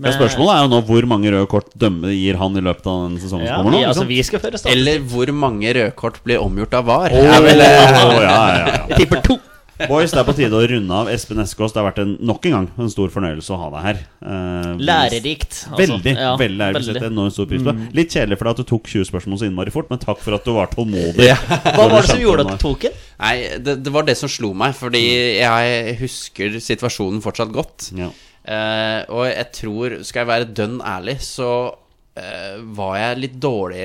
[0.00, 3.04] Ja, spørsmålet er jo nå hvor mange røde kort dømme gir han i løpet av
[3.04, 3.84] den sesongen ja, som kommer nå.
[3.90, 4.06] altså,
[4.40, 4.72] statistikk.
[4.72, 7.12] Eller hvor mange røde kort blir omgjort av VAR.
[7.12, 8.76] Åh, er vel, eh, ja, ja, ja.
[8.88, 9.38] Jeg tipper to.
[9.88, 11.08] Boys, det er på tide å runde av.
[11.10, 13.86] Espen Eskås, det har vært en, nok en gang en stor fornøyelse å ha deg
[13.86, 14.00] her.
[14.22, 15.58] Eh, Lærerikt.
[15.64, 15.78] altså.
[15.80, 16.14] Veldig.
[16.14, 17.06] Ja, veldig lærerikt.
[17.08, 17.84] Enormt stor pris på mm.
[17.96, 20.36] Litt kjedelig for deg at du tok 20 spørsmål så innmari fort, men takk for
[20.36, 21.26] at du var tålmodig.
[21.26, 21.38] Ja.
[21.76, 22.98] Hva var det som gjorde at du tok den?
[23.22, 25.02] Nei, det, det var det som slo meg, fordi
[25.40, 27.90] jeg husker situasjonen fortsatt godt.
[27.98, 28.12] Ja.
[28.42, 31.50] Eh, og jeg tror, skal jeg være dønn ærlig, så
[32.18, 33.84] eh, var jeg litt dårlig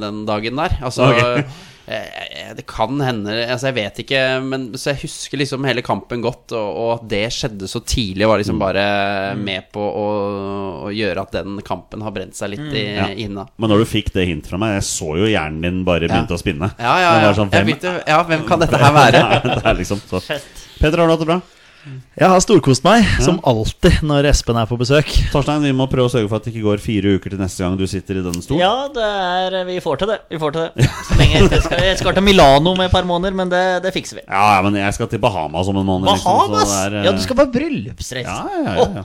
[0.00, 0.78] den dagen der.
[0.80, 1.44] Altså okay.
[1.90, 6.24] eh, det kan hende altså Jeg vet ikke, men så jeg husker liksom hele kampen
[6.24, 6.54] godt.
[6.56, 8.86] Og, og at det skjedde så tidlig, var liksom bare
[9.38, 10.08] med på å,
[10.88, 13.10] å gjøre at den kampen har brent seg litt i Ja.
[13.12, 13.46] inna.
[13.60, 16.34] Men når du fikk det hint fra meg, jeg så jo hjernen din bare begynte
[16.34, 16.72] å spinne.
[16.80, 17.36] Ja, ja, ja.
[17.36, 19.24] sånn, jeg hvem, begynte, ja, hvem kan dette her være?
[19.44, 20.24] det er liksom så.
[20.80, 21.42] Peter, har du hatt det bra?
[22.20, 25.08] Jeg har storkost meg, som alltid når Espen er på besøk.
[25.32, 27.64] Torstein, vi må prøve å sørge for at det ikke går fire uker til neste
[27.64, 28.60] gang du sitter i denne stolen.
[28.60, 30.18] Ja, det er, vi får til det.
[30.28, 30.88] Vi får til det.
[31.08, 33.94] Så lenge jeg skal, jeg skal til Milano med et par måneder, men det, det
[33.96, 34.26] fikser vi.
[34.26, 36.10] Ja, ja, men jeg skal til Bahamas om en måned.
[36.12, 36.66] liksom, Bahamas!
[36.68, 38.28] Liksom, er, eh, Ja, du skal på bryllupsreise.
[38.28, 39.04] Ja, ja, ja,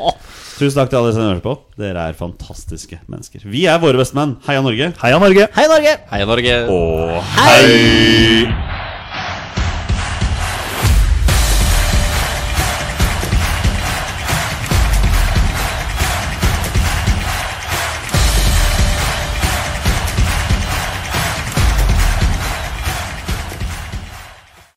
[0.00, 0.14] ja.
[0.56, 1.52] Tusen takk til alle som hører på.
[1.76, 3.44] Dere er fantastiske mennesker.
[3.44, 4.38] Vi er våre bestemenn.
[4.48, 4.88] Heia Norge.
[5.02, 5.50] Heia Norge!
[5.52, 5.98] Heia Norge!
[6.14, 6.56] Heia Norge.
[6.72, 8.75] Og hei!